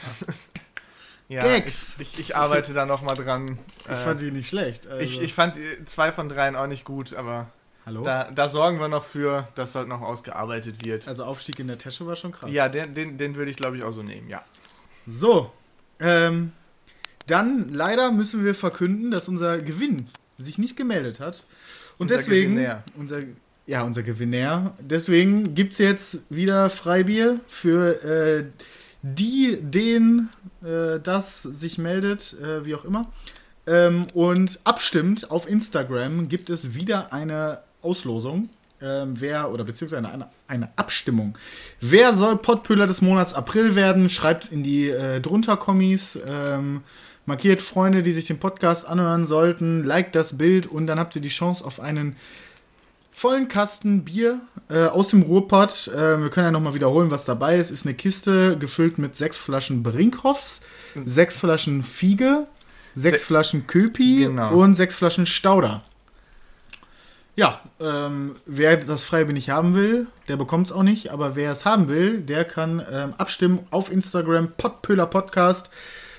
Ja, 1.28 1.42
Gags. 1.42 1.96
Ich, 1.98 2.12
ich, 2.12 2.18
ich 2.20 2.36
arbeite 2.36 2.72
da 2.72 2.86
nochmal 2.86 3.16
dran. 3.16 3.58
Ich 3.84 3.90
Äh, 3.90 3.96
fand 3.96 4.20
die 4.20 4.30
nicht 4.30 4.48
schlecht. 4.48 4.86
Also, 4.86 5.00
ich, 5.02 5.20
ich 5.20 5.34
fand 5.34 5.56
äh, 5.56 5.84
zwei 5.84 6.12
von 6.12 6.28
dreien 6.28 6.54
auch 6.54 6.68
nicht 6.68 6.84
gut, 6.84 7.14
aber 7.14 7.48
Hallo? 7.84 8.02
da, 8.02 8.30
da 8.30 8.48
sorgen 8.48 8.78
wir 8.78 8.88
noch 8.88 9.04
für, 9.04 9.48
dass 9.56 9.74
halt 9.74 9.88
noch 9.88 10.02
ausgearbeitet 10.02 10.84
wird. 10.84 11.08
also 11.08 11.24
Aufstieg 11.24 11.58
in 11.58 11.66
der 11.66 11.78
Tesche 11.78 12.06
war 12.06 12.14
schon 12.16 12.32
krass. 12.32 12.50
Ja, 12.52 12.68
den, 12.68 12.94
den, 12.94 13.18
den 13.18 13.34
würde 13.34 13.50
ich 13.50 13.56
glaube 13.56 13.76
ich 13.76 13.82
auch 13.82 13.92
so 13.92 14.02
nehmen, 14.02 14.28
ja. 14.28 14.44
So, 15.06 15.52
ähm, 16.00 16.52
dann 17.26 17.72
leider 17.72 18.12
müssen 18.12 18.44
wir 18.44 18.54
verkünden, 18.54 19.10
dass 19.10 19.28
unser 19.28 19.58
Gewinn 19.60 20.08
sich 20.38 20.58
nicht 20.58 20.76
gemeldet 20.76 21.20
hat. 21.20 21.42
Und 21.98 22.10
Unser 22.10 22.16
deswegen, 22.16 22.56
Gewinner. 22.56 22.82
unser, 22.96 23.20
ja, 23.66 23.82
unser 23.82 24.02
Gewinner. 24.02 24.74
Deswegen 24.80 25.54
gibt 25.54 25.72
es 25.72 25.78
jetzt 25.78 26.20
wieder 26.28 26.70
Freibier 26.70 27.40
für 27.48 28.04
äh, 28.04 28.44
die, 29.02 29.58
den 29.60 30.28
äh, 30.62 31.00
das 31.00 31.42
sich 31.42 31.78
meldet, 31.78 32.36
äh, 32.40 32.64
wie 32.64 32.74
auch 32.74 32.84
immer. 32.84 33.10
Ähm, 33.66 34.06
und 34.14 34.60
abstimmt 34.64 35.30
auf 35.30 35.48
Instagram 35.48 36.28
gibt 36.28 36.50
es 36.50 36.74
wieder 36.74 37.12
eine 37.12 37.60
Auslosung. 37.82 38.48
Ähm, 38.82 39.14
wer, 39.18 39.50
oder 39.50 39.64
beziehungsweise 39.64 40.06
eine, 40.06 40.28
eine 40.48 40.68
Abstimmung. 40.76 41.38
Wer 41.80 42.14
soll 42.14 42.36
Pottpüller 42.36 42.86
des 42.86 43.00
Monats 43.00 43.32
April 43.32 43.74
werden? 43.74 44.08
Schreibt 44.08 44.52
in 44.52 44.62
die 44.62 44.90
äh, 44.90 45.20
drunter 45.20 45.56
Kommis. 45.56 46.18
Ähm, 46.28 46.82
markiert 47.24 47.62
Freunde, 47.62 48.02
die 48.02 48.12
sich 48.12 48.26
den 48.26 48.38
Podcast 48.38 48.86
anhören 48.86 49.26
sollten. 49.26 49.82
Liked 49.82 50.14
das 50.14 50.36
Bild 50.36 50.66
und 50.66 50.86
dann 50.86 50.98
habt 50.98 51.16
ihr 51.16 51.22
die 51.22 51.28
Chance 51.30 51.64
auf 51.64 51.80
einen 51.80 52.16
vollen 53.12 53.48
Kasten 53.48 54.04
Bier 54.04 54.40
äh, 54.68 54.84
aus 54.84 55.08
dem 55.08 55.22
Ruhrpott. 55.22 55.88
Äh, 55.88 56.20
wir 56.20 56.28
können 56.28 56.44
ja 56.46 56.50
nochmal 56.50 56.74
wiederholen, 56.74 57.10
was 57.10 57.24
dabei 57.24 57.56
ist. 57.58 57.70
Ist 57.70 57.86
eine 57.86 57.94
Kiste 57.94 58.58
gefüllt 58.58 58.98
mit 58.98 59.16
sechs 59.16 59.38
Flaschen 59.38 59.82
Brinkhoffs, 59.82 60.60
sechs 60.94 61.36
Flaschen 61.38 61.82
Fiege, 61.82 62.46
sechs 62.92 63.20
Se 63.22 63.26
Flaschen 63.26 63.66
Köpi 63.66 64.24
Genau. 64.26 64.54
und 64.54 64.74
sechs 64.74 64.94
Flaschen 64.94 65.24
Stauder. 65.24 65.82
Ja, 67.36 67.60
ähm, 67.80 68.36
wer 68.46 68.78
das 68.78 69.04
Freibier 69.04 69.34
nicht 69.34 69.50
haben 69.50 69.74
will, 69.74 70.06
der 70.26 70.36
bekommt 70.36 70.68
es 70.68 70.72
auch 70.72 70.82
nicht. 70.82 71.10
Aber 71.12 71.36
wer 71.36 71.52
es 71.52 71.66
haben 71.66 71.88
will, 71.88 72.22
der 72.22 72.46
kann 72.46 72.82
ähm, 72.90 73.14
abstimmen 73.18 73.60
auf 73.70 73.92
Instagram 73.92 74.52
Pottpöhler 74.56 75.06
Podcast 75.06 75.68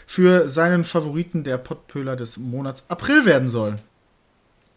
für 0.05 0.47
seinen 0.47 0.83
Favoriten, 0.83 1.43
der 1.43 1.57
Pottpöhler 1.57 2.15
des 2.15 2.37
Monats 2.37 2.83
April 2.87 3.25
werden 3.25 3.49
soll. 3.49 3.77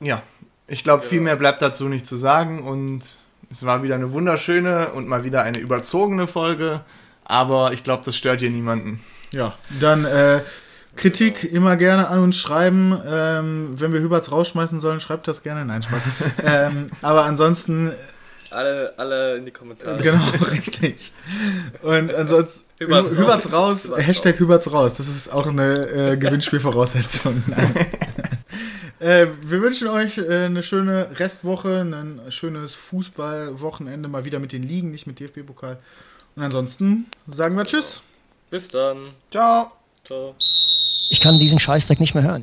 Ja, 0.00 0.22
ich 0.66 0.82
glaube, 0.82 1.02
viel 1.02 1.20
mehr 1.20 1.36
bleibt 1.36 1.60
dazu 1.60 1.88
nicht 1.88 2.06
zu 2.06 2.16
sagen 2.16 2.62
und 2.62 3.02
es 3.50 3.66
war 3.66 3.82
wieder 3.82 3.96
eine 3.96 4.12
wunderschöne 4.12 4.92
und 4.92 5.08
mal 5.08 5.24
wieder 5.24 5.42
eine 5.42 5.58
überzogene 5.58 6.26
Folge, 6.26 6.80
aber 7.24 7.72
ich 7.72 7.84
glaube, 7.84 8.02
das 8.04 8.16
stört 8.16 8.40
hier 8.40 8.50
niemanden. 8.50 9.00
Ja, 9.30 9.54
dann 9.80 10.04
äh, 10.04 10.40
Kritik 11.00 11.50
immer 11.50 11.76
gerne 11.76 12.08
an 12.08 12.18
uns 12.18 12.36
schreiben. 12.36 12.96
Ähm, 13.06 13.70
wenn 13.80 13.92
wir 13.92 14.00
Hüberts 14.00 14.30
rausschmeißen 14.30 14.80
sollen, 14.80 15.00
schreibt 15.00 15.26
das 15.28 15.42
gerne. 15.42 15.64
Nein, 15.64 15.82
Spaß. 15.82 16.02
ähm, 16.44 16.86
aber 17.00 17.24
ansonsten, 17.24 17.92
Alle, 18.50 18.92
alle 18.98 19.36
in 19.38 19.46
die 19.46 19.50
Kommentare. 19.50 19.96
genau, 19.96 20.22
richtig. 20.50 21.12
Und 21.82 22.14
ansonsten, 22.14 22.60
Hüberts 22.78 23.10
Hüberts, 23.10 23.46
raus. 23.46 23.52
raus, 23.52 23.84
Hüberts 23.84 24.06
Hashtag 24.06 24.38
Hüberts 24.38 24.72
raus. 24.72 24.94
Das 24.94 25.08
ist 25.08 25.32
auch 25.32 25.46
eine 25.46 25.86
äh, 25.88 26.16
Gewinnspielvoraussetzung. 26.18 27.42
Nein. 27.46 27.74
äh, 29.00 29.26
wir 29.42 29.62
wünschen 29.62 29.88
euch 29.88 30.18
äh, 30.18 30.44
eine 30.44 30.62
schöne 30.62 31.08
Restwoche, 31.18 31.80
ein 31.80 32.20
schönes 32.28 32.74
Fußballwochenende, 32.74 34.08
mal 34.08 34.26
wieder 34.26 34.38
mit 34.38 34.52
den 34.52 34.62
Ligen, 34.62 34.90
nicht 34.90 35.06
mit 35.06 35.18
DFB-Pokal. 35.18 35.78
Und 36.36 36.42
ansonsten 36.42 37.06
sagen 37.26 37.56
wir 37.56 37.64
Tschüss. 37.64 38.02
Bis 38.50 38.68
dann. 38.68 39.10
Ciao! 39.30 39.72
Ciao. 40.04 40.34
Ich 41.10 41.20
kann 41.20 41.40
diesen 41.40 41.58
Scheißdreck 41.58 41.98
nicht 41.98 42.14
mehr 42.14 42.22
hören. 42.22 42.38